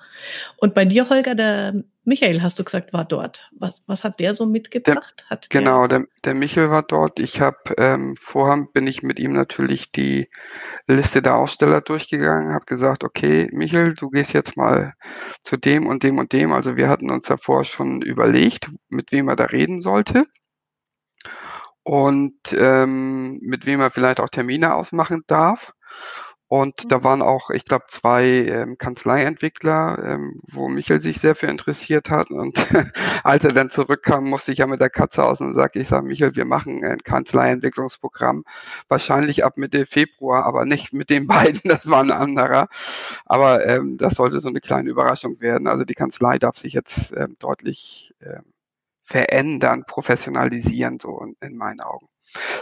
Und 0.57 0.73
bei 0.73 0.85
dir, 0.85 1.09
Holger, 1.09 1.35
der 1.35 1.83
Michael, 2.05 2.41
hast 2.41 2.57
du 2.57 2.63
gesagt, 2.63 2.93
war 2.93 3.03
dort. 3.03 3.49
Was, 3.51 3.83
was 3.85 4.05
hat 4.05 4.21
der 4.21 4.33
so 4.33 4.45
mitgebracht? 4.45 5.25
Der, 5.25 5.29
hat 5.29 5.49
genau, 5.49 5.87
der, 5.87 6.05
der 6.23 6.35
Michael 6.35 6.69
war 6.69 6.83
dort. 6.83 7.19
Ich 7.19 7.41
habe 7.41 7.57
ähm, 7.77 8.15
vorher 8.17 8.65
bin 8.73 8.87
ich 8.87 9.03
mit 9.03 9.19
ihm 9.19 9.33
natürlich 9.33 9.91
die 9.91 10.29
Liste 10.87 11.21
der 11.21 11.35
Aussteller 11.35 11.81
durchgegangen, 11.81 12.53
habe 12.53 12.65
gesagt, 12.65 13.03
okay, 13.03 13.49
Michael, 13.51 13.93
du 13.93 14.09
gehst 14.09 14.31
jetzt 14.31 14.55
mal 14.55 14.93
zu 15.43 15.57
dem 15.57 15.85
und 15.85 16.03
dem 16.03 16.17
und 16.17 16.31
dem. 16.31 16.53
Also 16.53 16.77
wir 16.77 16.87
hatten 16.87 17.11
uns 17.11 17.25
davor 17.25 17.65
schon 17.65 18.01
überlegt, 18.01 18.71
mit 18.87 19.11
wem 19.11 19.27
er 19.27 19.35
da 19.35 19.45
reden 19.45 19.81
sollte 19.81 20.23
und 21.83 22.37
ähm, 22.53 23.39
mit 23.41 23.65
wem 23.65 23.81
er 23.81 23.91
vielleicht 23.91 24.21
auch 24.21 24.29
Termine 24.29 24.75
ausmachen 24.75 25.23
darf. 25.27 25.73
Und 26.49 26.91
da 26.91 26.99
mhm. 26.99 27.03
waren 27.03 27.21
auch, 27.21 27.49
ich 27.49 27.65
glaube, 27.65 27.85
zwei 27.89 28.25
ähm, 28.25 28.77
Kanzleientwickler, 28.77 29.99
ähm, 30.01 30.39
wo 30.47 30.69
Michael 30.69 31.01
sich 31.01 31.19
sehr 31.19 31.35
für 31.35 31.47
interessiert 31.47 32.09
hat. 32.09 32.31
Und 32.31 32.57
als 33.23 33.43
er 33.43 33.51
dann 33.51 33.69
zurückkam, 33.69 34.25
musste 34.29 34.53
ich 34.53 34.59
ja 34.59 34.67
mit 34.67 34.79
der 34.79 34.89
Katze 34.89 35.25
aus 35.25 35.41
und 35.41 35.53
sagte, 35.55 35.79
ich 35.79 35.89
sage, 35.89 36.07
Michael, 36.07 36.35
wir 36.37 36.45
machen 36.45 36.85
ein 36.85 36.99
Kanzleientwicklungsprogramm, 36.99 38.45
wahrscheinlich 38.87 39.43
ab 39.43 39.57
Mitte 39.57 39.85
Februar, 39.85 40.45
aber 40.45 40.63
nicht 40.65 40.93
mit 40.93 41.09
den 41.09 41.27
beiden, 41.27 41.61
das 41.65 41.89
war 41.89 42.01
ein 42.01 42.11
anderer. 42.11 42.69
Aber 43.25 43.65
ähm, 43.65 43.97
das 43.97 44.13
sollte 44.13 44.39
so 44.39 44.47
eine 44.49 44.61
kleine 44.61 44.89
Überraschung 44.89 45.41
werden. 45.41 45.67
Also 45.67 45.83
die 45.83 45.95
Kanzlei 45.95 46.37
darf 46.37 46.57
sich 46.57 46.73
jetzt 46.73 47.11
ähm, 47.17 47.35
deutlich 47.39 48.13
ähm, 48.21 48.53
verändern, 49.03 49.83
professionalisieren, 49.85 50.99
so 51.01 51.19
in, 51.21 51.35
in 51.41 51.57
meinen 51.57 51.81
Augen. 51.81 52.07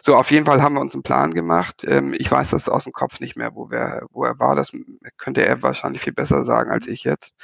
So, 0.02 0.16
auf 0.16 0.32
jeden 0.32 0.46
Fall 0.46 0.62
haben 0.62 0.76
wir 0.76 0.82
uns 0.82 0.94
einen 0.94 1.04
Plan 1.04 1.34
gemacht. 1.34 1.84
Ähm, 1.88 2.14
ich 2.18 2.32
weiß 2.32 2.52
das 2.52 2.70
aus 2.70 2.84
dem 2.84 2.94
Kopf 2.94 3.20
nicht 3.20 3.36
mehr, 3.36 3.56
wo, 3.56 3.70
wir, 3.70 4.06
wo 4.12 4.24
er 4.24 4.40
war. 4.40 4.56
Das 4.56 4.72
könnte 5.18 5.46
er 5.46 5.62
wahrscheinlich 5.64 6.02
viel 6.02 6.14
besser 6.14 6.46
sagen 6.46 6.72
als 6.72 6.88
ich 6.88 7.04
jetzt. 7.04 7.36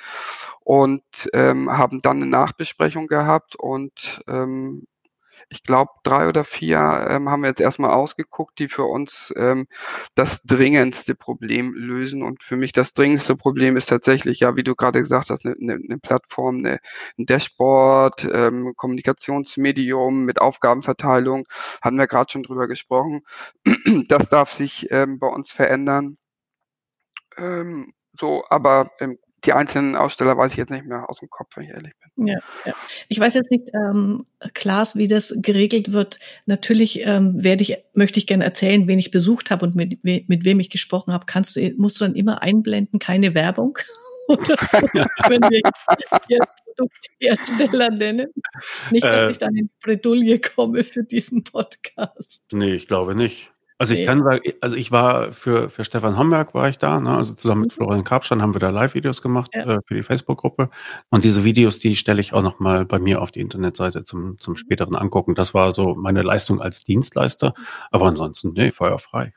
Und 0.62 1.04
ähm, 1.34 1.72
haben 1.72 2.02
dann 2.02 2.18
eine 2.18 2.28
Nachbesprechung 2.28 3.08
gehabt 3.08 3.56
und 3.56 4.22
ähm, 4.28 4.86
ich 5.52 5.64
glaube, 5.64 5.92
drei 6.04 6.30
oder 6.30 6.46
vier 6.46 7.08
ähm, 7.10 7.30
haben 7.30 7.42
wir 7.42 7.50
jetzt 7.50 7.60
erstmal 7.60 7.92
ausgeguckt, 7.92 8.58
die 8.58 8.70
für 8.70 8.86
uns 8.86 9.34
ähm, 9.36 9.68
das 10.16 10.44
dringendste 10.44 11.14
Problem 11.14 11.74
lösen. 11.74 12.24
Und 12.24 12.42
für 12.42 12.56
mich 12.56 12.72
das 12.72 12.94
dringendste 12.94 13.36
Problem 13.36 13.76
ist 13.76 13.88
tatsächlich, 13.90 14.40
ja, 14.40 14.56
wie 14.56 14.64
du 14.64 14.76
gerade 14.76 15.00
gesagt 15.00 15.30
hast, 15.30 15.46
eine, 15.46 15.56
eine, 15.60 15.74
eine 15.74 15.98
Plattform, 16.00 16.58
eine, 16.60 16.80
ein 17.18 17.26
Dashboard, 17.26 18.30
ähm, 18.34 18.74
Kommunikationsmedium 18.78 20.24
mit 20.24 20.40
Aufgabenverteilung, 20.40 21.46
hatten 21.82 21.98
wir 21.98 22.08
gerade 22.08 22.32
schon 22.32 22.44
drüber 22.44 22.68
gesprochen. 22.68 23.22
Das 24.08 24.30
darf 24.30 24.52
sich 24.52 24.88
ähm, 24.92 25.20
bei 25.20 25.28
uns 25.28 25.52
verändern. 25.52 26.18
Ähm, 27.38 27.94
so, 28.14 28.44
aber 28.50 28.92
ähm, 29.00 29.18
die 29.46 29.54
einzelnen 29.54 29.96
Aussteller 29.96 30.38
weiß 30.38 30.52
ich 30.52 30.58
jetzt 30.58 30.70
nicht 30.70 30.86
mehr 30.86 31.10
aus 31.10 31.20
dem 31.20 31.30
Kopf, 31.30 31.58
wenn 31.58 31.64
ich 31.64 31.70
ehrlich 31.72 31.94
bin. 32.16 32.28
Ja, 32.28 32.40
ja. 32.66 32.74
Ich 33.08 33.20
weiß 33.20 33.34
jetzt 33.34 33.52
nicht, 33.52 33.70
ähm, 33.74 34.26
Klaas, 34.54 34.96
wie 34.96 35.08
das 35.08 35.34
geregelt 35.38 35.92
wird. 35.92 36.20
Natürlich 36.46 37.02
ähm, 37.02 37.44
werde 37.44 37.64
ich, 37.64 37.78
möchte 37.94 38.20
ich 38.20 38.28
gerne 38.28 38.44
erzählen, 38.44 38.88
wen 38.88 39.00
ich 39.00 39.12
besucht 39.12 39.52
habe 39.52 39.66
und 39.66 39.76
mit, 39.76 40.04
mit 40.04 40.46
wem 40.46 40.60
ich 40.60 40.70
gesprochen 40.70 41.14
habe. 41.14 41.26
Kannst 41.26 41.56
du, 41.56 41.74
musst 41.78 42.00
du 42.00 42.06
dann 42.06 42.16
immer 42.16 42.42
einblenden, 42.42 43.00
keine 43.00 43.34
Werbung 43.34 43.78
oder 44.28 44.58
so, 44.68 44.78
wenn 45.28 45.42
wir 45.42 45.62
hier 46.28 46.40
Produkthersteller 46.76 47.90
nennen. 47.90 48.32
Nicht, 48.92 49.04
dass 49.04 49.28
äh, 49.28 49.32
ich 49.32 49.38
dann 49.38 49.56
in 49.56 49.70
Bredouille 49.82 50.40
komme 50.40 50.84
für 50.84 51.04
diesen 51.04 51.44
Podcast. 51.44 52.44
Nee, 52.52 52.74
ich 52.74 52.88
glaube 52.88 53.16
nicht. 53.16 53.52
Also 53.82 53.96
ich 53.96 54.06
kann 54.06 54.22
sagen, 54.22 54.42
also 54.62 54.76
ich 54.76 54.92
war 54.92 55.34
für, 55.34 55.72
für 55.72 55.84
Stefan 55.84 56.16
Homberg 56.16 56.54
war 56.54 56.70
ich 56.70 56.78
da, 56.78 57.00
ne? 57.00 57.18
also 57.18 57.34
zusammen 57.34 57.62
mit 57.62 57.72
mhm. 57.72 57.76
Florian 57.78 58.04
Karpstein 58.04 58.40
haben 58.40 58.54
wir 58.54 58.60
da 58.60 58.70
Live-Videos 58.70 59.24
gemacht 59.24 59.50
ja. 59.56 59.78
äh, 59.78 59.80
für 59.88 59.96
die 59.96 60.04
Facebook-Gruppe. 60.04 60.70
Und 61.10 61.24
diese 61.24 61.44
Videos, 61.44 61.80
die 61.80 61.96
stelle 61.96 62.22
ich 62.22 62.32
auch 62.34 62.44
nochmal 62.44 62.86
bei 62.86 63.00
mir 63.00 63.24
auf 63.24 63.32
die 63.32 63.40
Internetseite 63.40 64.04
zum, 64.04 64.40
zum 64.40 64.54
mhm. 64.54 64.58
späteren 64.58 64.96
Angucken. 64.96 65.34
Das 65.34 65.56
war 65.56 65.72
so 65.72 65.96
meine 65.96 66.22
Leistung 66.22 66.62
als 66.62 66.82
Dienstleister. 66.82 67.56
Aber 67.90 68.06
ansonsten, 68.06 68.54
nee, 68.54 68.70
feuerfrei. 68.70 69.34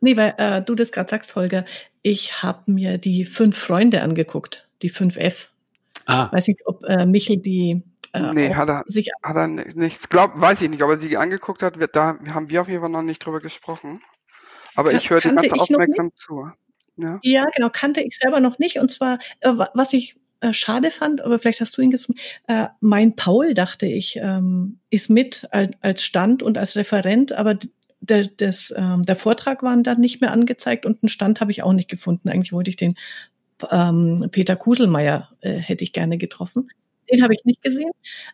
Nee, 0.00 0.16
weil 0.16 0.34
äh, 0.38 0.60
du 0.60 0.74
das 0.74 0.90
gerade 0.90 1.08
sagst, 1.08 1.36
Holger, 1.36 1.64
ich 2.02 2.42
habe 2.42 2.72
mir 2.72 2.98
die 2.98 3.24
fünf 3.24 3.56
Freunde 3.56 4.02
angeguckt, 4.02 4.68
die 4.82 4.90
5F. 4.90 5.50
Ah. 6.06 6.32
Weiß 6.32 6.48
nicht, 6.48 6.62
ob 6.66 6.82
äh, 6.82 7.06
Michel 7.06 7.36
die 7.36 7.82
äh, 8.18 8.34
nee, 8.34 8.54
hat 8.54 8.68
er, 8.68 8.84
sich 8.86 9.10
hat 9.22 9.36
er 9.36 9.46
nicht. 9.46 10.10
Glaub, 10.10 10.40
weiß 10.40 10.62
ich 10.62 10.70
nicht, 10.70 10.82
ob 10.82 10.90
er 10.90 10.98
sie 10.98 11.16
angeguckt 11.16 11.62
hat. 11.62 11.78
Wir, 11.78 11.86
da 11.86 12.18
haben 12.32 12.50
wir 12.50 12.60
auf 12.60 12.68
jeden 12.68 12.80
Fall 12.80 12.90
noch 12.90 13.02
nicht 13.02 13.24
drüber 13.24 13.40
gesprochen. 13.40 14.00
Aber 14.74 14.92
ich 14.92 15.10
höre 15.10 15.20
dir 15.20 15.34
ganz 15.34 15.52
aufmerksam 15.52 16.12
zu. 16.20 16.50
Ja. 16.96 17.18
ja, 17.22 17.44
genau, 17.54 17.68
kannte 17.70 18.00
ich 18.00 18.18
selber 18.18 18.40
noch 18.40 18.58
nicht. 18.58 18.78
Und 18.78 18.90
zwar, 18.90 19.18
äh, 19.40 19.52
was 19.74 19.92
ich 19.92 20.16
äh, 20.40 20.52
schade 20.52 20.90
fand, 20.90 21.20
aber 21.20 21.38
vielleicht 21.38 21.60
hast 21.60 21.76
du 21.76 21.82
ihn 21.82 21.90
gesehen, 21.90 22.16
äh, 22.46 22.66
mein 22.80 23.16
Paul, 23.16 23.54
dachte 23.54 23.86
ich, 23.86 24.16
ähm, 24.16 24.78
ist 24.90 25.10
mit 25.10 25.48
als, 25.52 25.72
als 25.80 26.04
Stand 26.04 26.42
und 26.42 26.58
als 26.58 26.76
Referent, 26.76 27.32
aber 27.32 27.58
der, 28.00 28.26
das, 28.26 28.72
ähm, 28.76 29.02
der 29.02 29.16
Vortrag 29.16 29.62
war 29.62 29.76
dann 29.76 30.00
nicht 30.00 30.20
mehr 30.20 30.32
angezeigt 30.32 30.86
und 30.86 31.02
einen 31.02 31.08
Stand 31.08 31.40
habe 31.40 31.50
ich 31.50 31.62
auch 31.62 31.72
nicht 31.72 31.88
gefunden. 31.88 32.28
Eigentlich 32.28 32.52
wollte 32.52 32.70
ich 32.70 32.76
den 32.76 32.94
ähm, 33.70 34.28
Peter 34.30 34.56
Kuselmeier 34.56 35.28
äh, 35.40 35.54
hätte 35.54 35.84
ich 35.84 35.92
gerne 35.92 36.18
getroffen. 36.18 36.70
Den 37.10 37.22
habe 37.22 37.34
ich 37.34 37.44
nicht 37.44 37.62
gesehen. 37.62 37.90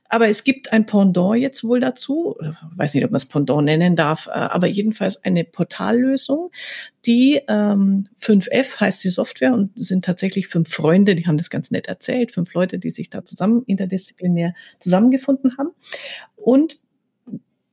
Aber 0.08 0.28
es 0.28 0.44
gibt 0.44 0.72
ein 0.72 0.86
Pendant 0.86 1.36
jetzt 1.36 1.64
wohl 1.64 1.80
dazu. 1.80 2.36
Ich 2.40 2.78
weiß 2.78 2.94
nicht, 2.94 3.04
ob 3.04 3.10
man 3.10 3.16
es 3.16 3.26
Pendant 3.26 3.64
nennen 3.64 3.96
darf, 3.96 4.26
äh, 4.26 4.30
aber 4.30 4.66
jedenfalls 4.66 5.22
eine 5.24 5.44
Portallösung, 5.44 6.50
die 7.06 7.40
ähm, 7.48 8.08
5F 8.20 8.80
heißt 8.80 9.04
die 9.04 9.08
Software 9.08 9.54
und 9.54 9.70
sind 9.76 10.04
tatsächlich 10.04 10.48
fünf 10.48 10.70
Freunde, 10.70 11.14
die 11.14 11.26
haben 11.26 11.36
das 11.36 11.50
ganz 11.50 11.70
nett 11.70 11.86
erzählt, 11.86 12.32
fünf 12.32 12.52
Leute, 12.54 12.78
die 12.78 12.90
sich 12.90 13.10
da 13.10 13.24
zusammen 13.24 13.62
interdisziplinär 13.66 14.54
zusammengefunden 14.78 15.56
haben. 15.58 15.70
Und 16.36 16.78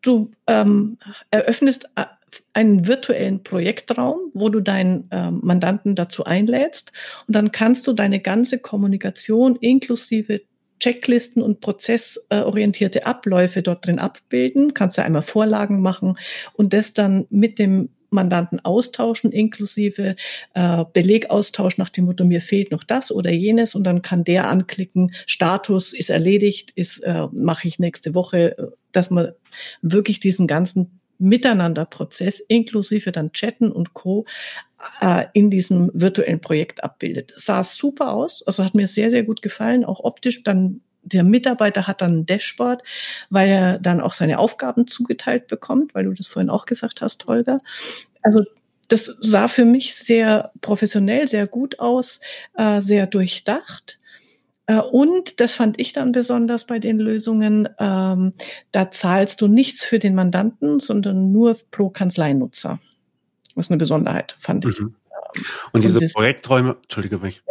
du 0.01 0.31
ähm, 0.47 0.97
eröffnest 1.29 1.89
äh, 1.95 2.05
einen 2.53 2.87
virtuellen 2.87 3.43
Projektraum, 3.43 4.31
wo 4.33 4.49
du 4.49 4.61
deinen 4.61 5.07
ähm, 5.11 5.41
Mandanten 5.43 5.95
dazu 5.95 6.23
einlädst 6.25 6.91
und 7.27 7.35
dann 7.35 7.51
kannst 7.51 7.87
du 7.87 7.93
deine 7.93 8.19
ganze 8.19 8.59
Kommunikation 8.59 9.55
inklusive 9.57 10.41
Checklisten 10.81 11.41
und 11.41 11.61
prozessorientierte 11.61 13.05
Abläufe 13.05 13.61
dort 13.61 13.85
drin 13.85 13.99
abbilden. 13.99 14.73
Kannst 14.73 14.97
du 14.97 15.03
einmal 15.03 15.21
Vorlagen 15.21 15.81
machen 15.81 16.17
und 16.53 16.73
das 16.73 16.93
dann 16.93 17.27
mit 17.29 17.59
dem 17.59 17.89
Mandanten 18.09 18.59
austauschen, 18.59 19.31
inklusive 19.31 20.15
äh, 20.53 20.83
Belegaustausch 20.91 21.77
nach 21.77 21.89
dem 21.89 22.05
Motto, 22.05 22.25
mir 22.25 22.41
fehlt 22.41 22.71
noch 22.71 22.83
das 22.83 23.11
oder 23.11 23.31
jenes 23.31 23.73
und 23.73 23.85
dann 23.85 24.01
kann 24.01 24.25
der 24.25 24.49
anklicken, 24.49 25.13
Status 25.25 25.93
ist 25.93 26.09
erledigt, 26.09 26.71
ist 26.71 26.99
äh, 26.99 27.27
mache 27.31 27.69
ich 27.69 27.79
nächste 27.79 28.13
Woche, 28.13 28.73
dass 28.91 29.11
man 29.11 29.31
wirklich 29.81 30.19
diesen 30.19 30.45
ganzen 30.45 31.00
Miteinanderprozess 31.21 32.39
inklusive 32.39 33.11
dann 33.11 33.31
Chatten 33.31 33.71
und 33.71 33.93
Co. 33.93 34.25
Äh, 34.99 35.25
in 35.33 35.51
diesem 35.51 35.91
virtuellen 35.93 36.41
Projekt 36.41 36.83
abbildet. 36.83 37.33
Sah 37.35 37.63
super 37.63 38.13
aus, 38.13 38.43
also 38.47 38.63
hat 38.63 38.73
mir 38.73 38.87
sehr, 38.87 39.11
sehr 39.11 39.23
gut 39.23 39.41
gefallen, 39.41 39.85
auch 39.85 39.99
optisch. 39.99 40.43
Dann 40.43 40.81
der 41.03 41.23
Mitarbeiter 41.23 41.87
hat 41.87 42.01
dann 42.01 42.19
ein 42.19 42.25
Dashboard, 42.25 42.83
weil 43.29 43.49
er 43.49 43.79
dann 43.79 44.01
auch 44.01 44.13
seine 44.13 44.39
Aufgaben 44.39 44.87
zugeteilt 44.87 45.47
bekommt, 45.47 45.93
weil 45.93 46.05
du 46.05 46.13
das 46.13 46.27
vorhin 46.27 46.49
auch 46.49 46.65
gesagt 46.65 47.01
hast, 47.01 47.27
Holger. 47.27 47.57
Also 48.21 48.43
das 48.87 49.17
sah 49.21 49.47
für 49.47 49.65
mich 49.65 49.95
sehr 49.95 50.51
professionell, 50.61 51.27
sehr 51.27 51.47
gut 51.47 51.79
aus, 51.79 52.19
äh, 52.55 52.81
sehr 52.81 53.07
durchdacht. 53.07 53.97
Äh, 54.67 54.79
und 54.79 55.39
das 55.39 55.53
fand 55.53 55.79
ich 55.79 55.93
dann 55.93 56.11
besonders 56.11 56.65
bei 56.65 56.79
den 56.79 56.99
Lösungen, 56.99 57.67
ähm, 57.79 58.33
da 58.71 58.91
zahlst 58.91 59.41
du 59.41 59.47
nichts 59.47 59.83
für 59.83 59.99
den 59.99 60.15
Mandanten, 60.15 60.79
sondern 60.79 61.31
nur 61.31 61.57
pro 61.71 61.89
Kanzleinutzer. 61.89 62.79
Das 63.55 63.65
ist 63.65 63.71
eine 63.71 63.77
Besonderheit, 63.77 64.37
fand 64.39 64.65
ich. 64.65 64.79
Mhm. 64.79 64.95
Und 65.71 65.83
diese 65.83 65.99
Projekträume, 66.13 66.77
Entschuldige 66.83 67.17
mich. 67.17 67.43
Ja. 67.47 67.50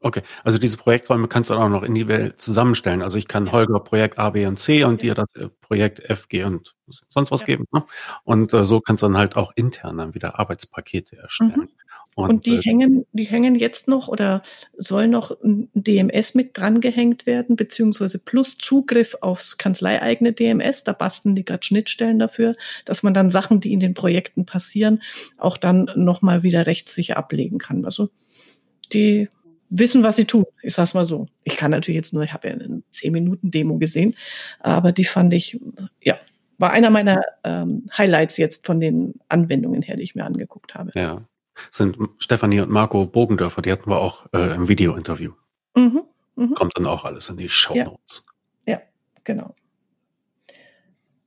Okay, 0.00 0.22
also 0.44 0.58
diese 0.58 0.76
Projekträume 0.76 1.26
kannst 1.26 1.48
du 1.48 1.54
auch 1.54 1.68
noch 1.70 1.82
individuell 1.82 2.36
zusammenstellen. 2.36 3.00
Also 3.02 3.16
ich 3.16 3.28
kann 3.28 3.50
Holger 3.50 3.80
Projekt 3.80 4.18
A, 4.18 4.30
B 4.30 4.44
und 4.44 4.58
C 4.58 4.84
und 4.84 5.00
dir 5.00 5.14
das 5.14 5.34
äh, 5.34 5.48
Projekt 5.62 6.00
F, 6.00 6.28
G 6.28 6.44
und 6.44 6.76
sonst 7.08 7.30
was 7.30 7.40
ja. 7.40 7.46
geben. 7.46 7.64
Ne? 7.72 7.82
Und 8.22 8.52
äh, 8.52 8.62
so 8.62 8.80
kannst 8.80 9.02
du 9.02 9.06
dann 9.06 9.16
halt 9.16 9.36
auch 9.36 9.52
intern 9.56 9.96
dann 9.96 10.14
wieder 10.14 10.38
Arbeitspakete 10.38 11.16
erstellen. 11.16 11.54
Mhm. 11.56 11.68
Und, 12.14 12.30
und, 12.30 12.46
die 12.46 12.56
äh, 12.56 12.62
hängen, 12.62 13.06
die 13.12 13.24
hängen 13.24 13.54
jetzt 13.54 13.88
noch 13.88 14.08
oder 14.08 14.42
soll 14.76 15.08
noch 15.08 15.30
ein 15.42 15.70
DMS 15.72 16.34
mit 16.34 16.56
dran 16.58 16.80
gehängt 16.80 17.24
werden, 17.24 17.56
beziehungsweise 17.56 18.18
plus 18.18 18.58
Zugriff 18.58 19.16
aufs 19.22 19.56
kanzleieigene 19.56 20.34
DMS. 20.34 20.84
Da 20.84 20.92
basteln 20.92 21.34
die 21.34 21.44
gerade 21.44 21.64
Schnittstellen 21.64 22.18
dafür, 22.18 22.52
dass 22.84 23.02
man 23.02 23.14
dann 23.14 23.30
Sachen, 23.30 23.60
die 23.60 23.72
in 23.72 23.80
den 23.80 23.94
Projekten 23.94 24.44
passieren, 24.44 25.00
auch 25.38 25.56
dann 25.56 25.90
nochmal 25.96 26.42
wieder 26.42 26.66
rechtssicher 26.66 27.16
ablegen 27.16 27.58
kann. 27.58 27.86
Also 27.86 28.10
die 28.92 29.28
wissen, 29.70 30.02
was 30.02 30.16
sie 30.16 30.24
tun. 30.24 30.44
Ich 30.62 30.74
sag's 30.74 30.94
mal 30.94 31.04
so. 31.04 31.26
Ich 31.44 31.56
kann 31.56 31.70
natürlich 31.70 31.96
jetzt 31.96 32.12
nur, 32.12 32.22
ich 32.22 32.32
habe 32.32 32.48
ja 32.48 32.54
eine 32.54 32.82
10 32.90 33.12
Minuten 33.12 33.50
Demo 33.50 33.78
gesehen, 33.78 34.16
aber 34.60 34.92
die 34.92 35.04
fand 35.04 35.32
ich, 35.32 35.60
ja, 36.00 36.18
war 36.58 36.70
einer 36.70 36.90
meiner 36.90 37.22
ähm, 37.44 37.88
Highlights 37.96 38.36
jetzt 38.36 38.66
von 38.66 38.80
den 38.80 39.14
Anwendungen 39.28 39.82
her, 39.82 39.96
die 39.96 40.02
ich 40.02 40.14
mir 40.14 40.24
angeguckt 40.24 40.74
habe. 40.74 40.90
Ja, 40.94 41.22
sind 41.70 41.96
Stefanie 42.18 42.60
und 42.60 42.70
Marco 42.70 43.06
Bogendörfer, 43.06 43.62
die 43.62 43.72
hatten 43.72 43.90
wir 43.90 43.98
auch 43.98 44.26
äh, 44.32 44.54
im 44.54 44.68
Video-Interview. 44.68 45.32
Mhm, 45.74 46.02
mh. 46.36 46.54
Kommt 46.54 46.72
dann 46.76 46.86
auch 46.86 47.04
alles 47.04 47.28
in 47.28 47.36
die 47.36 47.48
Show 47.48 47.74
Notes. 47.74 48.24
Ja, 48.66 48.74
ja, 48.74 48.80
genau. 49.24 49.54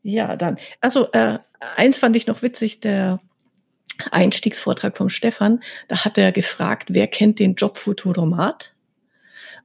Ja, 0.01 0.35
dann. 0.35 0.57
Also 0.81 1.11
äh, 1.11 1.39
eins 1.75 1.97
fand 1.97 2.15
ich 2.15 2.25
noch 2.25 2.41
witzig, 2.41 2.79
der 2.79 3.19
Einstiegsvortrag 4.11 4.97
vom 4.97 5.09
Stefan, 5.09 5.61
da 5.87 6.05
hat 6.05 6.17
er 6.17 6.31
gefragt, 6.31 6.89
wer 6.91 7.07
kennt 7.07 7.39
den 7.39 7.55
Job 7.55 7.77
Futuromat? 7.77 8.73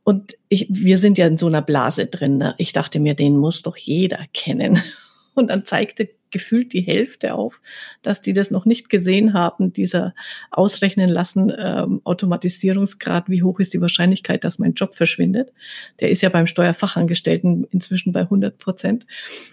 Und 0.04 0.36
ich, 0.48 0.66
wir 0.68 0.98
sind 0.98 1.16
ja 1.16 1.26
in 1.26 1.38
so 1.38 1.46
einer 1.46 1.62
Blase 1.62 2.06
drin. 2.06 2.36
Ne? 2.36 2.54
Ich 2.58 2.72
dachte 2.72 3.00
mir, 3.00 3.14
den 3.14 3.36
muss 3.36 3.62
doch 3.62 3.76
jeder 3.76 4.20
kennen. 4.32 4.82
Und 5.34 5.48
dann 5.48 5.64
zeigte 5.64 6.10
gefühlt 6.34 6.72
die 6.72 6.80
Hälfte 6.80 7.34
auf, 7.34 7.62
dass 8.02 8.20
die 8.20 8.32
das 8.32 8.50
noch 8.50 8.64
nicht 8.64 8.90
gesehen 8.90 9.34
haben, 9.34 9.72
dieser 9.72 10.14
ausrechnen 10.50 11.08
lassen 11.08 11.52
ähm, 11.56 12.00
Automatisierungsgrad, 12.02 13.28
wie 13.28 13.44
hoch 13.44 13.60
ist 13.60 13.72
die 13.72 13.80
Wahrscheinlichkeit, 13.80 14.42
dass 14.42 14.58
mein 14.58 14.74
Job 14.74 14.96
verschwindet. 14.96 15.52
Der 16.00 16.10
ist 16.10 16.22
ja 16.22 16.30
beim 16.30 16.48
Steuerfachangestellten 16.48 17.68
inzwischen 17.70 18.12
bei 18.12 18.22
100 18.22 18.58
Prozent. 18.58 19.06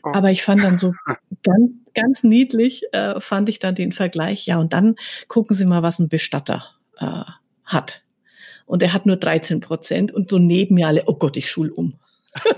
Oh. 0.03 0.09
Aber 0.11 0.31
ich 0.31 0.41
fand 0.41 0.63
dann 0.63 0.79
so 0.79 0.95
ganz, 1.43 1.83
ganz 1.93 2.23
niedlich, 2.23 2.81
äh, 2.93 3.21
fand 3.21 3.47
ich 3.47 3.59
dann 3.59 3.75
den 3.75 3.91
Vergleich. 3.91 4.47
Ja, 4.47 4.57
und 4.57 4.73
dann 4.73 4.95
gucken 5.27 5.55
Sie 5.55 5.67
mal, 5.67 5.83
was 5.83 5.99
ein 5.99 6.09
Bestatter 6.09 6.65
äh, 6.97 7.25
hat. 7.63 8.03
Und 8.65 8.81
er 8.81 8.93
hat 8.93 9.05
nur 9.05 9.17
13 9.17 9.59
Prozent 9.59 10.11
und 10.11 10.31
so 10.31 10.39
neben 10.39 10.73
mir 10.75 10.87
alle, 10.87 11.03
oh 11.05 11.13
Gott, 11.13 11.37
ich 11.37 11.47
schul 11.47 11.69
um. 11.69 11.99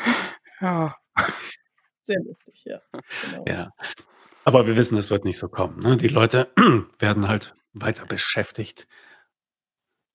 ja. 0.60 0.94
Sehr 2.06 2.20
lustig, 2.20 2.64
ja. 2.64 2.80
Genau. 3.30 3.44
Ja. 3.46 3.70
Aber 4.44 4.66
wir 4.66 4.76
wissen, 4.76 4.96
es 4.98 5.10
wird 5.10 5.24
nicht 5.24 5.38
so 5.38 5.48
kommen. 5.48 5.80
Ne? 5.80 5.96
Die 5.96 6.08
Leute 6.08 6.50
werden 6.98 7.28
halt 7.28 7.54
weiter 7.72 8.06
beschäftigt. 8.06 8.86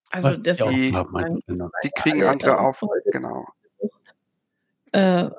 Also 0.09 0.41
das 0.41 0.57
die, 0.57 0.91
die 0.91 1.91
kriegen 1.97 2.23
andere 2.23 2.59
auf, 2.59 2.81
genau. 3.11 3.45
Äh, 4.91 5.29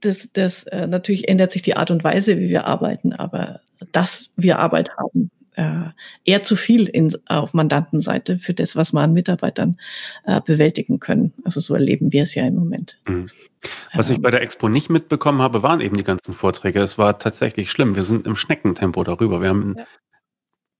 das, 0.00 0.32
das 0.32 0.64
äh, 0.64 0.86
natürlich 0.86 1.28
ändert 1.28 1.52
sich 1.52 1.62
die 1.62 1.76
Art 1.76 1.90
und 1.90 2.04
Weise, 2.04 2.38
wie 2.38 2.50
wir 2.50 2.66
arbeiten, 2.66 3.12
aber 3.14 3.60
dass 3.92 4.30
wir 4.36 4.58
Arbeit 4.58 4.90
haben, 4.96 5.30
äh, 5.56 5.90
eher 6.24 6.42
zu 6.42 6.54
viel 6.54 6.86
in, 6.86 7.10
auf 7.26 7.54
Mandantenseite 7.54 8.38
für 8.38 8.54
das, 8.54 8.76
was 8.76 8.92
wir 8.92 9.00
an 9.00 9.12
Mitarbeitern 9.12 9.78
äh, 10.24 10.40
bewältigen 10.40 11.00
können. 11.00 11.32
Also 11.44 11.60
so 11.60 11.74
erleben 11.74 12.12
wir 12.12 12.22
es 12.22 12.34
ja 12.34 12.46
im 12.46 12.54
Moment. 12.54 13.00
Mhm. 13.08 13.28
Was 13.94 14.10
ähm, 14.10 14.16
ich 14.16 14.22
bei 14.22 14.30
der 14.30 14.42
Expo 14.42 14.68
nicht 14.68 14.90
mitbekommen 14.90 15.40
habe, 15.40 15.62
waren 15.62 15.80
eben 15.80 15.96
die 15.96 16.04
ganzen 16.04 16.34
Vorträge. 16.34 16.80
Es 16.80 16.98
war 16.98 17.18
tatsächlich 17.18 17.70
schlimm. 17.70 17.96
Wir 17.96 18.02
sind 18.02 18.26
im 18.26 18.36
Schneckentempo 18.36 19.02
darüber. 19.02 19.40
Wir 19.40 19.48
haben, 19.48 19.74
ja. 19.78 19.84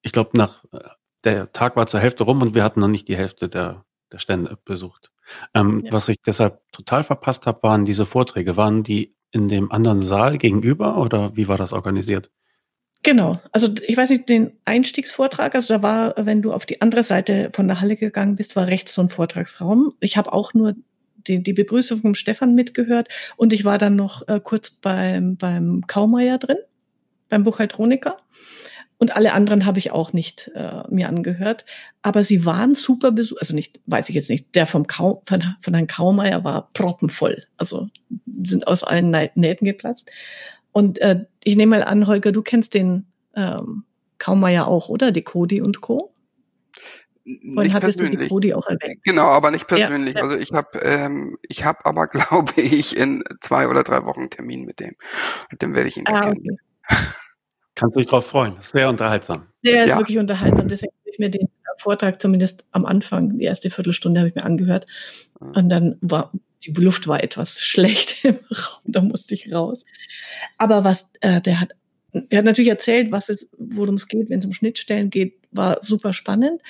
ich 0.03 0.13
glaube, 0.13 0.31
nach 0.35 0.63
äh, 0.73 0.79
der 1.25 1.53
Tag 1.53 1.77
war 1.77 1.87
zur 1.87 2.01
Hälfte 2.01 2.25
rum 2.25 2.43
und 2.43 2.55
wir 2.55 2.63
hatten 2.63 2.81
noch 2.81 2.89
nicht 2.89 3.09
die 3.09 3.17
Hälfte 3.17 3.49
der, 3.49 3.85
der 4.13 4.19
Stände 4.19 4.59
besucht. 4.65 5.11
Ähm, 5.55 5.83
ja. 5.85 5.93
Was 5.93 6.09
ich 6.09 6.21
deshalb 6.25 6.61
total 6.71 7.03
verpasst 7.03 7.47
habe, 7.47 7.63
waren 7.63 7.85
diese 7.85 8.07
Vorträge. 8.07 8.57
Waren 8.57 8.83
die 8.83 9.17
in 9.33 9.49
dem 9.49 9.73
anderen 9.73 10.03
Saal 10.03 10.39
gegenüber 10.39 10.99
oder 10.99 11.35
wie 11.37 11.49
war 11.49 11.57
das 11.57 11.73
organisiert? 11.73 12.31
Genau. 13.03 13.41
Also 13.53 13.69
ich 13.87 13.97
weiß 13.97 14.11
nicht, 14.11 14.29
den 14.29 14.53
Einstiegsvortrag, 14.65 15.55
also 15.55 15.75
da 15.75 15.83
war, 15.83 16.15
wenn 16.17 16.43
du 16.43 16.53
auf 16.53 16.67
die 16.67 16.83
andere 16.83 17.05
Seite 17.05 17.51
von 17.53 17.69
der 17.69 17.81
Halle 17.81 17.97
gegangen 17.97 18.37
bist, 18.37 18.57
war 18.57 18.67
rechts 18.67 18.95
so 18.95 19.03
ein 19.03 19.09
Vortragsraum. 19.09 19.95
Ich 20.01 20.17
habe 20.17 20.33
auch 20.33 20.55
nur 20.55 20.75
die, 21.27 21.43
die 21.43 21.53
Begrüßung 21.53 22.01
vom 22.01 22.15
Stefan 22.15 22.55
mitgehört 22.55 23.09
und 23.37 23.53
ich 23.53 23.65
war 23.65 23.79
dann 23.79 23.97
noch 23.97 24.27
äh, 24.29 24.41
kurz 24.43 24.71
beim, 24.71 25.37
beim 25.37 25.87
Kaumeier 25.87 26.39
drin, 26.39 26.59
beim 27.29 27.45
Buchhaltroniker. 27.45 28.17
Und 28.99 29.15
alle 29.15 29.35
anderen 29.35 29.67
habe 29.67 29.79
ich 29.79 29.91
auch 29.91 30.15
nicht 30.15 30.51
äh, 30.55 30.83
mir 30.89 31.09
angehört. 31.09 31.67
Aber 32.01 32.25
sie 32.25 32.47
waren 32.47 32.75
super 32.75 33.13
besucht, 33.13 33.41
also 33.41 33.55
nicht, 33.55 33.81
weiß 33.87 34.09
ich 34.09 34.15
jetzt 34.15 34.31
nicht, 34.31 34.55
der 34.55 34.67
vom 34.67 34.87
Kau, 34.87 35.23
von, 35.27 35.45
von 35.61 35.75
Herrn 35.75 35.87
Kaumeier 35.87 36.45
war 36.45 36.71
proppenvoll. 36.73 37.45
Also 37.59 37.89
sind 38.43 38.67
aus 38.67 38.85
allen 38.85 39.15
Nähten 39.35 39.67
geplatzt. 39.67 40.11
Und 40.77 40.99
äh, 40.99 41.25
ich 41.43 41.57
nehme 41.57 41.79
mal 41.79 41.85
an, 41.85 42.07
Holger, 42.07 42.33
du 42.33 42.43
kennst 42.43 42.75
den 42.75 43.07
ähm, 43.35 43.85
Kaumeier 44.19 44.67
auch, 44.67 44.91
oder? 44.91 45.11
Dekodi 45.11 45.63
und 45.63 45.81
Co. 45.81 46.13
Vorhin 47.55 47.73
hattest 47.73 47.97
persönlich. 47.97 48.19
du 48.19 48.25
Dekodi 48.25 48.53
auch 48.53 48.67
erwähnt. 48.67 49.03
Genau, 49.03 49.29
aber 49.29 49.51
nicht 49.51 49.69
persönlich. 49.69 50.17
Ja, 50.17 50.21
Also 50.21 50.37
ich 50.37 50.53
habe, 50.53 50.79
ähm, 50.81 51.39
ich 51.49 51.65
habe 51.65 51.87
aber, 51.87 52.07
glaube 52.09 52.53
ich, 52.61 52.95
in 52.95 53.25
zwei 53.41 53.69
oder 53.69 53.85
drei 53.85 54.05
Wochen 54.05 54.21
einen 54.21 54.31
Termin 54.31 54.67
mit 54.67 54.79
dem. 54.79 54.97
Und 55.51 55.63
dem 55.63 55.75
werde 55.75 55.89
ich 55.89 55.97
ihn 55.97 56.07
ah, 56.09 56.27
erkennen. 56.27 56.59
Okay. 56.87 56.97
Kannst 57.75 57.97
du 57.97 58.01
dich 58.01 58.11
drauf 58.11 58.27
freuen. 58.27 58.57
Das 58.57 58.67
ist 58.67 58.73
sehr 58.73 58.91
unterhaltsam. 58.91 59.47
Der 59.65 59.85
ist 59.85 59.93
ja. 59.93 59.97
wirklich 59.97 60.19
unterhaltsam. 60.19 60.69
Deswegen 60.69 60.93
habe 60.93 61.11
ich 61.11 61.19
mir 61.19 61.31
den 61.31 61.49
Vortrag 61.79 62.21
zumindest 62.21 62.67
am 62.73 62.85
Anfang, 62.85 63.39
die 63.39 63.47
erste 63.47 63.71
Viertelstunde, 63.71 64.21
habe 64.21 64.29
ich 64.29 64.35
mir 64.35 64.45
angehört. 64.45 64.85
Mhm. 65.41 65.51
Und 65.53 65.69
dann 65.71 65.97
war 66.03 66.33
die 66.67 66.81
Luft 66.81 67.07
war 67.07 67.23
etwas 67.23 67.61
schlecht 67.61 68.19
im 68.25 68.37
Raum, 68.51 68.81
da 68.85 69.01
musste 69.01 69.35
ich 69.35 69.53
raus. 69.53 69.85
Aber 70.59 70.85
was, 70.85 71.11
äh, 71.21 71.41
der 71.41 71.61
hat, 71.61 71.71
er 72.31 72.39
hat 72.39 72.45
natürlich 72.45 72.71
erzählt, 72.71 73.13
was 73.13 73.29
es, 73.29 73.49
worum 73.59 73.97
es 73.97 74.09
geht, 74.09 74.31
wenn 74.31 74.39
es 74.39 74.47
um 74.47 74.53
Schnittstellen 74.53 75.11
geht, 75.11 75.35
war 75.51 75.79
super 75.83 76.13
spannend. 76.13 76.61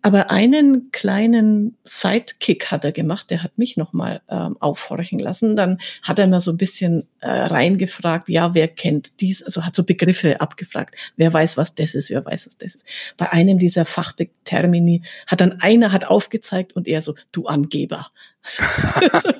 Aber 0.00 0.30
einen 0.30 0.92
kleinen 0.92 1.76
Sidekick 1.84 2.70
hat 2.70 2.84
er 2.84 2.92
gemacht, 2.92 3.30
der 3.30 3.42
hat 3.42 3.58
mich 3.58 3.76
nochmal 3.76 4.22
ähm, 4.28 4.56
aufhorchen 4.60 5.18
lassen. 5.18 5.56
Dann 5.56 5.78
hat 6.02 6.18
er 6.18 6.28
mal 6.28 6.40
so 6.40 6.52
ein 6.52 6.56
bisschen 6.56 7.08
äh, 7.20 7.28
reingefragt, 7.28 8.28
ja, 8.28 8.54
wer 8.54 8.68
kennt 8.68 9.20
dies? 9.20 9.42
Also 9.42 9.64
hat 9.64 9.74
so 9.74 9.84
Begriffe 9.84 10.40
abgefragt. 10.40 10.94
Wer 11.16 11.32
weiß, 11.32 11.56
was 11.56 11.74
das 11.74 11.94
ist, 11.94 12.10
wer 12.10 12.24
weiß, 12.24 12.46
was 12.46 12.56
das 12.58 12.76
ist. 12.76 12.86
Bei 13.16 13.32
einem 13.32 13.58
dieser 13.58 13.84
Fachtermini 13.84 15.02
hat 15.26 15.40
dann 15.40 15.60
einer 15.60 15.90
hat 15.90 16.04
aufgezeigt 16.06 16.74
und 16.74 16.86
er 16.86 17.02
so, 17.02 17.14
du 17.32 17.46
Angeber. 17.46 18.08
Also, 19.10 19.30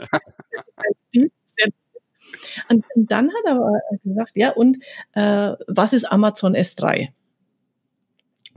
und, 2.69 2.85
und 2.95 3.11
dann 3.11 3.31
hat 3.31 3.45
er 3.47 3.81
gesagt, 4.05 4.33
ja, 4.35 4.51
und 4.51 4.79
äh, 5.15 5.55
was 5.67 5.93
ist 5.93 6.05
Amazon 6.05 6.55
S3? 6.55 7.09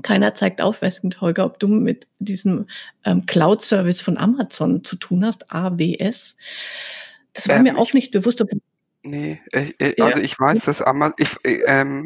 Keiner 0.01 0.35
zeigt 0.35 0.61
auf, 0.61 0.81
weiß 0.81 1.03
nicht, 1.03 1.21
Holger, 1.21 1.45
ob 1.45 1.59
du 1.59 1.67
mit 1.67 2.07
diesem 2.19 2.67
ähm, 3.05 3.25
Cloud-Service 3.25 4.01
von 4.01 4.17
Amazon 4.17 4.83
zu 4.83 4.95
tun 4.95 5.25
hast, 5.25 5.51
AWS. 5.51 6.37
Das 7.33 7.47
war 7.47 7.57
ähm, 7.57 7.63
mir 7.63 7.77
auch 7.77 7.93
nicht 7.93 8.11
bewusst. 8.11 8.43
Nee, 9.03 9.41
äh, 9.51 9.71
äh, 9.79 10.01
also 10.01 10.19
ich 10.19 10.39
weiß, 10.39 10.65
dass 10.65 10.81
Amazon, 10.81 11.15
ich, 11.17 11.35
äh, 11.43 11.61
ähm, 11.67 12.05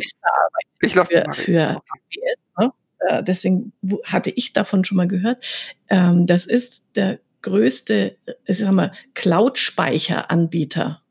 ich 0.81 0.95
lasse 0.95 1.23
für, 1.23 1.33
für 1.33 1.69
AWS, 1.69 2.39
ne? 2.59 3.23
deswegen 3.23 3.73
hatte 4.03 4.31
ich 4.31 4.53
davon 4.53 4.83
schon 4.83 4.97
mal 4.97 5.07
gehört. 5.07 5.43
Ähm, 5.89 6.25
das 6.25 6.45
ist 6.45 6.83
der 6.95 7.19
größte, 7.41 8.17
ich 8.45 8.57
sag 8.57 8.71
mal, 8.71 8.91
Cloud-Speicheranbieter 9.13 11.01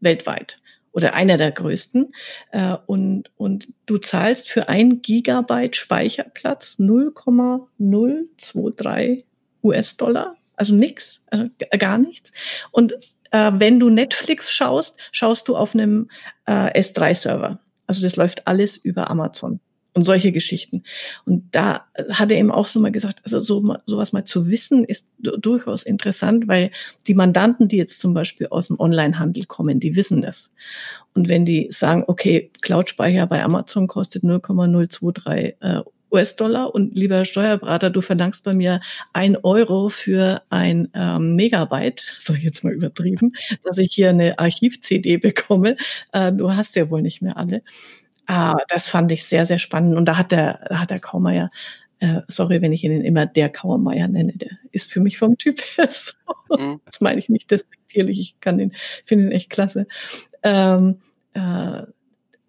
weltweit 0.00 0.61
oder 0.92 1.14
einer 1.14 1.36
der 1.36 1.50
größten. 1.52 2.12
Äh, 2.50 2.76
und, 2.86 3.30
und 3.36 3.68
du 3.86 3.98
zahlst 3.98 4.48
für 4.48 4.68
ein 4.68 5.02
Gigabyte 5.02 5.76
Speicherplatz 5.76 6.78
0,023 6.78 9.26
US-Dollar. 9.62 10.36
Also 10.56 10.74
nix, 10.74 11.26
also 11.30 11.44
gar 11.78 11.98
nichts. 11.98 12.32
Und 12.70 12.94
äh, 13.30 13.52
wenn 13.54 13.78
du 13.80 13.90
Netflix 13.90 14.52
schaust, 14.52 14.98
schaust 15.10 15.48
du 15.48 15.56
auf 15.56 15.74
einem 15.74 16.08
äh, 16.46 16.80
S3-Server. 16.80 17.58
Also 17.86 18.02
das 18.02 18.16
läuft 18.16 18.46
alles 18.46 18.76
über 18.76 19.10
Amazon 19.10 19.60
und 19.94 20.04
solche 20.04 20.32
Geschichten. 20.32 20.84
Und 21.26 21.44
da 21.52 21.86
hat 22.10 22.32
er 22.32 22.38
eben 22.38 22.50
auch 22.50 22.68
so 22.68 22.80
mal 22.80 22.92
gesagt, 22.92 23.20
also 23.24 23.40
so, 23.40 23.76
sowas 23.84 24.12
mal 24.12 24.24
zu 24.24 24.48
wissen 24.48 24.84
ist 24.84 25.10
durchaus 25.18 25.82
interessant, 25.82 26.48
weil 26.48 26.70
die 27.06 27.14
Mandanten, 27.14 27.68
die 27.68 27.76
jetzt 27.76 27.98
zum 27.98 28.14
Beispiel 28.14 28.48
aus 28.48 28.68
dem 28.68 28.80
Onlinehandel 28.80 29.44
kommen, 29.44 29.80
die 29.80 29.96
wissen 29.96 30.22
das. 30.22 30.52
Und 31.14 31.28
wenn 31.28 31.44
die 31.44 31.68
sagen, 31.70 32.04
okay, 32.06 32.50
Cloud-Speicher 32.62 33.26
bei 33.26 33.42
Amazon 33.42 33.86
kostet 33.86 34.24
0,023 34.24 35.56
äh, 35.60 35.82
US-Dollar 36.12 36.74
und 36.74 36.94
lieber 36.94 37.24
Steuerberater, 37.24 37.90
du 37.90 38.00
verlangst 38.00 38.44
bei 38.44 38.54
mir 38.54 38.80
ein 39.12 39.36
Euro 39.36 39.88
für 39.88 40.42
ein 40.50 40.88
ähm, 40.94 41.34
Megabyte, 41.34 42.00
so 42.18 42.34
jetzt 42.34 42.64
mal 42.64 42.72
übertrieben, 42.72 43.32
dass 43.64 43.78
ich 43.78 43.92
hier 43.92 44.10
eine 44.10 44.38
Archiv-CD 44.38 45.16
bekomme. 45.16 45.76
Äh, 46.12 46.32
du 46.32 46.54
hast 46.54 46.76
ja 46.76 46.90
wohl 46.90 47.02
nicht 47.02 47.22
mehr 47.22 47.36
alle. 47.36 47.62
Ah, 48.26 48.56
das 48.68 48.88
fand 48.88 49.10
ich 49.12 49.24
sehr, 49.24 49.46
sehr 49.46 49.58
spannend. 49.58 49.96
Und 49.96 50.06
da 50.06 50.16
hat 50.16 50.32
der, 50.32 50.60
da 50.68 50.80
hat 50.80 50.90
der 50.90 51.00
Kaumeier, 51.00 51.50
äh, 52.00 52.22
sorry, 52.28 52.62
wenn 52.62 52.72
ich 52.72 52.84
ihn 52.84 53.02
immer 53.02 53.26
der 53.26 53.48
Kauermeier 53.48 54.08
nenne, 54.08 54.32
der 54.32 54.50
ist 54.70 54.92
für 54.92 55.00
mich 55.00 55.18
vom 55.18 55.38
Typ 55.38 55.60
her 55.76 55.88
so. 55.90 56.12
Mhm. 56.56 56.80
Das 56.84 57.00
meine 57.00 57.18
ich 57.18 57.28
nicht 57.28 57.50
despektierlich. 57.50 58.18
Ich 58.20 58.40
kann 58.40 58.58
den, 58.58 58.72
finde 59.04 59.26
ihn 59.26 59.32
echt 59.32 59.50
klasse. 59.50 59.86
Ähm, 60.42 61.00
äh, 61.34 61.82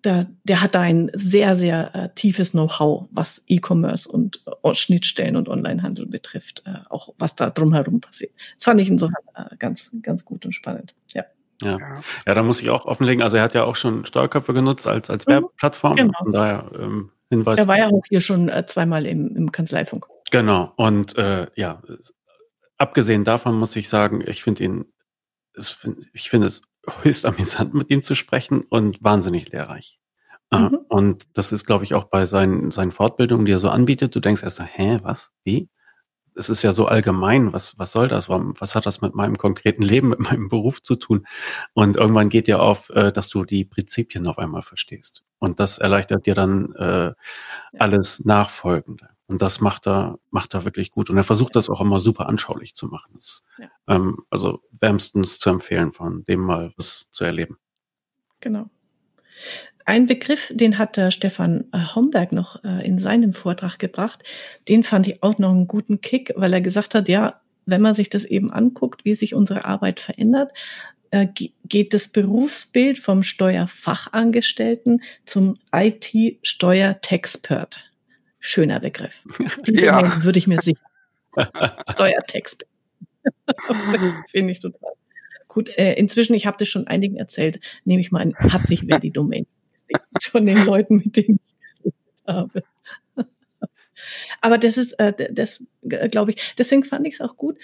der, 0.03 0.25
der 0.43 0.61
hat 0.61 0.75
da 0.75 0.81
ein 0.81 1.09
sehr, 1.13 1.55
sehr 1.55 1.95
äh, 1.95 2.09
tiefes 2.15 2.51
Know-how, 2.51 3.07
was 3.11 3.43
E-Commerce 3.47 4.09
und 4.09 4.43
äh, 4.63 4.75
Schnittstellen 4.75 5.35
und 5.37 5.47
Onlinehandel 5.47 6.05
betrifft, 6.07 6.63
äh, 6.65 6.79
auch 6.89 7.13
was 7.17 7.35
da 7.35 7.49
drumherum 7.49 8.01
passiert. 8.01 8.33
Das 8.55 8.65
fand 8.65 8.81
ich 8.81 8.89
insofern 8.89 9.23
äh, 9.35 9.55
ganz, 9.57 9.91
ganz 10.01 10.25
gut 10.25 10.45
und 10.45 10.53
spannend. 10.53 10.93
Ja. 11.13 11.23
Ja. 11.61 11.77
ja, 12.25 12.33
da 12.33 12.43
muss 12.43 12.61
ich 12.61 12.69
auch 12.69 12.85
offenlegen. 12.85 13.23
Also 13.23 13.37
er 13.37 13.43
hat 13.43 13.53
ja 13.53 13.63
auch 13.63 13.75
schon 13.75 14.05
Steuerköpfe 14.05 14.53
genutzt 14.53 14.87
als, 14.87 15.09
als 15.09 15.25
mhm. 15.25 15.31
Werbeplattform. 15.31 15.95
Genau. 15.95 16.19
Von 16.23 16.33
daher 16.33 16.71
ähm, 16.77 17.11
Hinweis. 17.29 17.57
Er 17.57 17.67
war 17.67 17.77
ja 17.77 17.87
auch 17.87 18.03
hier 18.09 18.21
schon 18.21 18.49
äh, 18.49 18.65
zweimal 18.65 19.05
im, 19.05 19.35
im 19.35 19.51
Kanzleifunk. 19.51 20.07
Genau. 20.31 20.71
Und 20.75 21.17
äh, 21.17 21.47
ja, 21.55 21.81
abgesehen 22.77 23.23
davon 23.23 23.55
muss 23.55 23.75
ich 23.75 23.89
sagen, 23.89 24.23
ich 24.25 24.43
finde 24.43 24.63
ihn, 24.63 24.85
ich 26.13 26.29
finde 26.29 26.47
es 26.47 26.61
höchst 27.01 27.25
amüsant, 27.25 27.73
mit 27.73 27.89
ihm 27.89 28.03
zu 28.03 28.15
sprechen 28.15 28.61
und 28.69 29.03
wahnsinnig 29.03 29.51
lehrreich. 29.51 29.99
Äh, 30.51 30.57
mhm. 30.57 30.79
Und 30.89 31.23
das 31.33 31.51
ist, 31.51 31.65
glaube 31.65 31.83
ich, 31.83 31.93
auch 31.93 32.05
bei 32.05 32.25
seinen, 32.25 32.71
seinen 32.71 32.91
Fortbildungen, 32.91 33.45
die 33.45 33.53
er 33.53 33.59
so 33.59 33.69
anbietet. 33.69 34.15
Du 34.15 34.19
denkst 34.19 34.43
erst 34.43 34.57
so, 34.57 34.63
hä, 34.63 34.99
was? 35.01 35.31
Wie? 35.43 35.69
Es 36.35 36.49
ist 36.49 36.63
ja 36.63 36.73
so 36.73 36.85
allgemein, 36.85 37.53
was, 37.53 37.77
was 37.77 37.91
soll 37.91 38.07
das? 38.07 38.29
Was 38.29 38.75
hat 38.75 38.85
das 38.85 39.01
mit 39.01 39.15
meinem 39.15 39.37
konkreten 39.37 39.83
Leben, 39.83 40.09
mit 40.09 40.19
meinem 40.19 40.49
Beruf 40.49 40.81
zu 40.81 40.95
tun? 40.95 41.27
Und 41.73 41.97
irgendwann 41.97 42.29
geht 42.29 42.47
dir 42.47 42.61
auf, 42.61 42.89
äh, 42.89 43.11
dass 43.11 43.29
du 43.29 43.45
die 43.45 43.65
Prinzipien 43.65 44.27
auf 44.27 44.37
einmal 44.37 44.61
verstehst. 44.61 45.23
Und 45.39 45.59
das 45.59 45.77
erleichtert 45.77 46.25
dir 46.25 46.35
dann 46.35 46.73
äh, 46.75 47.13
alles 47.77 48.25
Nachfolgende. 48.25 49.09
Und 49.27 49.41
das 49.41 49.61
macht 49.61 49.87
er, 49.87 50.19
macht 50.31 50.53
er 50.53 50.65
wirklich 50.65 50.91
gut. 50.91 51.09
Und 51.09 51.17
er 51.17 51.23
versucht 51.23 51.55
das 51.55 51.69
auch 51.69 51.81
immer 51.81 51.99
super 51.99 52.27
anschaulich 52.27 52.75
zu 52.75 52.87
machen. 52.87 53.11
Das, 53.15 53.43
ja. 53.57 53.67
ähm, 53.87 54.17
also 54.29 54.61
wärmstens 54.71 55.39
zu 55.39 55.49
empfehlen, 55.49 55.91
von 55.91 56.23
dem 56.25 56.41
mal 56.41 56.73
was 56.77 57.09
zu 57.11 57.23
erleben. 57.23 57.57
Genau. 58.41 58.69
Ein 59.85 60.07
Begriff, 60.07 60.51
den 60.53 60.77
hat 60.77 60.97
der 60.97 61.11
Stefan 61.11 61.65
äh, 61.73 61.79
Homberg 61.95 62.31
noch 62.31 62.63
äh, 62.63 62.85
in 62.85 62.97
seinem 62.97 63.33
Vortrag 63.33 63.79
gebracht, 63.79 64.23
den 64.69 64.83
fand 64.83 65.07
ich 65.07 65.23
auch 65.23 65.37
noch 65.37 65.51
einen 65.51 65.67
guten 65.67 65.99
Kick, 66.01 66.31
weil 66.35 66.53
er 66.53 66.61
gesagt 66.61 66.95
hat, 66.95 67.09
ja, 67.09 67.41
wenn 67.65 67.81
man 67.81 67.93
sich 67.93 68.09
das 68.09 68.23
eben 68.25 68.51
anguckt, 68.51 69.05
wie 69.05 69.13
sich 69.13 69.35
unsere 69.35 69.65
Arbeit 69.65 69.99
verändert, 69.99 70.51
äh, 71.11 71.27
geht 71.65 71.93
das 71.93 72.07
Berufsbild 72.07 72.97
vom 72.97 73.21
Steuerfachangestellten 73.23 75.03
zum 75.25 75.59
IT-Steuertexpert. 75.71 77.91
Schöner 78.39 78.79
Begriff. 78.79 79.23
Die 79.67 79.81
ja. 79.81 80.23
würde 80.23 80.39
ich 80.39 80.47
mir 80.47 80.59
sicher. 80.59 80.79
Steuertext. 81.91 82.65
Finde 84.29 84.51
ich 84.51 84.59
total. 84.59 84.91
Gut, 85.47 85.69
äh, 85.77 85.93
inzwischen, 85.93 86.33
ich 86.33 86.47
habe 86.47 86.57
das 86.57 86.67
schon 86.67 86.87
einigen 86.87 87.17
erzählt, 87.17 87.59
nehme 87.85 88.01
ich 88.01 88.11
mal 88.11 88.21
an, 88.21 88.35
hat 88.35 88.65
sich 88.65 88.87
wer 88.87 88.99
die 88.99 89.11
Domain 89.11 89.45
von 90.31 90.45
den 90.45 90.63
Leuten, 90.63 90.97
mit 90.97 91.17
denen 91.17 91.39
ich 91.39 91.83
geredet 91.83 92.23
habe. 92.27 92.63
Aber 94.41 94.57
das 94.57 94.77
ist, 94.77 94.93
äh, 94.93 95.13
das 95.31 95.63
glaube 95.81 96.31
ich, 96.31 96.53
deswegen 96.57 96.83
fand 96.83 97.07
ich 97.07 97.15
es 97.15 97.21
auch 97.21 97.37
gut, 97.37 97.57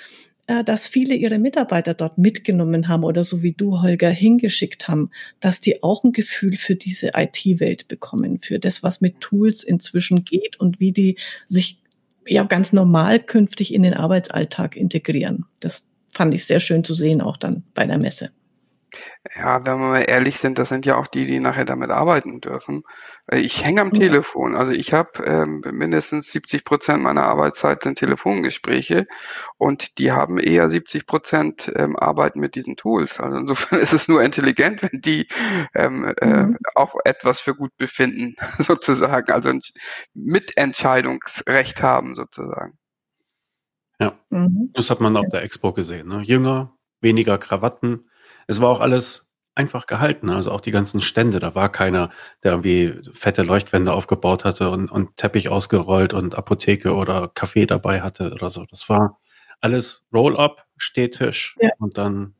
äh, 0.49 0.63
dass 0.63 0.87
viele 0.87 1.13
ihre 1.13 1.37
Mitarbeiter 1.37 1.93
dort 1.93 2.17
mitgenommen 2.17 2.87
haben 2.87 3.03
oder 3.03 3.23
so 3.23 3.43
wie 3.43 3.53
du, 3.53 3.83
Holger, 3.83 4.09
hingeschickt 4.09 4.87
haben, 4.87 5.11
dass 5.39 5.61
die 5.61 5.83
auch 5.83 6.03
ein 6.03 6.11
Gefühl 6.11 6.57
für 6.57 6.75
diese 6.75 7.11
IT-Welt 7.15 7.87
bekommen, 7.87 8.39
für 8.39 8.57
das, 8.57 8.81
was 8.81 8.99
mit 8.99 9.19
Tools 9.21 9.63
inzwischen 9.63 10.25
geht 10.25 10.59
und 10.59 10.79
wie 10.79 10.91
die 10.91 11.17
sich 11.45 11.79
ja 12.27 12.43
ganz 12.43 12.73
normal 12.73 13.19
künftig 13.19 13.73
in 13.73 13.83
den 13.83 13.93
Arbeitsalltag 13.93 14.75
integrieren. 14.75 15.45
Das 15.59 15.87
fand 16.11 16.33
ich 16.33 16.45
sehr 16.45 16.59
schön 16.59 16.83
zu 16.83 16.95
sehen, 16.95 17.21
auch 17.21 17.37
dann 17.37 17.63
bei 17.75 17.85
der 17.85 17.99
Messe. 17.99 18.31
Ja, 19.35 19.65
wenn 19.65 19.79
wir 19.79 19.87
mal 19.87 20.05
ehrlich 20.07 20.37
sind, 20.37 20.57
das 20.57 20.69
sind 20.69 20.85
ja 20.85 20.95
auch 20.95 21.07
die, 21.07 21.25
die 21.25 21.39
nachher 21.39 21.65
damit 21.65 21.91
arbeiten 21.91 22.41
dürfen. 22.41 22.83
Äh, 23.27 23.39
ich 23.39 23.63
hänge 23.63 23.81
am 23.81 23.91
ja. 23.93 23.99
Telefon. 23.99 24.55
Also 24.55 24.73
ich 24.73 24.93
habe 24.93 25.23
ähm, 25.25 25.61
mindestens 25.71 26.31
70 26.31 26.65
Prozent 26.65 27.03
meiner 27.03 27.23
Arbeitszeit 27.23 27.83
sind 27.83 27.97
Telefongespräche 27.97 29.07
und 29.57 29.97
die 29.97 30.11
haben 30.11 30.39
eher 30.39 30.69
70 30.69 31.05
Prozent 31.05 31.71
ähm, 31.75 31.95
arbeiten 31.95 32.39
mit 32.39 32.55
diesen 32.55 32.75
Tools. 32.75 33.19
Also 33.19 33.37
insofern 33.37 33.79
ist 33.79 33.93
es 33.93 34.07
nur 34.07 34.23
intelligent, 34.23 34.83
wenn 34.83 35.01
die 35.01 35.27
ähm, 35.75 36.05
äh, 36.21 36.25
mhm. 36.25 36.53
äh, 36.55 36.57
auch 36.75 36.95
etwas 37.05 37.39
für 37.39 37.55
gut 37.55 37.75
befinden, 37.77 38.35
sozusagen. 38.57 39.31
Also 39.31 39.49
ein 39.49 39.61
Mitentscheidungsrecht 40.13 41.81
haben, 41.83 42.15
sozusagen. 42.15 42.77
Ja, 43.99 44.17
mhm. 44.29 44.71
das 44.73 44.89
hat 44.89 45.01
man 45.01 45.17
auf 45.17 45.27
der 45.31 45.43
Expo 45.43 45.73
gesehen. 45.73 46.07
Ne? 46.07 46.21
Jünger, 46.21 46.73
weniger 47.01 47.37
Krawatten. 47.37 48.08
Es 48.49 48.59
war 48.59 48.69
auch 48.69 48.79
alles 48.79 49.29
einfach 49.53 49.85
gehalten. 49.85 50.29
Also 50.29 50.51
auch 50.51 50.61
die 50.61 50.71
ganzen 50.71 51.01
Stände. 51.01 51.39
Da 51.39 51.53
war 51.53 51.71
keiner, 51.71 52.09
der 52.43 52.53
irgendwie 52.53 52.93
fette 53.13 53.43
Leuchtwände 53.43 53.93
aufgebaut 53.93 54.43
hatte 54.43 54.71
und, 54.71 54.89
und 54.89 55.17
Teppich 55.17 55.49
ausgerollt 55.49 56.13
und 56.13 56.35
Apotheke 56.35 56.95
oder 56.95 57.29
Kaffee 57.33 57.67
dabei 57.67 58.01
hatte 58.01 58.31
oder 58.31 58.49
so. 58.49 58.65
Das 58.65 58.89
war 58.89 59.19
alles 59.61 60.05
Roll-up, 60.11 60.65
Stehtisch 60.77 61.57
ja. 61.61 61.69
und 61.77 61.97
dann. 61.97 62.33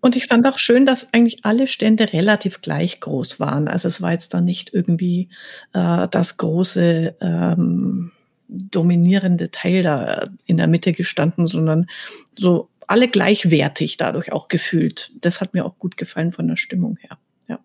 Und 0.00 0.16
ich 0.16 0.26
fand 0.26 0.46
auch 0.46 0.58
schön, 0.58 0.84
dass 0.84 1.14
eigentlich 1.14 1.44
alle 1.44 1.66
Stände 1.66 2.12
relativ 2.12 2.60
gleich 2.60 3.00
groß 3.00 3.40
waren. 3.40 3.68
Also 3.68 3.88
es 3.88 4.02
war 4.02 4.12
jetzt 4.12 4.34
da 4.34 4.40
nicht 4.40 4.74
irgendwie 4.74 5.30
äh, 5.72 6.08
das 6.08 6.36
große 6.36 7.16
ähm, 7.20 8.12
dominierende 8.48 9.50
Teil 9.50 9.82
da 9.82 10.28
in 10.44 10.56
der 10.56 10.66
Mitte 10.66 10.92
gestanden, 10.92 11.46
sondern 11.46 11.86
so 12.36 12.68
alle 12.90 13.08
gleichwertig 13.08 13.98
dadurch 13.98 14.32
auch 14.32 14.48
gefühlt. 14.48 15.12
Das 15.20 15.40
hat 15.40 15.54
mir 15.54 15.64
auch 15.64 15.78
gut 15.78 15.96
gefallen 15.96 16.32
von 16.32 16.48
der 16.48 16.56
Stimmung 16.56 16.96
her. 16.96 17.18
Ja. 17.46 17.60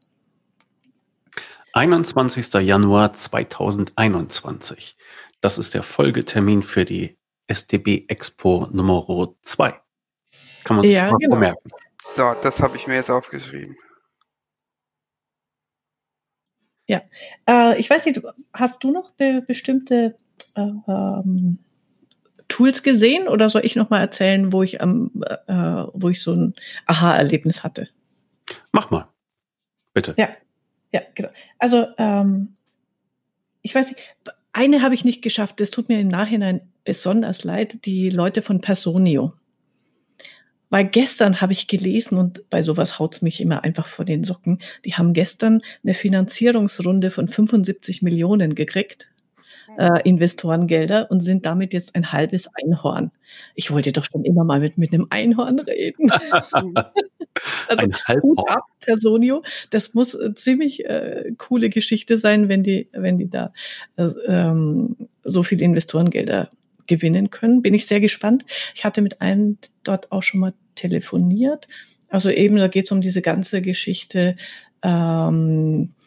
21. 1.73 2.53
Januar 2.53 3.13
2021. 3.13 4.95
Das 5.41 5.57
ist 5.57 5.73
der 5.73 5.81
Folgetermin 5.81 6.61
für 6.61 6.85
die 6.85 7.17
STB 7.51 8.07
Expo 8.07 8.67
Nummer 8.71 9.33
2. 9.41 9.73
Kann 10.63 10.75
man 10.77 10.85
sich 10.85 10.93
ja, 10.93 11.09
mal 11.09 11.17
genau. 11.17 11.37
merken. 11.37 11.69
So, 12.15 12.35
das 12.43 12.61
habe 12.61 12.77
ich 12.77 12.85
mir 12.85 12.93
jetzt 12.95 13.09
aufgeschrieben. 13.09 13.75
Ja, 16.85 17.01
äh, 17.49 17.79
ich 17.79 17.89
weiß 17.89 18.05
nicht, 18.05 18.21
hast 18.53 18.83
du 18.83 18.91
noch 18.91 19.09
be 19.13 19.43
bestimmte 19.47 20.19
ähm, 20.55 21.64
Tools 22.55 22.83
gesehen 22.83 23.27
oder 23.27 23.49
soll 23.49 23.65
ich 23.65 23.75
noch 23.75 23.89
mal 23.89 23.99
erzählen, 23.99 24.53
wo 24.53 24.63
ich 24.63 24.79
am, 24.79 25.11
äh, 25.47 25.53
wo 25.91 26.07
ich 26.07 26.21
so 26.21 26.31
ein 26.31 26.53
Aha-Erlebnis 26.85 27.65
hatte? 27.65 27.89
Mach 28.71 28.89
mal, 28.91 29.09
bitte. 29.93 30.13
Ja, 30.17 30.29
ja, 30.93 31.01
genau. 31.15 31.27
Also 31.59 31.85
ähm, 31.97 32.55
ich 33.61 33.75
weiß 33.75 33.91
nicht, 33.91 34.01
eine 34.53 34.81
habe 34.81 34.95
ich 34.95 35.03
nicht 35.03 35.21
geschafft. 35.21 35.59
Das 35.59 35.69
tut 35.69 35.89
mir 35.89 35.99
im 35.99 36.07
Nachhinein 36.07 36.61
besonders 36.85 37.43
leid. 37.43 37.85
Die 37.85 38.09
Leute 38.09 38.41
von 38.41 38.61
Personio. 38.61 39.33
Weil 40.69 40.85
gestern 40.85 41.41
habe 41.41 41.51
ich 41.51 41.67
gelesen 41.67 42.17
und 42.17 42.49
bei 42.49 42.61
sowas 42.61 42.99
haut's 42.99 43.21
mich 43.21 43.41
immer 43.41 43.65
einfach 43.65 43.87
vor 43.89 44.05
den 44.05 44.23
Socken. 44.23 44.61
Die 44.85 44.93
haben 44.93 45.11
gestern 45.11 45.61
eine 45.83 45.93
Finanzierungsrunde 45.93 47.11
von 47.11 47.27
75 47.27 48.01
Millionen 48.01 48.55
gekriegt 48.55 49.09
äh, 49.77 50.01
Investorengelder 50.03 51.09
und 51.11 51.21
sind 51.21 51.45
damit 51.45 51.73
jetzt 51.73 51.95
ein 51.95 52.11
halbes 52.11 52.49
Einhorn. 52.53 53.11
Ich 53.55 53.71
wollte 53.71 53.91
doch 53.91 54.03
schon 54.03 54.23
immer 54.23 54.43
mal 54.43 54.59
mit, 54.59 54.77
mit 54.77 54.93
einem 54.93 55.07
Einhorn 55.09 55.59
reden. 55.59 56.11
also 57.67 57.83
ein 57.83 57.95
Halbhorn. 58.05 58.47
ab, 58.47 58.65
Personio. 58.79 59.43
Das 59.69 59.93
muss 59.93 60.15
eine 60.15 60.35
ziemlich 60.35 60.85
äh, 60.85 61.31
coole 61.37 61.69
Geschichte 61.69 62.17
sein, 62.17 62.49
wenn 62.49 62.63
die, 62.63 62.89
wenn 62.93 63.17
die 63.17 63.29
da 63.29 63.53
äh, 63.97 64.07
ähm, 64.27 64.95
so 65.23 65.43
viel 65.43 65.61
Investorengelder 65.61 66.49
gewinnen 66.87 67.29
können. 67.29 67.61
Bin 67.61 67.73
ich 67.73 67.87
sehr 67.87 67.99
gespannt. 67.99 68.45
Ich 68.73 68.85
hatte 68.85 69.01
mit 69.01 69.21
einem 69.21 69.57
dort 69.83 70.11
auch 70.11 70.23
schon 70.23 70.39
mal 70.39 70.53
telefoniert. 70.75 71.67
Also 72.09 72.29
eben, 72.29 72.55
da 72.55 72.67
geht 72.67 72.85
es 72.85 72.91
um 72.91 73.01
diese 73.01 73.21
ganze 73.21 73.61
Geschichte. 73.61 74.35
Ähm, 74.83 75.93
äh, 75.99 76.04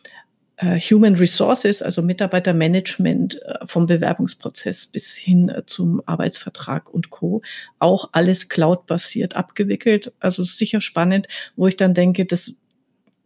Human 0.61 1.15
Resources, 1.15 1.83
also 1.83 2.03
Mitarbeitermanagement 2.03 3.41
äh, 3.43 3.67
vom 3.67 3.87
Bewerbungsprozess 3.87 4.87
bis 4.87 5.15
hin 5.15 5.49
äh, 5.49 5.65
zum 5.67 6.03
Arbeitsvertrag 6.07 6.93
und 6.93 7.11
Co. 7.11 7.43
Auch 7.79 8.09
alles 8.13 8.49
cloud-basiert 8.49 9.37
abgewickelt. 9.37 10.13
Also 10.19 10.43
sicher 10.43 10.81
spannend, 10.81 11.29
wo 11.57 11.69
ich 11.69 11.77
dann 11.77 11.95
denke, 11.95 12.25
das 12.27 12.55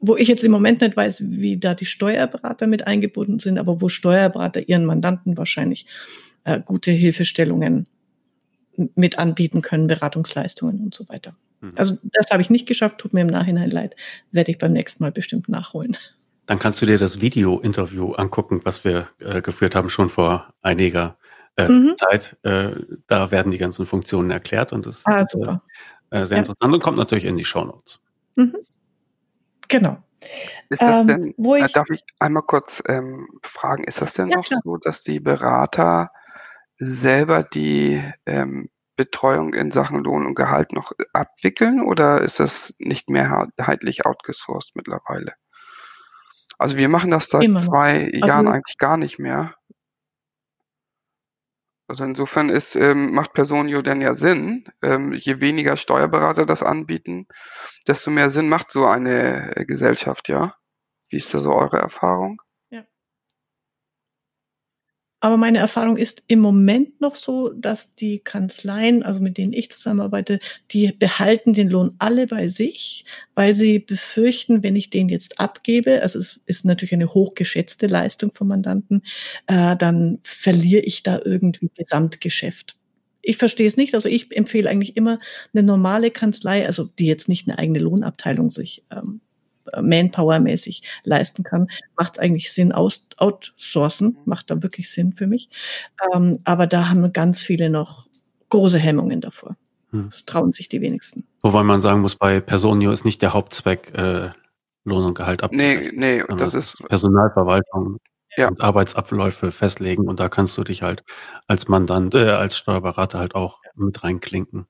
wo 0.05 0.16
ich 0.16 0.26
jetzt 0.26 0.43
im 0.43 0.51
Moment 0.51 0.80
nicht 0.80 0.97
weiß, 0.97 1.22
wie 1.30 1.59
da 1.59 1.74
die 1.74 1.87
Steuerberater 1.87 2.66
mit 2.66 2.89
eingebunden 2.89 3.39
sind, 3.39 3.57
aber 3.57 3.80
wo 3.80 3.89
Steuerberater 3.89 4.68
ihren 4.68 4.85
Mandanten 4.85 5.37
wahrscheinlich 5.37 5.87
äh, 6.43 6.61
gute 6.61 6.91
Hilfestellungen 6.91 7.87
mit 8.97 9.18
anbieten 9.18 9.62
können, 9.62 9.87
Beratungsleistungen 9.87 10.80
und 10.80 10.93
so 10.93 11.09
weiter. 11.09 11.33
Mhm. 11.61 11.72
Also 11.76 11.99
das 12.03 12.30
habe 12.33 12.43
ich 12.43 12.51
nicht 12.51 12.66
geschafft, 12.66 12.99
tut 12.99 13.14
mir 13.14 13.20
im 13.20 13.28
Nachhinein 13.28 13.70
leid, 13.70 13.95
werde 14.33 14.51
ich 14.51 14.59
beim 14.59 14.72
nächsten 14.72 15.05
Mal 15.05 15.12
bestimmt 15.12 15.49
nachholen. 15.49 15.97
Dann 16.47 16.59
kannst 16.59 16.82
du 16.82 16.86
dir 16.86 16.99
das 16.99 17.20
Video-Interview 17.20 18.12
angucken, 18.12 18.61
was 18.64 18.84
wir 18.84 19.09
äh, 19.20 19.40
geführt 19.40 19.74
haben, 19.74 19.90
schon 19.90 20.09
vor 20.09 20.53
einiger 20.61 21.16
äh, 21.57 21.68
mhm. 21.68 21.97
Zeit. 21.97 22.36
Äh, 22.43 22.72
da 23.07 23.30
werden 23.30 23.53
die 23.53 23.59
ganzen 23.59 23.86
Funktionen 23.86 24.30
erklärt 24.30 24.72
und 24.72 24.86
das 24.86 25.05
ah, 25.07 25.20
ist 25.20 25.34
äh, 25.34 25.59
äh, 26.11 26.26
sehr 26.26 26.38
ja. 26.38 26.43
interessant 26.43 26.74
und 26.74 26.82
kommt 26.82 26.99
natürlich 26.99 27.24
in 27.24 27.36
die 27.36 27.45
Show 27.45 27.64
Notes. 27.64 28.01
Mhm. 28.34 28.57
Genau. 29.68 30.03
Ist 30.68 30.82
das 30.82 31.01
ähm, 31.01 31.07
denn, 31.07 31.34
wo 31.36 31.55
äh, 31.55 31.66
ich, 31.66 31.72
darf 31.72 31.90
ich 31.90 32.03
einmal 32.18 32.43
kurz 32.43 32.82
ähm, 32.86 33.28
fragen, 33.43 33.84
ist 33.84 34.01
das 34.01 34.14
denn 34.14 34.28
ja, 34.28 34.36
noch 34.36 34.45
klar. 34.45 34.61
so, 34.64 34.76
dass 34.76 35.03
die 35.03 35.20
Berater 35.20 36.11
selber 36.78 37.43
die 37.43 38.03
ähm, 38.26 38.68
Betreuung 38.97 39.55
in 39.55 39.70
Sachen 39.70 40.05
Lohn 40.05 40.26
und 40.26 40.34
Gehalt 40.34 40.72
noch 40.72 40.93
abwickeln 41.12 41.80
oder 41.80 42.20
ist 42.20 42.40
das 42.40 42.74
nicht 42.78 43.09
mehrheitlich 43.09 44.05
outgesourced 44.07 44.76
mittlerweile? 44.76 45.32
Also 46.62 46.76
wir 46.76 46.88
machen 46.88 47.10
das 47.10 47.26
seit 47.26 47.42
zwei 47.58 48.08
Jahren 48.12 48.46
also, 48.46 48.50
eigentlich 48.52 48.78
gar 48.78 48.96
nicht 48.96 49.18
mehr. 49.18 49.52
Also 51.88 52.04
insofern 52.04 52.50
ist, 52.50 52.76
ähm, 52.76 53.12
macht 53.12 53.32
Personio 53.32 53.82
denn 53.82 54.00
ja 54.00 54.14
Sinn. 54.14 54.66
Ähm, 54.80 55.12
je 55.12 55.40
weniger 55.40 55.76
Steuerberater 55.76 56.46
das 56.46 56.62
anbieten, 56.62 57.26
desto 57.88 58.12
mehr 58.12 58.30
Sinn 58.30 58.48
macht 58.48 58.70
so 58.70 58.86
eine 58.86 59.56
äh, 59.56 59.64
Gesellschaft, 59.64 60.28
ja? 60.28 60.54
Wie 61.08 61.16
ist 61.16 61.34
da 61.34 61.40
so 61.40 61.52
eure 61.52 61.78
Erfahrung? 61.78 62.40
Aber 65.24 65.36
meine 65.36 65.58
Erfahrung 65.58 65.98
ist 65.98 66.24
im 66.26 66.40
Moment 66.40 67.00
noch 67.00 67.14
so, 67.14 67.50
dass 67.50 67.94
die 67.94 68.18
Kanzleien, 68.18 69.04
also 69.04 69.20
mit 69.20 69.38
denen 69.38 69.52
ich 69.52 69.70
zusammenarbeite, 69.70 70.40
die 70.72 70.90
behalten 70.90 71.52
den 71.52 71.68
Lohn 71.70 71.94
alle 71.98 72.26
bei 72.26 72.48
sich, 72.48 73.04
weil 73.36 73.54
sie 73.54 73.78
befürchten, 73.78 74.64
wenn 74.64 74.74
ich 74.74 74.90
den 74.90 75.08
jetzt 75.08 75.38
abgebe, 75.38 76.02
also 76.02 76.18
es 76.18 76.40
ist 76.46 76.64
natürlich 76.64 76.92
eine 76.92 77.14
hochgeschätzte 77.14 77.86
Leistung 77.86 78.32
vom 78.32 78.48
Mandanten, 78.48 79.04
äh, 79.46 79.76
dann 79.76 80.18
verliere 80.24 80.82
ich 80.82 81.04
da 81.04 81.20
irgendwie 81.24 81.70
Gesamtgeschäft. 81.76 82.74
Ich 83.22 83.36
verstehe 83.36 83.68
es 83.68 83.76
nicht. 83.76 83.94
Also 83.94 84.08
ich 84.08 84.36
empfehle 84.36 84.68
eigentlich 84.68 84.96
immer 84.96 85.18
eine 85.54 85.62
normale 85.62 86.10
Kanzlei, 86.10 86.66
also 86.66 86.88
die 86.98 87.06
jetzt 87.06 87.28
nicht 87.28 87.46
eine 87.46 87.58
eigene 87.58 87.78
Lohnabteilung 87.78 88.50
sich 88.50 88.82
ähm, 88.90 89.20
Manpower-mäßig 89.80 90.82
leisten 91.04 91.44
kann, 91.44 91.68
macht 91.96 92.14
es 92.14 92.18
eigentlich 92.18 92.52
Sinn, 92.52 92.72
aus, 92.72 93.06
outsourcen, 93.16 94.18
macht 94.24 94.50
da 94.50 94.62
wirklich 94.62 94.90
Sinn 94.90 95.12
für 95.12 95.26
mich. 95.26 95.48
Ähm, 96.14 96.38
aber 96.44 96.66
da 96.66 96.88
haben 96.88 97.12
ganz 97.12 97.42
viele 97.42 97.70
noch 97.70 98.06
große 98.48 98.78
Hemmungen 98.78 99.20
davor. 99.20 99.56
Hm. 99.90 100.04
Das 100.04 100.24
trauen 100.24 100.52
sich 100.52 100.68
die 100.68 100.80
wenigsten. 100.80 101.26
Wobei 101.42 101.62
man 101.62 101.80
sagen 101.80 102.00
muss, 102.00 102.16
bei 102.16 102.40
Personio 102.40 102.92
ist 102.92 103.04
nicht 103.04 103.22
der 103.22 103.32
Hauptzweck, 103.32 103.92
äh, 103.96 104.30
Lohn 104.84 105.04
und 105.04 105.14
Gehalt 105.14 105.42
abzurechnen. 105.42 105.96
Nee, 105.96 106.22
nee, 106.28 106.36
das 106.36 106.54
ist 106.54 106.82
Personalverwaltung 106.88 107.98
ja. 108.36 108.48
und 108.48 108.60
Arbeitsabläufe 108.60 109.52
festlegen 109.52 110.08
und 110.08 110.20
da 110.20 110.28
kannst 110.28 110.56
du 110.58 110.64
dich 110.64 110.82
halt 110.82 111.04
als 111.46 111.68
Mandant, 111.68 112.14
äh, 112.14 112.30
als 112.30 112.56
Steuerberater 112.56 113.18
halt 113.18 113.34
auch 113.34 113.62
ja. 113.64 113.70
mit 113.74 114.02
reinklinken. 114.02 114.66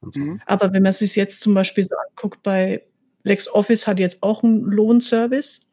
So. 0.00 0.20
Mhm. 0.20 0.40
Aber 0.46 0.72
wenn 0.72 0.82
man 0.82 0.92
sich 0.92 1.16
jetzt 1.16 1.40
zum 1.40 1.54
Beispiel 1.54 1.84
so 1.84 1.96
anguckt 2.08 2.42
bei 2.42 2.82
LexOffice 3.28 3.86
hat 3.86 4.00
jetzt 4.00 4.22
auch 4.22 4.42
einen 4.42 4.62
Lohnservice. 4.62 5.68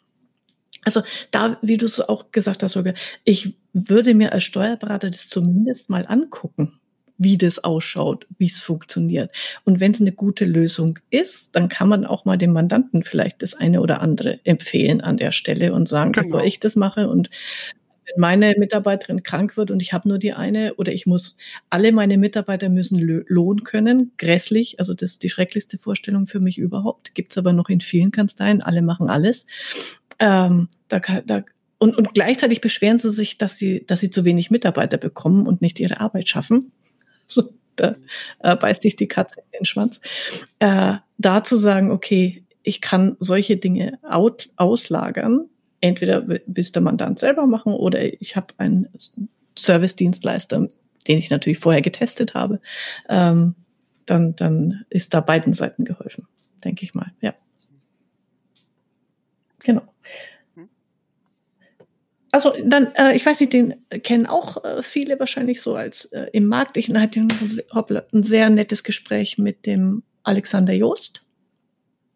Also 0.83 1.01
da, 1.31 1.57
wie 1.61 1.77
du 1.77 1.87
es 1.87 1.99
auch 1.99 2.31
gesagt 2.31 2.61
hast, 2.61 2.75
Holger, 2.75 2.93
ich 3.23 3.55
würde 3.73 4.13
mir 4.13 4.33
als 4.33 4.43
Steuerberater 4.43 5.09
das 5.09 5.27
zumindest 5.27 5.89
mal 5.89 6.05
angucken, 6.07 6.79
wie 7.17 7.37
das 7.37 7.63
ausschaut, 7.63 8.27
wie 8.37 8.47
es 8.47 8.59
funktioniert. 8.59 9.31
Und 9.63 9.79
wenn 9.79 9.93
es 9.93 10.01
eine 10.01 10.11
gute 10.11 10.45
Lösung 10.45 10.99
ist, 11.09 11.55
dann 11.55 11.69
kann 11.69 11.89
man 11.89 12.05
auch 12.05 12.25
mal 12.25 12.37
dem 12.37 12.51
Mandanten 12.51 13.03
vielleicht 13.03 13.41
das 13.41 13.55
eine 13.55 13.81
oder 13.81 14.01
andere 14.01 14.39
empfehlen 14.43 15.01
an 15.01 15.17
der 15.17 15.31
Stelle 15.31 15.73
und 15.73 15.87
sagen, 15.87 16.11
genau. 16.11 16.27
bevor 16.27 16.43
ich 16.43 16.59
das 16.59 16.75
mache 16.75 17.07
und 17.09 17.29
wenn 18.05 18.19
meine 18.19 18.55
Mitarbeiterin 18.57 19.23
krank 19.23 19.57
wird 19.57 19.71
und 19.71 19.81
ich 19.81 19.93
habe 19.93 20.07
nur 20.07 20.17
die 20.17 20.33
eine 20.33 20.75
oder 20.75 20.91
ich 20.91 21.05
muss, 21.05 21.37
alle 21.69 21.91
meine 21.91 22.17
Mitarbeiter 22.17 22.69
müssen 22.69 22.99
Lohn 22.99 23.63
können, 23.63 24.11
grässlich, 24.17 24.79
also 24.79 24.93
das 24.93 25.11
ist 25.11 25.23
die 25.23 25.29
schrecklichste 25.29 25.77
Vorstellung 25.77 26.27
für 26.27 26.39
mich 26.39 26.57
überhaupt, 26.57 27.15
gibt's 27.15 27.37
aber 27.37 27.53
noch 27.53 27.69
in 27.69 27.81
vielen 27.81 28.11
Kanzleien, 28.11 28.61
alle 28.61 28.81
machen 28.81 29.09
alles. 29.09 29.45
Ähm, 30.19 30.67
da, 30.87 30.99
da, 31.25 31.43
und, 31.77 31.97
und 31.97 32.13
gleichzeitig 32.13 32.61
beschweren 32.61 32.97
sie 32.97 33.09
sich, 33.09 33.37
dass 33.37 33.57
sie, 33.57 33.85
dass 33.85 33.99
sie 33.99 34.09
zu 34.09 34.23
wenig 34.25 34.51
Mitarbeiter 34.51 34.97
bekommen 34.97 35.47
und 35.47 35.61
nicht 35.61 35.79
ihre 35.79 35.99
Arbeit 35.99 36.29
schaffen. 36.29 36.71
So, 37.27 37.49
da 37.75 37.95
äh, 38.43 38.55
beißt 38.55 38.83
sich 38.83 38.95
die 38.95 39.07
Katze 39.07 39.39
in 39.39 39.61
den 39.61 39.65
Schwanz. 39.65 39.99
Äh, 40.59 40.97
da 41.17 41.43
zu 41.43 41.57
sagen, 41.57 41.89
okay, 41.89 42.43
ich 42.61 42.81
kann 42.81 43.17
solche 43.19 43.57
Dinge 43.57 43.97
out, 44.03 44.49
auslagern 44.57 45.49
entweder 45.81 46.27
will 46.27 46.41
es 46.55 46.71
der 46.71 46.81
Mandant 46.81 47.19
selber 47.19 47.47
machen 47.47 47.73
oder 47.73 48.03
ich 48.21 48.35
habe 48.35 48.47
einen 48.57 48.89
Service-Dienstleister, 49.57 50.67
den 51.07 51.17
ich 51.17 51.29
natürlich 51.29 51.59
vorher 51.59 51.81
getestet 51.81 52.33
habe, 52.33 52.59
ähm, 53.09 53.55
dann, 54.05 54.35
dann 54.35 54.85
ist 54.89 55.13
da 55.13 55.21
beiden 55.21 55.53
Seiten 55.53 55.85
geholfen, 55.85 56.27
denke 56.63 56.83
ich 56.83 56.93
mal. 56.93 57.11
Ja. 57.21 57.33
Genau. 59.59 59.81
Also 62.31 62.53
dann, 62.65 62.93
äh, 62.95 63.15
ich 63.15 63.25
weiß 63.25 63.39
nicht, 63.39 63.53
den 63.53 63.75
kennen 64.03 64.25
auch 64.25 64.61
äh, 64.65 64.83
viele 64.83 65.17
wahrscheinlich 65.19 65.61
so 65.61 65.75
als 65.75 66.05
äh, 66.05 66.27
im 66.33 66.47
Markt. 66.47 66.75
Ich 66.75 66.93
hatte 66.93 67.21
ein 67.21 68.23
sehr 68.23 68.49
nettes 68.49 68.83
Gespräch 68.83 69.37
mit 69.37 69.65
dem 69.65 70.03
Alexander 70.23 70.73
Joost 70.73 71.24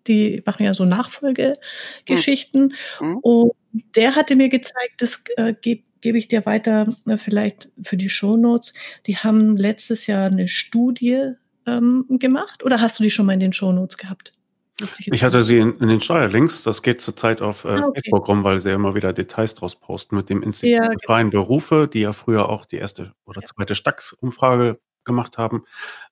die 0.10 0.43
machen 0.45 0.64
ja 0.64 0.74
so 0.74 0.84
Nachfolgegeschichten. 0.84 2.74
Mhm. 2.99 3.18
Und 3.18 3.51
der 3.95 4.16
hatte 4.16 4.36
mir 4.36 4.49
gezeigt, 4.49 4.95
das 4.97 5.24
äh, 5.38 5.53
gebe 5.53 5.84
geb 6.01 6.16
ich 6.16 6.28
dir 6.28 6.45
weiter 6.45 6.88
äh, 7.07 7.18
vielleicht 7.18 7.70
für 7.82 7.97
die 7.97 8.10
Shownotes. 8.10 8.74
Die 9.05 9.18
haben 9.18 9.57
letztes 9.57 10.07
Jahr 10.07 10.28
eine 10.28 10.47
Studie 10.47 11.34
ähm, 11.66 12.05
gemacht 12.10 12.64
oder 12.64 12.82
hast 12.82 12.99
du 12.99 13.03
die 13.03 13.10
schon 13.10 13.26
mal 13.26 13.34
in 13.34 13.39
den 13.39 13.53
Shownotes 13.53 13.97
gehabt? 13.97 14.34
Ich, 14.82 15.12
ich 15.12 15.24
hatte 15.26 15.43
sie 15.43 15.57
in, 15.57 15.78
in, 15.80 15.89
den 15.89 15.99
Steuerlinks. 15.99 16.64
Das 16.64 16.82
geht 16.82 17.01
zurzeit 17.01 17.41
auf 17.41 17.66
äh, 17.66 17.70
ah, 17.70 17.86
okay. 17.86 17.99
Facebook 18.01 18.28
rum, 18.30 18.45
weil 18.45 18.60
sie 18.60 18.70
ja 18.70 18.76
immer 18.76 18.95
wieder 18.95 19.12
Details 19.12 19.55
draus 19.55 19.76
posten 19.76 20.16
mit 20.16 20.30
dem 20.30 20.41
Institut 20.41 20.72
ja, 20.72 20.88
genau. 20.88 20.99
freien 21.05 21.30
Berufe, 21.30 21.89
die 21.91 21.99
ja 21.99 22.14
früher 22.14 22.47
auch 22.47 22.66
die 22.66 22.78
erste 22.78 23.14
oder 23.26 23.41
zweite 23.41 23.76
Stax-Umfrage 23.76 24.80
gemacht 25.03 25.38
haben, 25.38 25.64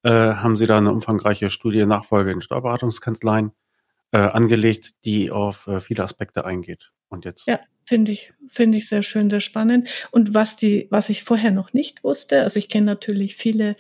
äh, 0.04 0.10
haben 0.10 0.58
sie 0.58 0.66
da 0.66 0.78
eine 0.78 0.92
umfangreiche 0.92 1.50
Studie 1.50 1.86
Nachfolge 1.86 2.32
in 2.32 2.42
Steuerberatungskanzleien 2.42 3.52
äh, 4.12 4.18
angelegt, 4.18 4.94
die 5.06 5.32
auf 5.32 5.68
äh, 5.68 5.80
viele 5.80 6.04
Aspekte 6.04 6.46
eingeht. 6.46 6.92
Und 7.10 7.26
jetzt. 7.26 7.48
Ja, 7.48 7.60
finde 7.86 8.12
ich, 8.12 8.34
finde 8.50 8.78
ich 8.78 8.90
sehr 8.90 9.04
schön, 9.04 9.30
sehr 9.30 9.40
spannend. 9.40 9.90
Und 10.12 10.34
was 10.34 10.58
die, 10.58 10.88
was 10.90 11.10
ich 11.10 11.24
vorher 11.24 11.52
noch 11.52 11.74
nicht 11.74 12.04
wusste, 12.04 12.42
also 12.42 12.60
ich 12.60 12.70
kenne 12.70 12.86
natürlich 12.86 13.36
viele 13.36 13.76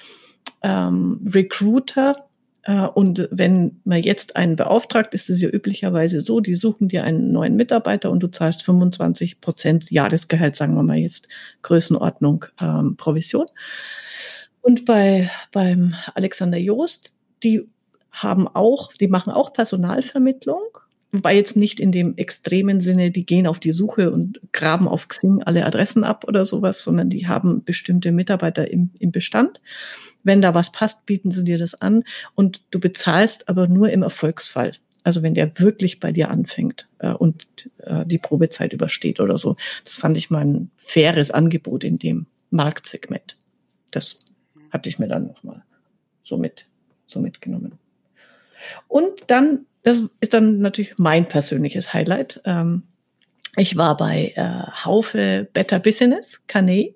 ähm, 0.63 1.25
Recruiter, 1.33 2.27
äh, 2.67 2.85
und 2.85 3.27
wenn 3.31 3.79
man 3.85 4.03
jetzt 4.03 4.35
einen 4.35 4.55
beauftragt, 4.55 5.13
ist 5.13 5.29
es 5.29 5.41
ja 5.41 5.49
üblicherweise 5.49 6.19
so, 6.19 6.41
die 6.41 6.53
suchen 6.53 6.89
dir 6.89 7.03
einen 7.03 7.31
neuen 7.31 7.55
Mitarbeiter 7.55 8.11
und 8.11 8.19
du 8.19 8.27
zahlst 8.27 8.63
25 8.63 9.41
Prozent 9.41 9.89
Jahresgehalt, 9.89 10.55
sagen 10.55 10.75
wir 10.75 10.83
mal 10.83 10.97
jetzt 10.97 11.29
Größenordnung 11.63 12.45
ähm, 12.61 12.97
Provision. 12.97 13.47
Und 14.61 14.85
bei, 14.85 15.31
beim 15.53 15.95
Alexander 16.13 16.57
Joost, 16.57 17.15
die 17.41 17.69
haben 18.23 18.47
auch, 18.47 18.93
die 18.93 19.07
machen 19.07 19.31
auch 19.31 19.53
Personalvermittlung, 19.53 20.61
wobei 21.11 21.35
jetzt 21.35 21.55
nicht 21.55 21.79
in 21.79 21.91
dem 21.91 22.15
extremen 22.17 22.81
Sinne, 22.81 23.11
die 23.11 23.25
gehen 23.25 23.47
auf 23.47 23.59
die 23.59 23.71
Suche 23.71 24.11
und 24.11 24.39
graben 24.51 24.87
auf 24.87 25.07
Xing 25.07 25.43
alle 25.43 25.65
Adressen 25.65 26.03
ab 26.03 26.25
oder 26.27 26.45
sowas, 26.45 26.81
sondern 26.81 27.09
die 27.09 27.27
haben 27.27 27.63
bestimmte 27.63 28.11
Mitarbeiter 28.11 28.69
im, 28.69 28.91
im 28.99 29.11
Bestand. 29.11 29.61
Wenn 30.23 30.41
da 30.41 30.53
was 30.53 30.71
passt, 30.71 31.05
bieten 31.05 31.31
sie 31.31 31.43
dir 31.43 31.57
das 31.57 31.75
an 31.75 32.03
und 32.35 32.61
du 32.71 32.79
bezahlst 32.79 33.49
aber 33.49 33.67
nur 33.67 33.89
im 33.89 34.03
Erfolgsfall. 34.03 34.73
Also 35.03 35.23
wenn 35.23 35.35
der 35.35 35.57
wirklich 35.59 36.01
bei 36.01 36.11
dir 36.11 36.29
anfängt 36.29 36.89
äh, 36.99 37.13
und 37.13 37.47
äh, 37.77 38.05
die 38.05 38.17
Probezeit 38.17 38.73
übersteht 38.73 39.21
oder 39.21 39.37
so. 39.37 39.55
Das 39.85 39.95
fand 39.95 40.17
ich 40.17 40.29
mal 40.29 40.45
ein 40.45 40.69
faires 40.75 41.31
Angebot 41.31 41.85
in 41.85 41.97
dem 41.97 42.25
Marktsegment. 42.49 43.37
Das 43.91 44.25
hatte 44.69 44.89
ich 44.89 44.99
mir 44.99 45.07
dann 45.07 45.27
nochmal 45.27 45.63
so 46.23 46.37
mit, 46.37 46.65
so 47.05 47.21
mitgenommen. 47.21 47.79
Und 48.87 49.23
dann, 49.27 49.65
das 49.83 50.03
ist 50.19 50.33
dann 50.33 50.59
natürlich 50.59 50.93
mein 50.97 51.27
persönliches 51.27 51.93
Highlight. 51.93 52.41
Ähm, 52.45 52.83
ich 53.55 53.75
war 53.75 53.97
bei 53.97 54.33
äh, 54.35 54.85
Haufe 54.85 55.47
Better 55.53 55.79
Business, 55.79 56.41
Kane. 56.47 56.93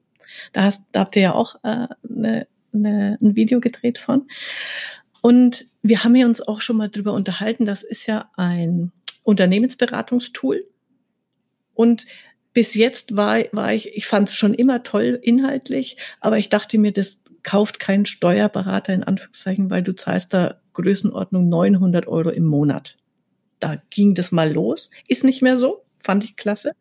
Da, 0.53 0.63
hast, 0.63 0.83
da 0.91 1.01
habt 1.01 1.15
ihr 1.15 1.21
ja 1.21 1.33
auch 1.33 1.55
äh, 1.63 1.87
ne, 2.03 2.47
ne, 2.71 3.17
ein 3.21 3.35
Video 3.35 3.59
gedreht 3.59 3.97
von. 3.97 4.27
Und 5.21 5.65
wir 5.81 6.03
haben 6.03 6.15
hier 6.15 6.25
uns 6.25 6.41
auch 6.41 6.61
schon 6.61 6.77
mal 6.77 6.89
drüber 6.89 7.13
unterhalten. 7.13 7.65
Das 7.65 7.83
ist 7.83 8.07
ja 8.07 8.29
ein 8.35 8.91
Unternehmensberatungstool. 9.23 10.65
Und 11.73 12.05
bis 12.53 12.73
jetzt 12.73 13.15
war, 13.15 13.39
war 13.51 13.73
ich, 13.73 13.95
ich 13.95 14.07
fand 14.07 14.29
es 14.29 14.35
schon 14.35 14.53
immer 14.53 14.83
toll 14.83 15.19
inhaltlich, 15.21 15.97
aber 16.19 16.37
ich 16.37 16.49
dachte 16.49 16.77
mir, 16.77 16.91
das 16.91 17.17
kauft 17.43 17.79
kein 17.79 18.05
Steuerberater 18.05 18.93
in 18.93 19.03
Anführungszeichen, 19.03 19.69
weil 19.69 19.83
du 19.83 19.95
zahlst 19.95 20.33
da 20.33 20.59
Größenordnung 20.73 21.47
900 21.47 22.07
Euro 22.07 22.29
im 22.29 22.45
Monat. 22.45 22.97
Da 23.59 23.81
ging 23.89 24.15
das 24.15 24.31
mal 24.31 24.51
los. 24.51 24.89
Ist 25.07 25.23
nicht 25.23 25.41
mehr 25.41 25.57
so, 25.57 25.83
fand 26.03 26.23
ich 26.23 26.35
klasse. 26.35 26.73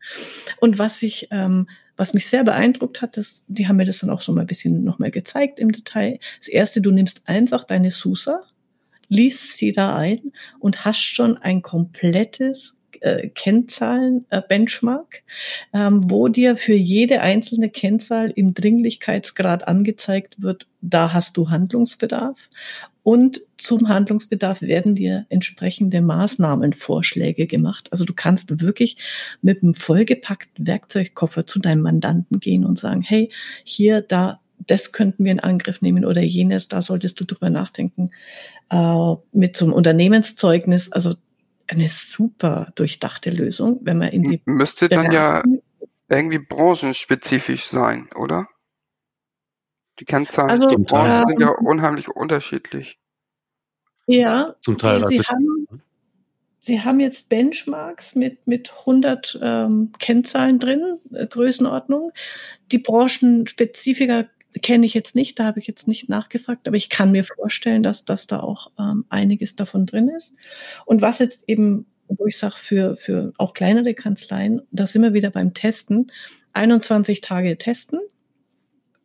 Und 0.60 0.78
was 0.78 1.02
ich, 1.02 1.28
ähm, 1.30 1.68
was 1.96 2.14
mich 2.14 2.26
sehr 2.26 2.44
beeindruckt 2.44 3.02
hat, 3.02 3.16
das, 3.16 3.44
die 3.46 3.68
haben 3.68 3.76
mir 3.76 3.84
das 3.84 3.98
dann 3.98 4.10
auch 4.10 4.22
so 4.22 4.32
mal 4.32 4.42
ein 4.42 4.46
bisschen 4.46 4.82
nochmal 4.84 5.10
gezeigt 5.10 5.60
im 5.60 5.70
Detail. 5.70 6.18
Das 6.38 6.48
erste, 6.48 6.80
du 6.80 6.90
nimmst 6.90 7.28
einfach 7.28 7.64
deine 7.64 7.90
SUSA, 7.90 8.42
liest 9.08 9.58
sie 9.58 9.72
da 9.72 9.96
ein 9.96 10.32
und 10.58 10.84
hast 10.84 11.02
schon 11.02 11.36
ein 11.36 11.60
komplettes 11.60 12.79
äh, 13.00 13.28
Kennzahlen-Benchmark, 13.28 15.22
äh, 15.72 15.78
ähm, 15.78 16.10
wo 16.10 16.28
dir 16.28 16.56
für 16.56 16.74
jede 16.74 17.20
einzelne 17.20 17.70
Kennzahl 17.70 18.30
im 18.30 18.54
Dringlichkeitsgrad 18.54 19.66
angezeigt 19.66 20.42
wird, 20.42 20.66
da 20.80 21.12
hast 21.12 21.36
du 21.36 21.50
Handlungsbedarf. 21.50 22.48
Und 23.02 23.40
zum 23.56 23.88
Handlungsbedarf 23.88 24.60
werden 24.60 24.94
dir 24.94 25.26
entsprechende 25.30 26.02
Maßnahmenvorschläge 26.02 27.46
gemacht. 27.46 27.88
Also 27.90 28.04
du 28.04 28.12
kannst 28.12 28.60
wirklich 28.60 28.96
mit 29.40 29.62
einem 29.62 29.74
vollgepackten 29.74 30.66
Werkzeugkoffer 30.66 31.46
zu 31.46 31.58
deinem 31.60 31.82
Mandanten 31.82 32.40
gehen 32.40 32.64
und 32.64 32.78
sagen, 32.78 33.00
hey, 33.00 33.30
hier, 33.64 34.02
da, 34.02 34.40
das 34.66 34.92
könnten 34.92 35.24
wir 35.24 35.32
in 35.32 35.40
Angriff 35.40 35.80
nehmen 35.80 36.04
oder 36.04 36.20
jenes, 36.20 36.68
da 36.68 36.82
solltest 36.82 37.18
du 37.20 37.24
drüber 37.24 37.48
nachdenken. 37.48 38.10
Äh, 38.70 39.14
mit 39.32 39.60
einem 39.60 39.72
Unternehmenszeugnis, 39.72 40.92
also 40.92 41.14
eine 41.70 41.88
super 41.88 42.72
durchdachte 42.74 43.30
Lösung, 43.30 43.80
wenn 43.82 43.98
man 43.98 44.08
in 44.08 44.22
die 44.22 44.42
müsste 44.44 44.88
dann 44.88 45.12
ja 45.12 45.42
irgendwie 46.08 46.40
branchenspezifisch 46.40 47.66
sein, 47.66 48.08
oder? 48.16 48.48
Die 50.00 50.04
Kennzahlen 50.04 50.50
also, 50.50 50.66
zum 50.66 50.84
Branchen 50.84 51.22
ähm, 51.22 51.28
sind 51.28 51.40
ja 51.40 51.50
unheimlich 51.50 52.08
unterschiedlich. 52.08 52.98
Ja, 54.06 54.56
zum 54.62 54.76
Teil. 54.76 55.06
Sie, 55.06 55.18
sie 55.18 55.22
haben, 55.22 55.82
Sie 56.62 56.80
haben 56.80 57.00
jetzt 57.00 57.28
Benchmarks 57.28 58.14
mit, 58.16 58.46
mit 58.46 58.72
100 58.80 59.38
ähm, 59.40 59.92
Kennzahlen 59.98 60.58
drin, 60.58 60.98
äh, 61.12 61.26
Größenordnung. 61.26 62.12
Die 62.72 62.78
Branchenspezifika 62.78 64.24
kenne 64.62 64.86
ich 64.86 64.94
jetzt 64.94 65.14
nicht, 65.14 65.38
da 65.38 65.44
habe 65.44 65.60
ich 65.60 65.66
jetzt 65.66 65.86
nicht 65.88 66.08
nachgefragt, 66.08 66.66
aber 66.66 66.76
ich 66.76 66.88
kann 66.88 67.12
mir 67.12 67.24
vorstellen, 67.24 67.82
dass, 67.82 68.04
dass 68.04 68.26
da 68.26 68.40
auch 68.40 68.70
ähm, 68.78 69.04
einiges 69.08 69.56
davon 69.56 69.86
drin 69.86 70.08
ist. 70.08 70.34
Und 70.86 71.02
was 71.02 71.18
jetzt 71.18 71.48
eben, 71.48 71.86
wo 72.08 72.26
ich 72.26 72.36
sage, 72.36 72.56
für, 72.56 72.96
für 72.96 73.32
auch 73.38 73.54
kleinere 73.54 73.94
Kanzleien, 73.94 74.62
da 74.70 74.86
sind 74.86 75.02
wir 75.02 75.14
wieder 75.14 75.30
beim 75.30 75.54
Testen, 75.54 76.10
21 76.52 77.20
Tage 77.20 77.56
testen, 77.58 78.00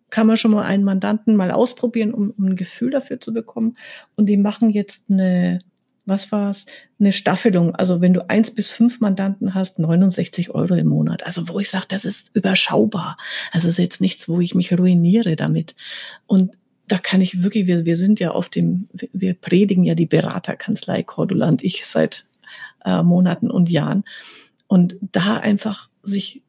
kann 0.09 0.27
man 0.27 0.37
schon 0.37 0.51
mal 0.51 0.63
einen 0.63 0.83
Mandanten 0.83 1.35
mal 1.35 1.51
ausprobieren, 1.51 2.13
um, 2.13 2.31
um 2.37 2.45
ein 2.45 2.55
Gefühl 2.55 2.91
dafür 2.91 3.19
zu 3.19 3.33
bekommen. 3.33 3.77
Und 4.15 4.27
die 4.27 4.37
machen 4.37 4.69
jetzt 4.69 5.11
eine 5.11 5.59
was 6.05 6.31
war's? 6.31 6.65
Eine 6.99 7.11
Staffelung. 7.11 7.75
Also 7.75 8.01
wenn 8.01 8.13
du 8.13 8.29
eins 8.29 8.53
bis 8.53 8.69
fünf 8.69 8.99
Mandanten 8.99 9.53
hast, 9.53 9.79
69 9.79 10.51
Euro 10.51 10.75
im 10.75 10.87
Monat. 10.87 11.25
Also 11.25 11.49
wo 11.49 11.59
ich 11.59 11.69
sage, 11.69 11.85
das 11.89 12.05
ist 12.05 12.31
überschaubar. 12.33 13.15
Also 13.51 13.67
ist 13.67 13.79
jetzt 13.79 14.01
nichts, 14.01 14.29
wo 14.29 14.39
ich 14.39 14.55
mich 14.55 14.77
ruiniere 14.77 15.35
damit. 15.35 15.75
Und 16.27 16.57
da 16.87 16.99
kann 16.99 17.21
ich 17.21 17.41
wirklich, 17.41 17.65
wir, 17.65 17.85
wir 17.85 17.95
sind 17.95 18.19
ja 18.19 18.31
auf 18.31 18.49
dem, 18.49 18.87
wir 18.93 19.33
predigen 19.33 19.83
ja 19.83 19.95
die 19.95 20.05
Beraterkanzlei 20.05 21.01
Cordula 21.03 21.49
und 21.49 21.63
ich 21.63 21.85
seit 21.85 22.25
äh, 22.83 23.01
Monaten 23.01 23.49
und 23.49 23.69
Jahren. 23.69 24.03
Und 24.67 24.97
da 25.01 25.37
einfach 25.37 25.89
sich 26.03 26.43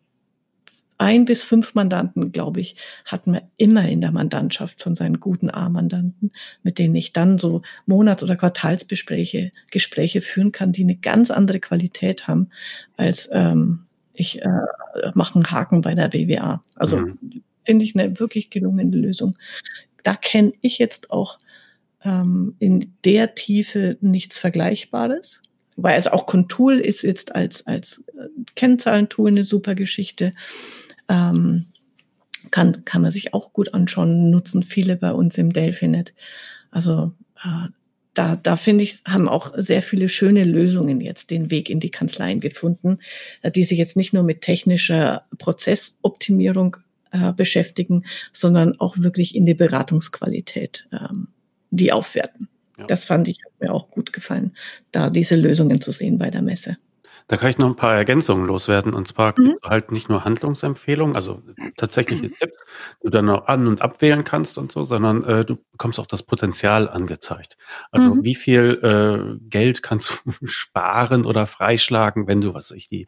ein 0.98 1.24
bis 1.24 1.44
fünf 1.44 1.74
Mandanten, 1.74 2.32
glaube 2.32 2.60
ich, 2.60 2.76
hatten 3.04 3.32
wir 3.32 3.42
immer 3.56 3.88
in 3.88 4.00
der 4.00 4.12
Mandantschaft 4.12 4.82
von 4.82 4.94
seinen 4.94 5.20
guten 5.20 5.50
A-Mandanten, 5.50 6.32
mit 6.62 6.78
denen 6.78 6.96
ich 6.96 7.12
dann 7.12 7.38
so 7.38 7.62
Monats- 7.86 8.22
oder 8.22 8.36
Quartalsgespräche 8.36 9.50
Gespräche 9.70 10.20
führen 10.20 10.52
kann, 10.52 10.72
die 10.72 10.82
eine 10.82 10.96
ganz 10.96 11.30
andere 11.30 11.60
Qualität 11.60 12.28
haben, 12.28 12.50
als 12.96 13.28
ähm, 13.32 13.86
ich 14.14 14.42
äh, 14.42 14.48
mache 15.14 15.34
einen 15.34 15.50
Haken 15.50 15.82
bei 15.82 15.94
der 15.94 16.08
BWA. 16.08 16.64
Also 16.76 16.98
mhm. 16.98 17.42
finde 17.64 17.84
ich 17.84 17.94
eine 17.94 18.18
wirklich 18.18 18.50
gelungene 18.50 18.96
Lösung. 18.96 19.36
Da 20.02 20.14
kenne 20.14 20.52
ich 20.62 20.78
jetzt 20.78 21.10
auch 21.10 21.38
ähm, 22.04 22.54
in 22.58 22.94
der 23.04 23.34
Tiefe 23.34 23.98
nichts 24.00 24.38
Vergleichbares 24.38 25.42
weil 25.76 25.94
also 25.94 26.10
auch 26.10 26.26
Contool 26.26 26.78
ist 26.78 27.02
jetzt 27.02 27.34
als, 27.34 27.66
als 27.66 28.02
äh, 28.16 28.28
Kennzahlentool 28.54 29.30
eine 29.30 29.44
super 29.44 29.74
Geschichte 29.74 30.32
ähm, 31.08 31.66
kann, 32.50 32.84
kann 32.84 33.02
man 33.02 33.10
sich 33.10 33.34
auch 33.34 33.52
gut 33.52 33.74
anschauen, 33.74 34.30
nutzen 34.30 34.62
viele 34.62 34.96
bei 34.96 35.12
uns 35.12 35.38
im 35.38 35.52
Delphinet. 35.52 36.14
Also 36.70 37.12
äh, 37.42 37.68
da, 38.14 38.34
da 38.36 38.56
finde 38.56 38.84
ich, 38.84 39.02
haben 39.06 39.28
auch 39.28 39.52
sehr 39.56 39.82
viele 39.82 40.08
schöne 40.08 40.44
Lösungen 40.44 41.00
jetzt 41.00 41.30
den 41.30 41.50
Weg 41.50 41.68
in 41.68 41.80
die 41.80 41.90
Kanzleien 41.90 42.40
gefunden, 42.40 42.98
äh, 43.42 43.50
die 43.50 43.64
sich 43.64 43.78
jetzt 43.78 43.96
nicht 43.96 44.12
nur 44.12 44.22
mit 44.22 44.40
technischer 44.40 45.26
Prozessoptimierung 45.38 46.78
äh, 47.12 47.32
beschäftigen, 47.32 48.04
sondern 48.32 48.78
auch 48.80 48.96
wirklich 48.98 49.34
in 49.34 49.46
die 49.46 49.54
Beratungsqualität 49.54 50.88
ähm, 50.92 51.28
die 51.70 51.92
aufwerten. 51.92 52.48
Ja. 52.78 52.86
Das 52.86 53.04
fand 53.04 53.28
ich, 53.28 53.38
hat 53.44 53.60
mir 53.60 53.72
auch 53.72 53.90
gut 53.90 54.12
gefallen, 54.12 54.52
da 54.92 55.10
diese 55.10 55.36
Lösungen 55.36 55.80
zu 55.80 55.92
sehen 55.92 56.18
bei 56.18 56.30
der 56.30 56.42
Messe. 56.42 56.76
Da 57.28 57.36
kann 57.36 57.50
ich 57.50 57.58
noch 57.58 57.66
ein 57.66 57.76
paar 57.76 57.94
Ergänzungen 57.94 58.46
loswerden. 58.46 58.94
Und 58.94 59.08
zwar 59.08 59.34
mhm. 59.38 59.56
halt 59.64 59.90
nicht 59.90 60.08
nur 60.08 60.24
Handlungsempfehlungen, 60.24 61.16
also 61.16 61.42
tatsächliche 61.76 62.26
mhm. 62.26 62.34
Tipps, 62.38 62.64
die 63.02 63.06
du 63.06 63.10
dann 63.10 63.28
auch 63.28 63.46
an- 63.46 63.66
und 63.66 63.82
abwählen 63.82 64.22
kannst 64.22 64.58
und 64.58 64.70
so, 64.70 64.84
sondern 64.84 65.24
äh, 65.24 65.44
du 65.44 65.56
bekommst 65.72 65.98
auch 65.98 66.06
das 66.06 66.22
Potenzial 66.22 66.88
angezeigt. 66.88 67.56
Also 67.90 68.14
mhm. 68.14 68.24
wie 68.24 68.34
viel 68.34 69.38
äh, 69.40 69.48
Geld 69.48 69.82
kannst 69.82 70.22
du 70.24 70.32
sparen 70.46 71.26
oder 71.26 71.46
freischlagen, 71.46 72.28
wenn 72.28 72.40
du, 72.40 72.54
was 72.54 72.70
ich, 72.70 72.88
die 72.88 73.06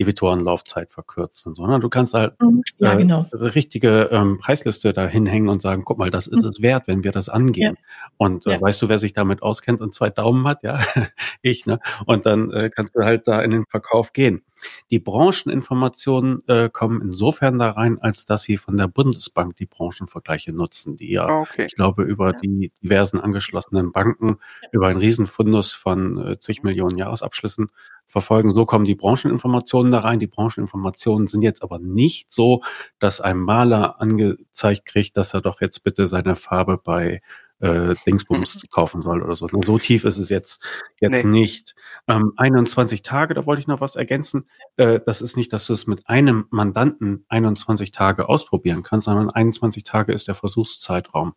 Debitorenlaufzeit 0.00 0.90
verkürzt 0.90 1.46
und 1.46 1.56
so. 1.56 1.66
Ne? 1.66 1.78
Du 1.78 1.90
kannst 1.90 2.14
halt 2.14 2.40
mhm. 2.40 2.62
ja, 2.78 2.94
äh, 2.94 2.96
genau. 2.96 3.26
richtige 3.32 4.08
ähm, 4.10 4.38
Preisliste 4.38 4.94
da 4.94 5.06
hinhängen 5.06 5.50
und 5.50 5.60
sagen, 5.60 5.84
guck 5.84 5.98
mal, 5.98 6.10
das 6.10 6.26
ist 6.26 6.42
mhm. 6.42 6.48
es 6.48 6.62
wert, 6.62 6.88
wenn 6.88 7.04
wir 7.04 7.12
das 7.12 7.28
angehen. 7.28 7.76
Ja. 7.78 8.08
Und 8.16 8.46
äh, 8.46 8.52
ja. 8.52 8.60
weißt 8.60 8.80
du, 8.80 8.88
wer 8.88 8.98
sich 8.98 9.12
damit 9.12 9.42
auskennt 9.42 9.82
und 9.82 9.92
zwei 9.92 10.08
Daumen 10.08 10.48
hat? 10.48 10.62
Ja, 10.62 10.80
ich. 11.42 11.66
Ne? 11.66 11.80
Und 12.06 12.24
dann 12.24 12.50
äh, 12.50 12.70
kannst 12.74 12.96
du 12.96 13.00
halt 13.04 13.28
da 13.28 13.42
in 13.42 13.50
den 13.50 13.66
Verkauf 13.66 14.14
gehen. 14.14 14.42
Die 14.90 14.98
Brancheninformationen 14.98 16.46
äh, 16.48 16.70
kommen 16.70 17.00
insofern 17.02 17.58
da 17.58 17.70
rein, 17.70 17.98
als 18.00 18.24
dass 18.24 18.42
sie 18.42 18.56
von 18.56 18.76
der 18.76 18.88
Bundesbank 18.88 19.56
die 19.56 19.66
Branchenvergleiche 19.66 20.52
nutzen, 20.52 20.96
die 20.96 21.12
ja, 21.12 21.26
ah, 21.26 21.40
okay. 21.40 21.66
ich 21.66 21.76
glaube, 21.76 22.02
über 22.02 22.32
die 22.32 22.72
diversen 22.82 23.20
angeschlossenen 23.20 23.92
Banken 23.92 24.38
über 24.72 24.88
einen 24.88 25.00
Riesenfundus 25.00 25.72
von 25.72 26.26
äh, 26.26 26.38
zig 26.38 26.62
Millionen 26.62 26.98
Jahresabschlüssen 26.98 27.70
verfolgen. 28.10 28.54
So 28.54 28.66
kommen 28.66 28.84
die 28.84 28.94
Brancheninformationen 28.94 29.92
da 29.92 30.00
rein. 30.00 30.18
Die 30.18 30.26
Brancheninformationen 30.26 31.26
sind 31.26 31.42
jetzt 31.42 31.62
aber 31.62 31.78
nicht 31.78 32.32
so, 32.32 32.62
dass 32.98 33.20
ein 33.20 33.38
Maler 33.38 34.00
angezeigt 34.00 34.84
kriegt, 34.84 35.16
dass 35.16 35.32
er 35.34 35.40
doch 35.40 35.60
jetzt 35.60 35.82
bitte 35.82 36.06
seine 36.06 36.36
Farbe 36.36 36.76
bei 36.76 37.20
äh, 37.60 37.94
Dingsbums 38.06 38.66
kaufen 38.70 39.02
soll 39.02 39.22
oder 39.22 39.34
so. 39.34 39.48
So 39.64 39.78
tief 39.78 40.04
ist 40.04 40.18
es 40.18 40.28
jetzt 40.28 40.62
jetzt 41.00 41.24
nee. 41.24 41.30
nicht. 41.40 41.74
Ähm, 42.08 42.32
21 42.36 43.02
Tage, 43.02 43.34
da 43.34 43.46
wollte 43.46 43.60
ich 43.60 43.66
noch 43.66 43.80
was 43.80 43.96
ergänzen. 43.96 44.48
Äh, 44.76 45.00
das 45.04 45.22
ist 45.22 45.36
nicht, 45.36 45.52
dass 45.52 45.66
du 45.66 45.72
es 45.72 45.86
mit 45.86 46.08
einem 46.08 46.46
Mandanten 46.50 47.24
21 47.28 47.92
Tage 47.92 48.28
ausprobieren 48.28 48.82
kannst, 48.82 49.04
sondern 49.04 49.30
21 49.30 49.84
Tage 49.84 50.12
ist 50.12 50.26
der 50.26 50.34
Versuchszeitraum. 50.34 51.34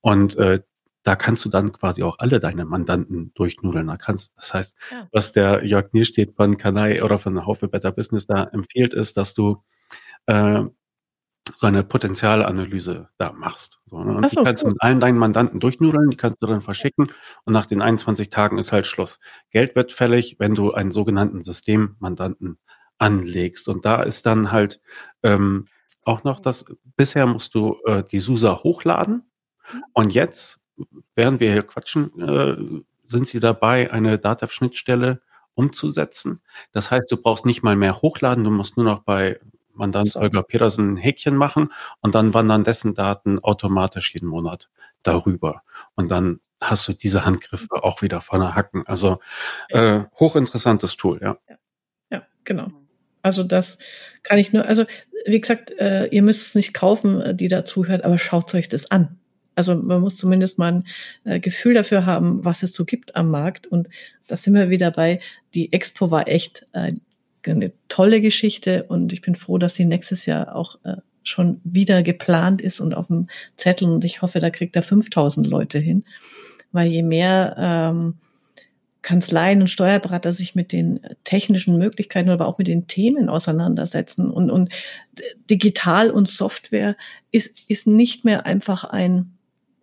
Und 0.00 0.36
äh, 0.36 0.62
da 1.06 1.14
kannst 1.14 1.44
du 1.44 1.48
dann 1.48 1.72
quasi 1.72 2.02
auch 2.02 2.18
alle 2.18 2.40
deine 2.40 2.64
Mandanten 2.64 3.32
durchnudeln. 3.34 3.86
Da 3.86 3.96
kannst, 3.96 4.32
das 4.36 4.52
heißt, 4.52 4.76
ja. 4.90 5.08
was 5.12 5.30
der 5.30 5.64
Jörg 5.64 5.92
Nierstedt 5.92 6.34
von 6.34 6.56
Kanai 6.56 7.02
oder 7.02 7.18
von 7.18 7.46
Haufe 7.46 7.68
Better 7.68 7.92
Business 7.92 8.26
da 8.26 8.44
empfiehlt, 8.44 8.92
ist, 8.92 9.16
dass 9.16 9.32
du 9.32 9.62
äh, 10.26 10.64
so 11.54 11.66
eine 11.66 11.84
Potenzialanalyse 11.84 13.06
da 13.18 13.32
machst. 13.32 13.78
So, 13.84 14.02
ne? 14.02 14.16
Und 14.16 14.30
so, 14.30 14.40
die 14.40 14.44
kannst 14.44 14.64
du 14.64 14.68
mit 14.68 14.82
allen 14.82 14.98
deinen 14.98 15.18
Mandanten 15.18 15.60
durchnudeln, 15.60 16.10
die 16.10 16.16
kannst 16.16 16.42
du 16.42 16.46
dann 16.48 16.60
verschicken 16.60 17.06
und 17.44 17.52
nach 17.52 17.66
den 17.66 17.82
21 17.82 18.30
Tagen 18.30 18.58
ist 18.58 18.72
halt 18.72 18.88
Schluss. 18.88 19.20
Geld 19.50 19.76
wird 19.76 19.92
fällig, 19.92 20.36
wenn 20.40 20.56
du 20.56 20.72
einen 20.72 20.90
sogenannten 20.90 21.44
Systemmandanten 21.44 22.58
anlegst. 22.98 23.68
Und 23.68 23.84
da 23.84 24.02
ist 24.02 24.26
dann 24.26 24.50
halt 24.50 24.80
ähm, 25.22 25.68
auch 26.02 26.24
noch 26.24 26.40
das, 26.40 26.64
bisher 26.96 27.26
musst 27.26 27.54
du 27.54 27.78
äh, 27.84 28.02
die 28.02 28.18
SUSA 28.18 28.64
hochladen 28.64 29.30
mhm. 29.72 29.82
und 29.92 30.14
jetzt, 30.14 30.60
während 31.14 31.40
wir 31.40 31.52
hier 31.52 31.62
quatschen, 31.62 32.20
äh, 32.20 32.82
sind 33.06 33.28
sie 33.28 33.40
dabei, 33.40 33.92
eine 33.92 34.18
Data-Schnittstelle 34.18 35.20
umzusetzen. 35.54 36.40
Das 36.72 36.90
heißt, 36.90 37.10
du 37.10 37.16
brauchst 37.16 37.46
nicht 37.46 37.62
mal 37.62 37.76
mehr 37.76 38.02
hochladen, 38.02 38.44
du 38.44 38.50
musst 38.50 38.76
nur 38.76 38.84
noch 38.84 39.00
bei 39.00 39.40
Mandant 39.72 40.14
Holger 40.14 40.42
Petersen 40.42 40.94
ein 40.94 40.96
Häkchen 40.96 41.36
machen 41.36 41.72
und 42.00 42.14
dann 42.14 42.34
wandern 42.34 42.64
dessen 42.64 42.94
Daten 42.94 43.38
automatisch 43.40 44.14
jeden 44.14 44.28
Monat 44.28 44.68
darüber. 45.02 45.62
Und 45.94 46.10
dann 46.10 46.40
hast 46.60 46.88
du 46.88 46.92
diese 46.92 47.24
Handgriffe 47.24 47.82
auch 47.82 48.02
wieder 48.02 48.20
von 48.20 48.40
der 48.40 48.54
Hacken. 48.54 48.86
Also 48.86 49.20
äh, 49.68 50.04
hochinteressantes 50.18 50.96
Tool, 50.96 51.20
ja. 51.22 51.36
ja. 51.48 51.56
Ja, 52.10 52.22
genau. 52.44 52.70
Also 53.22 53.42
das 53.42 53.78
kann 54.22 54.38
ich 54.38 54.52
nur, 54.52 54.64
also 54.64 54.84
wie 55.26 55.40
gesagt, 55.40 55.72
äh, 55.72 56.06
ihr 56.06 56.22
müsst 56.22 56.48
es 56.48 56.54
nicht 56.54 56.74
kaufen, 56.74 57.20
äh, 57.20 57.34
die 57.34 57.48
da 57.48 57.64
zuhört, 57.64 58.04
aber 58.04 58.18
schaut 58.18 58.54
euch 58.54 58.68
das 58.68 58.90
an. 58.90 59.18
Also 59.56 59.74
man 59.74 60.00
muss 60.00 60.16
zumindest 60.16 60.58
mal 60.58 60.72
ein 60.72 60.84
äh, 61.24 61.40
Gefühl 61.40 61.74
dafür 61.74 62.06
haben, 62.06 62.44
was 62.44 62.62
es 62.62 62.74
so 62.74 62.84
gibt 62.84 63.16
am 63.16 63.30
Markt. 63.30 63.66
Und 63.66 63.88
da 64.28 64.36
sind 64.36 64.54
wir 64.54 64.70
wieder 64.70 64.90
bei, 64.92 65.20
die 65.54 65.72
Expo 65.72 66.10
war 66.10 66.28
echt 66.28 66.66
äh, 66.72 66.92
eine 67.44 67.72
tolle 67.88 68.20
Geschichte. 68.20 68.84
Und 68.84 69.12
ich 69.12 69.22
bin 69.22 69.34
froh, 69.34 69.58
dass 69.58 69.74
sie 69.74 69.86
nächstes 69.86 70.26
Jahr 70.26 70.54
auch 70.54 70.78
äh, 70.84 70.96
schon 71.24 71.60
wieder 71.64 72.02
geplant 72.02 72.60
ist 72.60 72.80
und 72.80 72.94
auf 72.94 73.08
dem 73.08 73.28
Zettel. 73.56 73.88
Und 73.90 74.04
ich 74.04 74.22
hoffe, 74.22 74.40
da 74.40 74.50
kriegt 74.50 74.76
er 74.76 74.82
5000 74.82 75.46
Leute 75.46 75.78
hin, 75.78 76.04
weil 76.72 76.88
je 76.88 77.02
mehr 77.02 77.56
ähm, 77.58 78.14
Kanzleien 79.06 79.60
und 79.60 79.68
Steuerberater 79.68 80.32
sich 80.32 80.56
mit 80.56 80.72
den 80.72 80.98
technischen 81.22 81.78
Möglichkeiten, 81.78 82.28
aber 82.28 82.48
auch 82.48 82.58
mit 82.58 82.66
den 82.66 82.88
Themen 82.88 83.28
auseinandersetzen. 83.28 84.30
Und, 84.30 84.50
und 84.50 84.70
digital 85.48 86.10
und 86.10 86.26
Software 86.26 86.96
ist, 87.30 87.70
ist 87.70 87.86
nicht 87.86 88.24
mehr 88.24 88.46
einfach 88.46 88.82
ein, 88.82 89.35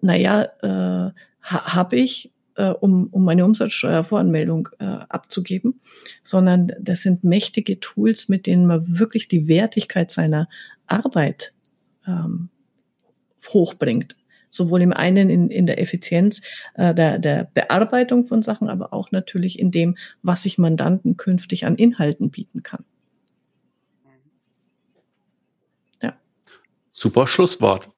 naja, 0.03 0.43
äh, 0.61 1.11
ha, 1.41 1.75
habe 1.75 1.95
ich, 1.95 2.31
äh, 2.55 2.69
um, 2.69 3.07
um 3.07 3.25
meine 3.25 3.45
Umsatzsteuervoranmeldung 3.45 4.69
äh, 4.79 4.83
abzugeben, 4.85 5.79
sondern 6.21 6.71
das 6.79 7.01
sind 7.01 7.23
mächtige 7.23 7.79
Tools, 7.79 8.29
mit 8.29 8.45
denen 8.45 8.67
man 8.67 8.99
wirklich 8.99 9.27
die 9.27 9.47
Wertigkeit 9.47 10.11
seiner 10.11 10.47
Arbeit 10.87 11.53
ähm, 12.05 12.49
hochbringt. 13.47 14.15
Sowohl 14.49 14.83
im 14.83 14.93
einen 14.93 15.31
in, 15.31 15.49
in 15.49 15.65
der 15.65 15.81
Effizienz 15.81 16.43
äh, 16.75 16.93
der, 16.93 17.17
der 17.17 17.49
Bearbeitung 17.55 18.27
von 18.27 18.43
Sachen, 18.43 18.69
aber 18.69 18.93
auch 18.93 19.11
natürlich 19.11 19.57
in 19.57 19.71
dem, 19.71 19.97
was 20.21 20.45
ich 20.45 20.59
Mandanten 20.59 21.17
künftig 21.17 21.65
an 21.65 21.75
Inhalten 21.75 22.29
bieten 22.29 22.61
kann. 22.61 22.85
Super 26.95 27.25
Schlusswort. 27.25 27.89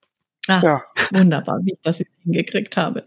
Ah, 0.48 0.62
ja. 0.64 0.84
Wunderbar, 1.12 1.60
wie 1.64 1.74
ich 1.74 1.80
das 1.82 2.02
hingekriegt 2.24 2.78
habe. 2.78 3.04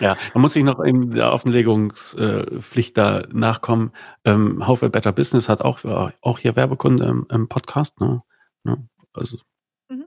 Ja, 0.00 0.16
da 0.32 0.38
muss 0.38 0.56
ich 0.56 0.64
noch 0.64 0.80
in 0.80 1.10
der 1.10 1.32
Offenlegungspflicht 1.32 2.96
da 2.96 3.22
nachkommen. 3.30 3.92
Ähm, 4.24 4.66
How 4.66 4.80
Better 4.80 5.12
Business 5.12 5.48
hat 5.48 5.60
auch, 5.62 5.84
auch 6.20 6.38
hier 6.38 6.56
Werbekunde 6.56 7.04
im, 7.04 7.26
im 7.30 7.48
Podcast. 7.48 8.00
Ne? 8.00 8.22
ne? 8.64 8.88
Also 9.12 9.38
mhm. 9.88 10.06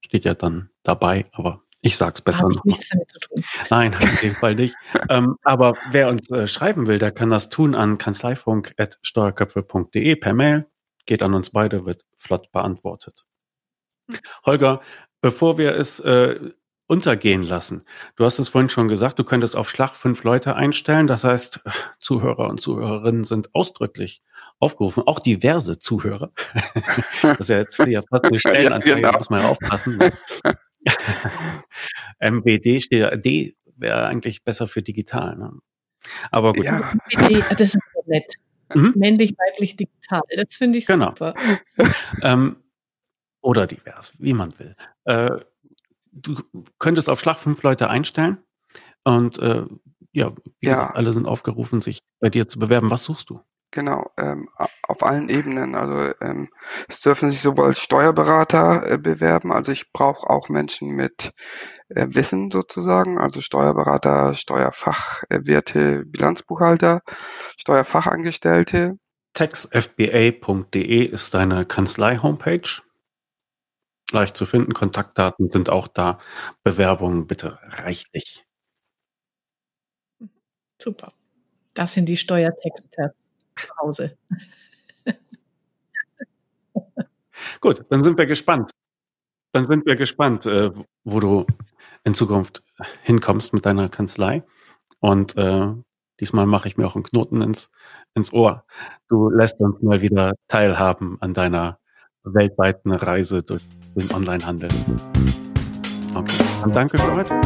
steht 0.00 0.24
ja 0.24 0.34
dann 0.34 0.70
dabei, 0.82 1.26
aber 1.32 1.62
ich 1.80 1.96
sag's 1.98 2.22
besser 2.22 2.48
noch. 2.48 2.64
nichts 2.64 2.88
damit 2.88 3.10
zu 3.10 3.20
tun. 3.20 3.44
Nein, 3.68 3.94
auf 3.94 4.22
jeden 4.22 4.36
Fall 4.36 4.54
nicht. 4.54 4.74
ähm, 5.10 5.36
aber 5.42 5.74
wer 5.90 6.08
uns 6.08 6.30
äh, 6.30 6.48
schreiben 6.48 6.86
will, 6.86 6.98
der 6.98 7.12
kann 7.12 7.28
das 7.28 7.50
tun 7.50 7.74
an 7.74 7.98
kanzleifunk.steuerköpfe.de 7.98 10.16
per 10.16 10.32
Mail. 10.32 10.66
Geht 11.06 11.20
an 11.22 11.34
uns 11.34 11.50
beide, 11.50 11.84
wird 11.84 12.06
flott 12.16 12.50
beantwortet. 12.52 13.26
Hm. 14.08 14.18
Holger, 14.44 14.80
bevor 15.20 15.58
wir 15.58 15.74
es 15.74 16.00
äh, 16.00 16.38
untergehen 16.86 17.42
lassen. 17.42 17.84
Du 18.16 18.24
hast 18.24 18.38
es 18.38 18.48
vorhin 18.48 18.68
schon 18.68 18.88
gesagt, 18.88 19.18
du 19.18 19.24
könntest 19.24 19.56
auf 19.56 19.70
Schlag 19.70 19.94
fünf 19.94 20.22
Leute 20.22 20.54
einstellen. 20.54 21.06
Das 21.06 21.24
heißt, 21.24 21.60
Zuhörer 21.98 22.48
und 22.48 22.60
Zuhörerinnen 22.60 23.24
sind 23.24 23.54
ausdrücklich 23.54 24.22
aufgerufen, 24.58 25.02
auch 25.06 25.18
diverse 25.18 25.78
Zuhörer. 25.78 26.32
das 27.22 27.40
ist 27.40 27.48
ja 27.48 27.58
jetzt 27.58 27.78
ja 27.78 28.02
fast 28.02 28.24
eine 28.24 28.38
Stellenanzeige, 28.38 29.00
ja, 29.00 29.08
genau. 29.08 29.18
muss 29.18 29.30
man 29.30 29.42
ja 29.42 29.48
aufpassen. 29.48 29.96
Ne? 29.96 30.12
MWD 32.20 32.82
steht 32.82 33.00
ja, 33.00 33.16
D 33.16 33.54
wäre 33.76 34.06
eigentlich 34.06 34.44
besser 34.44 34.68
für 34.68 34.82
digital. 34.82 35.36
Ne? 35.36 35.52
Aber 36.30 36.52
gut. 36.52 36.66
Ja. 36.66 36.78
Das 37.50 37.74
ist 37.74 37.78
nett. 38.06 38.34
Mhm. 38.74 38.92
Männlich, 38.96 39.34
weiblich, 39.38 39.76
digital. 39.76 40.22
Das 40.36 40.54
finde 40.54 40.78
ich 40.78 40.86
genau. 40.86 41.10
super. 41.10 41.34
ähm, 42.22 42.56
oder 43.44 43.66
divers, 43.66 44.14
wie 44.18 44.32
man 44.32 44.58
will. 44.58 44.74
Äh, 45.04 45.40
du 46.12 46.42
könntest 46.78 47.10
auf 47.10 47.20
Schlag 47.20 47.38
fünf 47.38 47.62
Leute 47.62 47.90
einstellen 47.90 48.38
und 49.04 49.38
äh, 49.38 49.64
ja, 50.12 50.32
wie 50.60 50.66
ja. 50.66 50.74
Gesagt, 50.74 50.96
alle 50.96 51.12
sind 51.12 51.26
aufgerufen, 51.26 51.82
sich 51.82 52.02
bei 52.20 52.30
dir 52.30 52.48
zu 52.48 52.58
bewerben. 52.58 52.90
Was 52.90 53.04
suchst 53.04 53.30
du? 53.30 53.40
Genau, 53.70 54.08
ähm, 54.16 54.48
auf 54.84 55.02
allen 55.02 55.28
Ebenen. 55.28 55.74
Also 55.74 56.14
ähm, 56.20 56.48
es 56.88 57.00
dürfen 57.00 57.30
sich 57.30 57.42
sowohl 57.42 57.74
Steuerberater 57.74 58.88
äh, 58.88 58.98
bewerben, 58.98 59.52
also 59.52 59.72
ich 59.72 59.92
brauche 59.92 60.30
auch 60.30 60.48
Menschen 60.48 60.90
mit 60.94 61.32
äh, 61.88 62.06
Wissen 62.10 62.52
sozusagen, 62.52 63.18
also 63.18 63.40
Steuerberater, 63.40 64.36
Steuerfachwirte, 64.36 66.04
Bilanzbuchhalter, 66.06 67.02
Steuerfachangestellte. 67.58 68.96
texfba.de 69.32 71.04
ist 71.04 71.34
deine 71.34 71.66
Kanzlei-Homepage 71.66 72.84
leicht 74.14 74.36
zu 74.36 74.46
finden. 74.46 74.72
Kontaktdaten 74.72 75.50
sind 75.50 75.68
auch 75.68 75.88
da. 75.88 76.18
Bewerbungen 76.62 77.26
bitte 77.26 77.58
reichlich. 77.62 78.46
Super. 80.80 81.12
Das 81.74 81.92
sind 81.92 82.06
die 82.08 82.16
Steuertexte 82.16 83.14
zu 83.56 83.68
Hause. 83.80 84.16
Gut, 87.60 87.84
dann 87.90 88.02
sind 88.02 88.16
wir 88.18 88.26
gespannt. 88.26 88.70
Dann 89.52 89.66
sind 89.66 89.86
wir 89.86 89.96
gespannt, 89.96 90.46
äh, 90.46 90.72
wo 91.04 91.20
du 91.20 91.46
in 92.04 92.14
Zukunft 92.14 92.62
hinkommst 93.02 93.52
mit 93.52 93.66
deiner 93.66 93.88
Kanzlei. 93.88 94.44
Und 95.00 95.36
äh, 95.36 95.68
diesmal 96.20 96.46
mache 96.46 96.68
ich 96.68 96.76
mir 96.76 96.86
auch 96.86 96.94
einen 96.94 97.04
Knoten 97.04 97.42
ins, 97.42 97.70
ins 98.14 98.32
Ohr. 98.32 98.64
Du 99.08 99.30
lässt 99.30 99.60
uns 99.60 99.80
mal 99.82 100.00
wieder 100.00 100.34
teilhaben 100.48 101.20
an 101.20 101.34
deiner 101.34 101.78
weltweiten 102.24 102.92
Reise 102.92 103.42
durch 103.42 103.62
den 103.94 104.14
Onlinehandel. 104.14 104.68
Okay, 106.14 106.44
dann 106.62 106.72
danke 106.72 106.98
für 106.98 107.14
heute. 107.14 107.40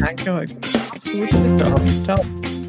Danke 0.00 0.34
heute. 0.34 0.56
Alles 0.90 1.04
gut. 1.04 1.58
Ciao. 1.58 1.74
Ciao. 2.04 2.61